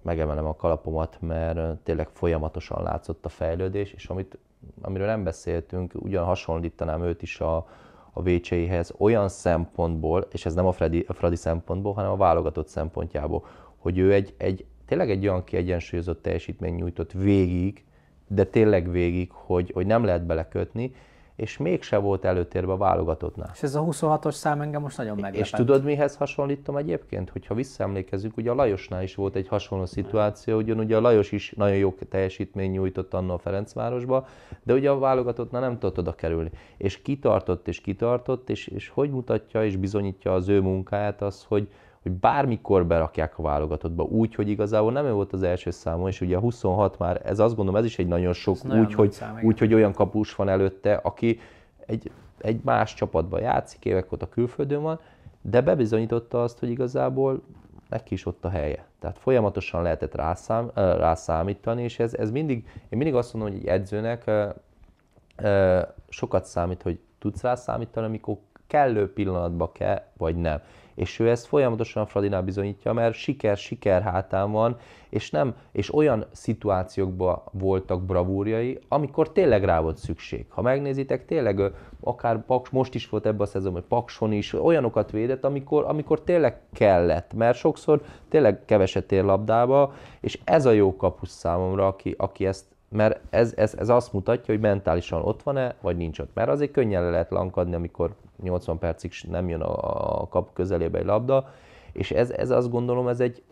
megemelem 0.01 0.45
a 0.45 0.55
kalapomat, 0.55 1.17
mert 1.21 1.77
tényleg 1.77 2.09
folyamatosan 2.09 2.83
látszott 2.83 3.25
a 3.25 3.29
fejlődés, 3.29 3.93
és 3.93 4.05
amit, 4.05 4.37
amiről 4.81 5.07
nem 5.07 5.23
beszéltünk, 5.23 5.93
ugyan 5.95 6.25
hasonlítanám 6.25 7.03
őt 7.03 7.21
is 7.21 7.39
a, 7.39 7.67
a 8.13 8.21
Vécseihez 8.21 8.93
olyan 8.97 9.29
szempontból, 9.29 10.27
és 10.31 10.45
ez 10.45 10.53
nem 10.53 10.65
a 10.65 10.71
Freddy, 10.71 11.05
a 11.07 11.13
Freddy 11.13 11.35
szempontból, 11.35 11.93
hanem 11.93 12.11
a 12.11 12.17
válogatott 12.17 12.67
szempontjából, 12.67 13.45
hogy 13.77 13.97
ő 13.97 14.13
egy, 14.13 14.33
egy 14.37 14.65
tényleg 14.85 15.09
egy 15.09 15.27
olyan 15.27 15.43
kiegyensúlyozott 15.43 16.21
teljesítmény 16.21 16.73
nyújtott 16.73 17.11
végig, 17.11 17.83
de 18.29 18.43
tényleg 18.43 18.91
végig, 18.91 19.29
hogy, 19.31 19.71
hogy 19.73 19.85
nem 19.85 20.03
lehet 20.03 20.25
belekötni, 20.25 20.91
és 21.39 21.57
mégse 21.57 21.97
volt 21.97 22.25
előtérbe 22.25 22.71
a 22.71 22.77
válogatottnál. 22.77 23.49
És 23.53 23.63
ez 23.63 23.75
a 23.75 23.81
26-os 23.81 24.31
szám 24.31 24.61
engem 24.61 24.81
most 24.81 24.97
nagyon 24.97 25.15
meglepett. 25.15 25.39
És 25.39 25.49
tudod, 25.49 25.83
mihez 25.83 26.15
hasonlítom 26.15 26.77
egyébként? 26.77 27.29
Hogyha 27.29 27.53
visszaemlékezünk, 27.53 28.37
ugye 28.37 28.51
a 28.51 28.53
Lajosnál 28.53 29.03
is 29.03 29.15
volt 29.15 29.35
egy 29.35 29.47
hasonló 29.47 29.85
szituáció, 29.85 30.57
ugyanúgy 30.57 30.93
a 30.93 31.01
Lajos 31.01 31.31
is 31.31 31.53
nagyon 31.57 31.77
jó 31.77 31.95
teljesítmény 32.09 32.71
nyújtott 32.71 33.13
annól 33.13 33.35
a 33.35 33.37
Ferencvárosba, 33.37 34.27
de 34.63 34.73
ugye 34.73 34.89
a 34.89 34.99
válogatottnál 34.99 35.61
nem 35.61 35.79
tudott 35.79 35.97
oda 35.97 36.15
kerülni. 36.15 36.49
És 36.77 37.01
kitartott, 37.01 37.67
és 37.67 37.81
kitartott, 37.81 38.49
és, 38.49 38.67
és 38.67 38.89
hogy 38.89 39.09
mutatja 39.09 39.65
és 39.65 39.75
bizonyítja 39.75 40.33
az 40.33 40.47
ő 40.47 40.61
munkáját 40.61 41.21
az, 41.21 41.45
hogy, 41.47 41.67
hogy 42.09 42.19
bármikor 42.19 42.85
berakják 42.85 43.37
a 43.37 43.41
válogatottba, 43.41 44.03
úgy, 44.03 44.35
hogy 44.35 44.49
igazából 44.49 44.91
nem 44.91 45.05
ő 45.05 45.11
volt 45.11 45.33
az 45.33 45.43
első 45.43 45.71
számú, 45.71 46.07
és 46.07 46.21
ugye 46.21 46.35
a 46.35 46.39
26 46.39 46.97
már, 46.97 47.21
ez 47.25 47.39
azt 47.39 47.55
gondolom, 47.55 47.79
ez 47.79 47.85
is 47.85 47.99
egy 47.99 48.07
nagyon 48.07 48.33
sok, 48.33 48.57
ez 48.63 48.77
úgy, 48.77 48.93
hogy, 48.93 49.11
szám, 49.11 49.39
úgy, 49.43 49.59
hogy 49.59 49.73
olyan 49.73 49.93
kapus 49.93 50.35
van 50.35 50.49
előtte, 50.49 50.93
aki 50.93 51.39
egy, 51.85 52.11
egy 52.37 52.59
más 52.63 52.93
csapatban 52.93 53.41
játszik, 53.41 53.85
évek 53.85 54.13
óta 54.13 54.29
külföldön 54.29 54.81
van, 54.81 54.99
de 55.41 55.61
bebizonyította 55.61 56.43
azt, 56.43 56.59
hogy 56.59 56.69
igazából 56.69 57.41
neki 57.89 58.13
is 58.13 58.25
ott 58.25 58.45
a 58.45 58.49
helye. 58.49 58.85
Tehát 58.99 59.17
folyamatosan 59.17 59.81
lehetett 59.81 60.15
rászám, 60.15 60.71
rászámítani, 60.75 61.83
és 61.83 61.99
ez, 61.99 62.13
ez 62.13 62.31
mindig, 62.31 62.67
én 62.89 62.97
mindig 62.97 63.15
azt 63.15 63.33
mondom, 63.33 63.51
hogy 63.51 63.61
egy 63.61 63.67
edzőnek 63.67 64.31
sokat 66.09 66.45
számít, 66.45 66.81
hogy 66.81 66.99
tudsz 67.19 67.41
rászámítani, 67.41 68.05
amikor 68.05 68.37
kellő 68.67 69.13
pillanatban 69.13 69.71
kell, 69.71 70.01
vagy 70.17 70.35
nem 70.35 70.61
és 70.99 71.19
ő 71.19 71.29
ezt 71.29 71.47
folyamatosan 71.47 72.05
Fradinál 72.05 72.41
bizonyítja, 72.41 72.93
mert 72.93 73.13
siker, 73.13 73.57
siker 73.57 74.01
hátán 74.01 74.51
van, 74.51 74.77
és 75.09 75.29
nem, 75.29 75.55
és 75.71 75.93
olyan 75.93 76.25
szituációkban 76.31 77.41
voltak 77.51 78.03
bravúrjai, 78.03 78.79
amikor 78.87 79.31
tényleg 79.31 79.63
rá 79.63 79.79
volt 79.79 79.97
szükség. 79.97 80.45
Ha 80.49 80.61
megnézitek, 80.61 81.25
tényleg 81.25 81.61
akár 82.01 82.45
Paks, 82.45 82.69
most 82.69 82.95
is 82.95 83.09
volt 83.09 83.25
ebben 83.25 83.41
a 83.41 83.45
szezonban, 83.45 83.85
Pakson 83.87 84.31
is, 84.31 84.53
olyanokat 84.53 85.11
védett, 85.11 85.43
amikor, 85.45 85.83
amikor 85.87 86.21
tényleg 86.21 86.61
kellett, 86.73 87.33
mert 87.33 87.57
sokszor 87.57 88.01
tényleg 88.29 88.65
keveset 88.65 89.11
ér 89.11 89.23
labdába, 89.23 89.93
és 90.21 90.39
ez 90.43 90.65
a 90.65 90.71
jó 90.71 90.95
kapus 90.95 91.29
számomra, 91.29 91.87
aki, 91.87 92.15
aki 92.17 92.45
ezt 92.45 92.65
mert 92.89 93.19
ez, 93.29 93.53
ez, 93.57 93.75
ez 93.79 93.89
azt 93.89 94.13
mutatja, 94.13 94.53
hogy 94.53 94.63
mentálisan 94.63 95.21
ott 95.21 95.43
van-e, 95.43 95.75
vagy 95.81 95.97
nincs 95.97 96.19
ott. 96.19 96.29
Mert 96.33 96.49
azért 96.49 96.71
könnyen 96.71 97.03
le 97.03 97.09
lehet 97.09 97.29
lankadni, 97.29 97.75
amikor 97.75 98.15
80 98.41 98.77
percig 98.77 99.11
nem 99.29 99.49
jön 99.49 99.61
a, 99.61 100.21
a 100.21 100.27
kap 100.27 100.53
közelébe 100.53 100.99
egy 100.99 101.05
labda, 101.05 101.49
és 101.91 102.11
ez, 102.11 102.31
ez 102.31 102.49
azt 102.49 102.69
gondolom, 102.69 103.07
ez, 103.07 103.19
egy, 103.19 103.43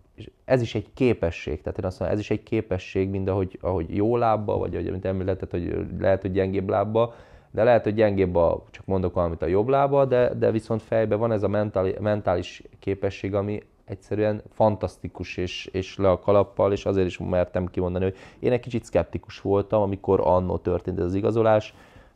ez 0.45 0.61
is 0.61 0.75
egy 0.75 0.93
képesség. 0.93 1.61
Tehát 1.61 1.79
én 1.79 1.85
azt 1.85 1.99
mondom, 1.99 2.17
ez 2.17 2.23
is 2.23 2.31
egy 2.31 2.43
képesség, 2.43 3.09
mind 3.09 3.27
ahogy, 3.27 3.57
ahogy 3.61 3.95
jó 3.95 4.17
lábba, 4.17 4.57
vagy 4.57 4.75
ahogy 4.75 4.87
amit 4.87 5.05
említetted, 5.05 5.49
hogy 5.49 5.85
lehet, 5.99 6.21
hogy 6.21 6.31
gyengébb 6.31 6.69
lábba, 6.69 7.13
de 7.51 7.63
lehet, 7.63 7.83
hogy 7.83 7.93
gyengébb 7.93 8.35
a, 8.35 8.63
csak 8.71 8.85
mondok 8.85 9.13
valamit 9.13 9.41
a 9.41 9.45
jobb 9.45 9.67
lába, 9.67 10.05
de, 10.05 10.33
de 10.33 10.51
viszont 10.51 10.81
fejben 10.81 11.19
van 11.19 11.31
ez 11.31 11.43
a 11.43 11.47
mentális, 11.47 11.93
mentális 11.99 12.63
képesség, 12.79 13.35
ami 13.35 13.61
egyszerűen 13.87 14.41
fantasztikus 14.49 15.37
és, 15.37 15.65
és 15.65 15.97
le 15.97 16.09
a 16.09 16.19
kalappal, 16.19 16.71
és 16.71 16.85
azért 16.85 17.07
is 17.07 17.17
mertem 17.17 17.65
kimondani, 17.65 18.03
hogy 18.03 18.15
én 18.39 18.51
egy 18.51 18.59
kicsit 18.59 18.83
szkeptikus 18.83 19.41
voltam, 19.41 19.81
amikor 19.81 20.19
annó 20.23 20.57
történt 20.57 20.99
ez 20.99 21.05
az 21.05 21.13
igazolás, 21.13 21.73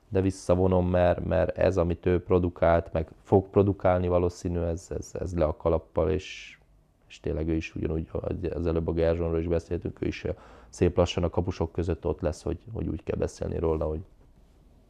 de 0.09 0.21
visszavonom, 0.21 0.89
mert, 0.89 1.25
mert 1.25 1.57
ez, 1.57 1.77
amit 1.77 2.05
ő 2.05 2.23
produkált, 2.23 2.93
meg 2.93 3.07
fog 3.23 3.49
produkálni 3.49 4.07
valószínű, 4.07 4.59
ez, 4.59 4.87
ez, 4.97 5.11
ez 5.13 5.35
le 5.35 5.45
a 5.45 5.57
kalappal, 5.57 6.09
és, 6.09 6.57
és 7.07 7.19
tényleg 7.19 7.47
ő 7.47 7.55
is 7.55 7.75
ugyanúgy, 7.75 8.09
az 8.53 8.67
előbb 8.67 8.87
a 8.87 8.93
Gerzsonról 8.93 9.39
is 9.39 9.47
beszéltünk, 9.47 10.01
ő 10.01 10.07
is 10.07 10.25
szép 10.69 10.97
lassan 10.97 11.23
a 11.23 11.29
kapusok 11.29 11.71
között 11.71 12.05
ott 12.05 12.21
lesz, 12.21 12.43
hogy, 12.43 12.57
hogy 12.73 12.87
úgy 12.87 13.03
kell 13.03 13.17
beszélni 13.17 13.59
róla, 13.59 13.85
hogy 13.85 14.01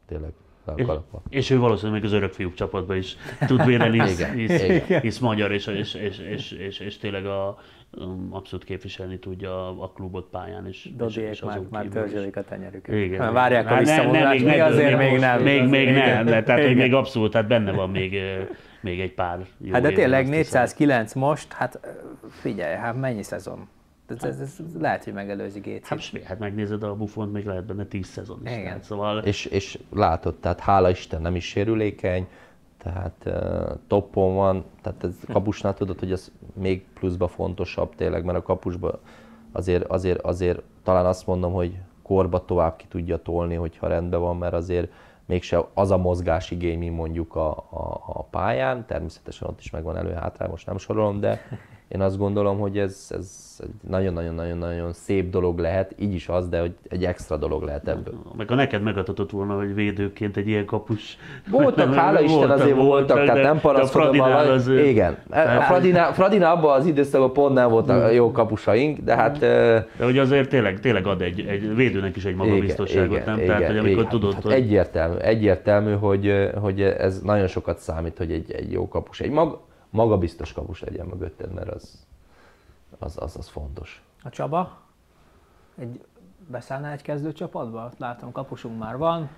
tényleg 0.05 0.33
és, 0.75 0.85
és 1.29 1.49
ő 1.49 1.59
valószínűleg 1.59 2.01
még 2.01 2.11
az 2.11 2.17
örök 2.17 2.33
fiúk 2.33 2.53
csapatban 2.53 2.97
is 2.97 3.15
tud 3.47 3.65
védeni, 3.65 4.01
hisz, 4.01 4.25
hisz, 4.25 4.61
hisz, 4.61 4.87
hisz 5.01 5.19
magyar, 5.19 5.51
és, 5.51 5.67
és, 5.67 5.93
és, 5.93 6.17
és, 6.17 6.51
és, 6.51 6.79
és 6.79 6.97
tényleg 6.97 7.25
a, 7.25 7.57
um, 7.91 8.27
abszolút 8.31 8.65
képviselni 8.65 9.19
tudja 9.19 9.81
a 9.81 9.91
klubot 9.95 10.27
pályán. 10.29 10.67
És, 10.67 10.89
Dodiék 10.95 11.29
és, 11.29 11.31
és 11.31 11.41
már, 11.41 11.61
már 11.69 11.85
törzsölik 11.85 12.35
a 12.35 12.43
tenyerüket. 12.43 12.95
Igen. 12.95 13.33
Várják 13.33 13.71
a 13.71 13.77
visszavonulást, 13.77 14.43
mi 14.43 14.59
azért 14.59 14.97
még 14.97 15.19
nem. 15.19 15.41
Még, 15.41 15.63
még 15.63 15.93
nem, 15.93 16.25
de, 16.25 16.43
tehát 16.43 16.65
hogy 16.65 16.75
még 16.75 16.93
abszolút, 16.93 17.31
tehát 17.31 17.47
benne 17.47 17.71
van 17.71 17.89
még, 17.89 18.19
még 18.81 18.99
egy 18.99 19.13
pár 19.13 19.45
jó 19.57 19.71
Hát 19.71 19.81
de 19.81 19.91
tényleg 19.91 20.29
409 20.29 21.13
most, 21.13 21.53
hát 21.53 21.79
figyelj, 22.29 22.75
hát 22.75 22.99
mennyi 22.99 23.23
szezon? 23.23 23.67
Ez, 24.11 24.23
ez, 24.23 24.39
ez 24.39 24.59
lehet, 24.79 25.03
hogy 25.03 25.13
megelőzi 25.13 25.59
Gécit. 25.59 25.87
Hát, 25.87 26.23
hát 26.23 26.39
megnézed 26.39 26.83
a 26.83 26.95
Buffont, 26.95 27.33
még 27.33 27.45
lehet 27.45 27.65
benne 27.65 27.85
10 27.85 28.07
szezon 28.07 28.39
is. 28.43 28.51
Igen. 28.51 28.63
Tehát, 28.63 28.83
szóval... 28.83 29.17
és, 29.17 29.45
és 29.45 29.79
látod, 29.89 30.35
tehát 30.35 30.59
hála 30.59 30.89
Isten 30.89 31.21
nem 31.21 31.35
is 31.35 31.45
sérülékeny, 31.45 32.27
tehát 32.77 33.23
uh, 33.25 33.79
toppon 33.87 34.35
van, 34.35 34.63
tehát 34.81 35.03
ez 35.03 35.15
kapusnál 35.27 35.73
tudod, 35.73 35.99
hogy 35.99 36.11
ez 36.11 36.31
még 36.53 36.85
pluszba 36.93 37.27
fontosabb 37.27 37.95
tényleg, 37.95 38.25
mert 38.25 38.37
a 38.37 38.41
kapusba 38.41 38.99
azért, 39.51 39.83
azért, 39.83 40.21
azért 40.21 40.61
talán 40.83 41.05
azt 41.05 41.27
mondom, 41.27 41.53
hogy 41.53 41.77
korba 42.03 42.45
tovább 42.45 42.75
ki 42.75 42.85
tudja 42.89 43.17
tolni, 43.17 43.55
hogyha 43.55 43.87
rendben 43.87 44.19
van, 44.19 44.37
mert 44.37 44.53
azért 44.53 44.91
mégse 45.25 45.67
az 45.73 45.91
a 45.91 45.97
mozgásigény, 45.97 46.77
mint 46.77 46.95
mondjuk 46.95 47.35
a, 47.35 47.49
a, 47.49 48.01
a 48.07 48.23
pályán, 48.23 48.85
természetesen 48.85 49.47
ott 49.47 49.59
is 49.59 49.69
megvan 49.69 49.97
elő-hátrá, 49.97 50.47
most 50.47 50.65
nem 50.65 50.77
sorolom, 50.77 51.19
de 51.19 51.41
én 51.93 52.01
azt 52.01 52.17
gondolom, 52.17 52.59
hogy 52.59 52.77
ez, 52.77 53.07
ez 53.09 53.59
nagyon-nagyon-nagyon-nagyon 53.89 54.93
szép 54.93 55.29
dolog 55.29 55.59
lehet, 55.59 55.95
így 55.99 56.13
is 56.13 56.27
az, 56.27 56.49
de 56.49 56.59
hogy 56.59 56.73
egy 56.89 57.05
extra 57.05 57.37
dolog 57.37 57.63
lehet 57.63 57.87
ebből. 57.87 58.13
Meg 58.37 58.51
a 58.51 58.55
neked 58.55 58.81
megadhatott 58.81 59.31
volna, 59.31 59.55
hogy 59.55 59.73
védőként 59.73 60.37
egy 60.37 60.47
ilyen 60.47 60.65
kapus. 60.65 61.17
Voltak, 61.49 61.93
hála 61.93 62.21
Isten 62.21 62.37
voltak, 62.37 62.59
azért 62.59 62.75
voltak, 62.75 62.87
voltak 62.87 63.25
tehát 63.25 63.43
nem 63.43 63.59
paraszkodom. 63.59 64.21
Az, 64.21 64.67
igen, 64.67 65.17
a 65.29 65.61
Fradinál, 65.61 66.13
Fradinál 66.13 66.55
abban 66.55 66.79
az 66.79 66.85
időszakban 66.85 67.33
pont 67.33 67.53
nem 67.53 67.69
voltak 67.69 68.13
jó 68.13 68.31
kapusaink, 68.31 68.99
de 68.99 69.15
hát... 69.15 69.39
De 69.39 69.87
hogy 69.99 70.17
azért 70.17 70.49
tényleg, 70.49 70.79
tényleg 70.79 71.07
ad 71.07 71.21
egy, 71.21 71.39
egy 71.39 71.75
védőnek 71.75 72.15
is 72.15 72.25
egy 72.25 72.35
magabiztosságot, 72.35 73.11
igen, 73.11 73.23
nem? 73.25 73.35
Igen, 73.35 73.47
Tehát, 73.47 73.67
hogy 73.67 73.77
amikor 73.77 73.91
igen, 73.91 74.09
tudod, 74.09 74.33
hát 74.33 74.43
hogy... 74.43 74.51
Egyértelmű, 74.51 75.17
egyértelmű 75.17 75.93
hogy, 75.93 76.49
hogy 76.61 76.81
ez 76.81 77.21
nagyon 77.21 77.47
sokat 77.47 77.77
számít, 77.77 78.17
hogy 78.17 78.31
egy, 78.31 78.51
egy 78.51 78.71
jó 78.71 78.87
kapus, 78.87 79.19
egy 79.19 79.31
mag, 79.31 79.59
magabiztos 79.91 80.53
kapus 80.53 80.81
legyen 80.81 81.05
mögötted, 81.05 81.53
mert 81.53 81.69
az, 81.69 82.05
az, 82.99 83.17
az, 83.17 83.35
az 83.37 83.47
fontos. 83.47 84.03
A 84.23 84.29
Csaba? 84.29 84.77
Egy, 85.79 86.01
beszállná 86.47 86.91
egy 86.91 87.01
kezdőcsapatba? 87.01 87.91
Látom, 87.97 88.31
kapusunk 88.31 88.79
már 88.79 88.97
van. 88.97 89.29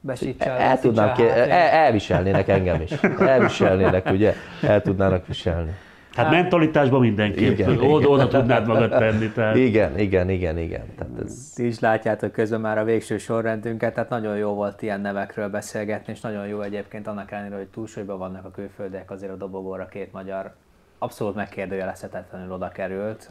Besítsel, 0.00 0.56
el, 0.56 0.80
tudnám 0.80 1.14
ki, 1.14 1.28
el, 1.28 1.50
elviselnének 1.50 2.48
engem 2.48 2.80
is. 2.80 2.90
Elviselnének, 3.18 4.06
ugye? 4.06 4.34
El 4.62 4.82
tudnának 4.82 5.26
viselni. 5.26 5.74
Hát, 6.14 6.26
hát 6.26 6.34
mentalitásban 6.34 7.00
mindenképp. 7.00 7.52
Igen, 7.52 7.68
oda, 7.68 7.98
igen. 7.98 8.10
oda 8.10 8.28
tudnád 8.28 8.66
magad 8.66 8.90
tenni. 8.90 9.28
Tehát. 9.28 9.56
Igen, 9.56 9.98
igen, 9.98 10.28
igen, 10.30 10.58
igen. 10.58 10.94
Tehát 10.96 11.12
ez... 11.24 11.52
Ti 11.54 11.66
is 11.66 11.78
látjátok 11.78 12.32
közben 12.32 12.60
már 12.60 12.78
a 12.78 12.84
végső 12.84 13.18
sorrendünket, 13.18 13.94
tehát 13.94 14.08
nagyon 14.08 14.36
jó 14.36 14.54
volt 14.54 14.82
ilyen 14.82 15.00
nevekről 15.00 15.48
beszélgetni, 15.48 16.12
és 16.12 16.20
nagyon 16.20 16.46
jó 16.46 16.60
egyébként 16.60 17.06
annak 17.06 17.30
ellenére, 17.30 17.56
hogy 17.56 17.66
túlsúlyban 17.66 18.18
vannak 18.18 18.44
a 18.44 18.50
külföldek, 18.50 19.10
azért 19.10 19.32
a 19.32 19.36
dobogóra 19.36 19.86
két 19.86 20.12
magyar 20.12 20.54
abszolút 20.98 21.34
megkérdőjelezhetetlenül 21.34 22.52
oda 22.52 22.68
került. 22.68 23.28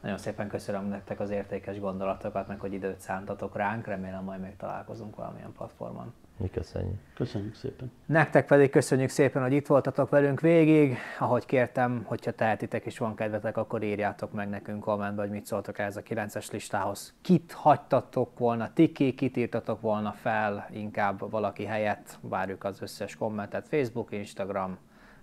Nagyon 0.00 0.18
szépen 0.18 0.48
köszönöm 0.48 0.88
nektek 0.88 1.20
az 1.20 1.30
értékes 1.30 1.80
gondolatokat, 1.80 2.48
meg 2.48 2.60
hogy 2.60 2.72
időt 2.72 3.00
szántatok 3.00 3.56
ránk, 3.56 3.86
remélem 3.86 4.24
majd 4.24 4.40
még 4.40 4.56
találkozunk 4.56 5.16
valamilyen 5.16 5.52
platformon. 5.56 6.14
Mi 6.38 6.50
köszönjük. 6.50 6.98
Köszönjük 7.14 7.54
szépen. 7.54 7.92
Nektek 8.06 8.46
pedig 8.46 8.70
köszönjük 8.70 9.08
szépen, 9.08 9.42
hogy 9.42 9.52
itt 9.52 9.66
voltatok 9.66 10.10
velünk 10.10 10.40
végig. 10.40 10.96
Ahogy 11.18 11.46
kértem, 11.46 12.02
hogyha 12.04 12.30
tehetitek 12.32 12.84
és 12.84 12.98
van 12.98 13.14
kedvetek, 13.14 13.56
akkor 13.56 13.82
írjátok 13.82 14.32
meg 14.32 14.48
nekünk 14.48 14.80
kommentbe, 14.80 15.22
hogy 15.22 15.30
mit 15.30 15.46
szóltok 15.46 15.78
ez 15.78 15.96
a 15.96 16.02
9-es 16.02 16.52
listához. 16.52 17.14
Kit 17.22 17.52
hagytatok 17.52 18.38
volna 18.38 18.72
tiki, 18.72 19.14
kit 19.14 19.36
írtatok 19.36 19.80
volna 19.80 20.12
fel, 20.12 20.68
inkább 20.70 21.30
valaki 21.30 21.64
helyett. 21.64 22.18
Várjuk 22.20 22.64
az 22.64 22.82
összes 22.82 23.16
kommentet. 23.16 23.68
Facebook, 23.68 24.12
Instagram, 24.12 24.78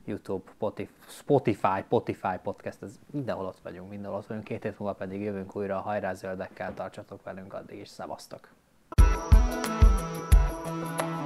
YouTube, 0.06 0.52
Spotify, 1.08 1.82
Spotify 1.84 2.38
podcast, 2.44 2.82
ez 2.82 3.00
mindenhol 3.12 3.46
ott 3.46 3.60
vagyunk, 3.64 3.90
mindenhol 3.90 4.20
ott 4.20 4.28
vagyunk. 4.28 4.46
Két 4.46 4.64
hét 4.64 4.80
múlva 4.80 4.94
pedig 4.94 5.22
jövünk 5.22 5.56
újra 5.56 5.78
a 5.78 5.82
hajrá 5.82 6.14
zöldekkel, 6.14 6.74
tartsatok 6.74 7.24
velünk 7.24 7.54
addig 7.54 7.80
is, 7.80 7.88
szevasztok! 7.88 8.50
Thank 9.66 9.82
you. 9.82 9.85
Thank 10.82 11.20
you. 11.20 11.25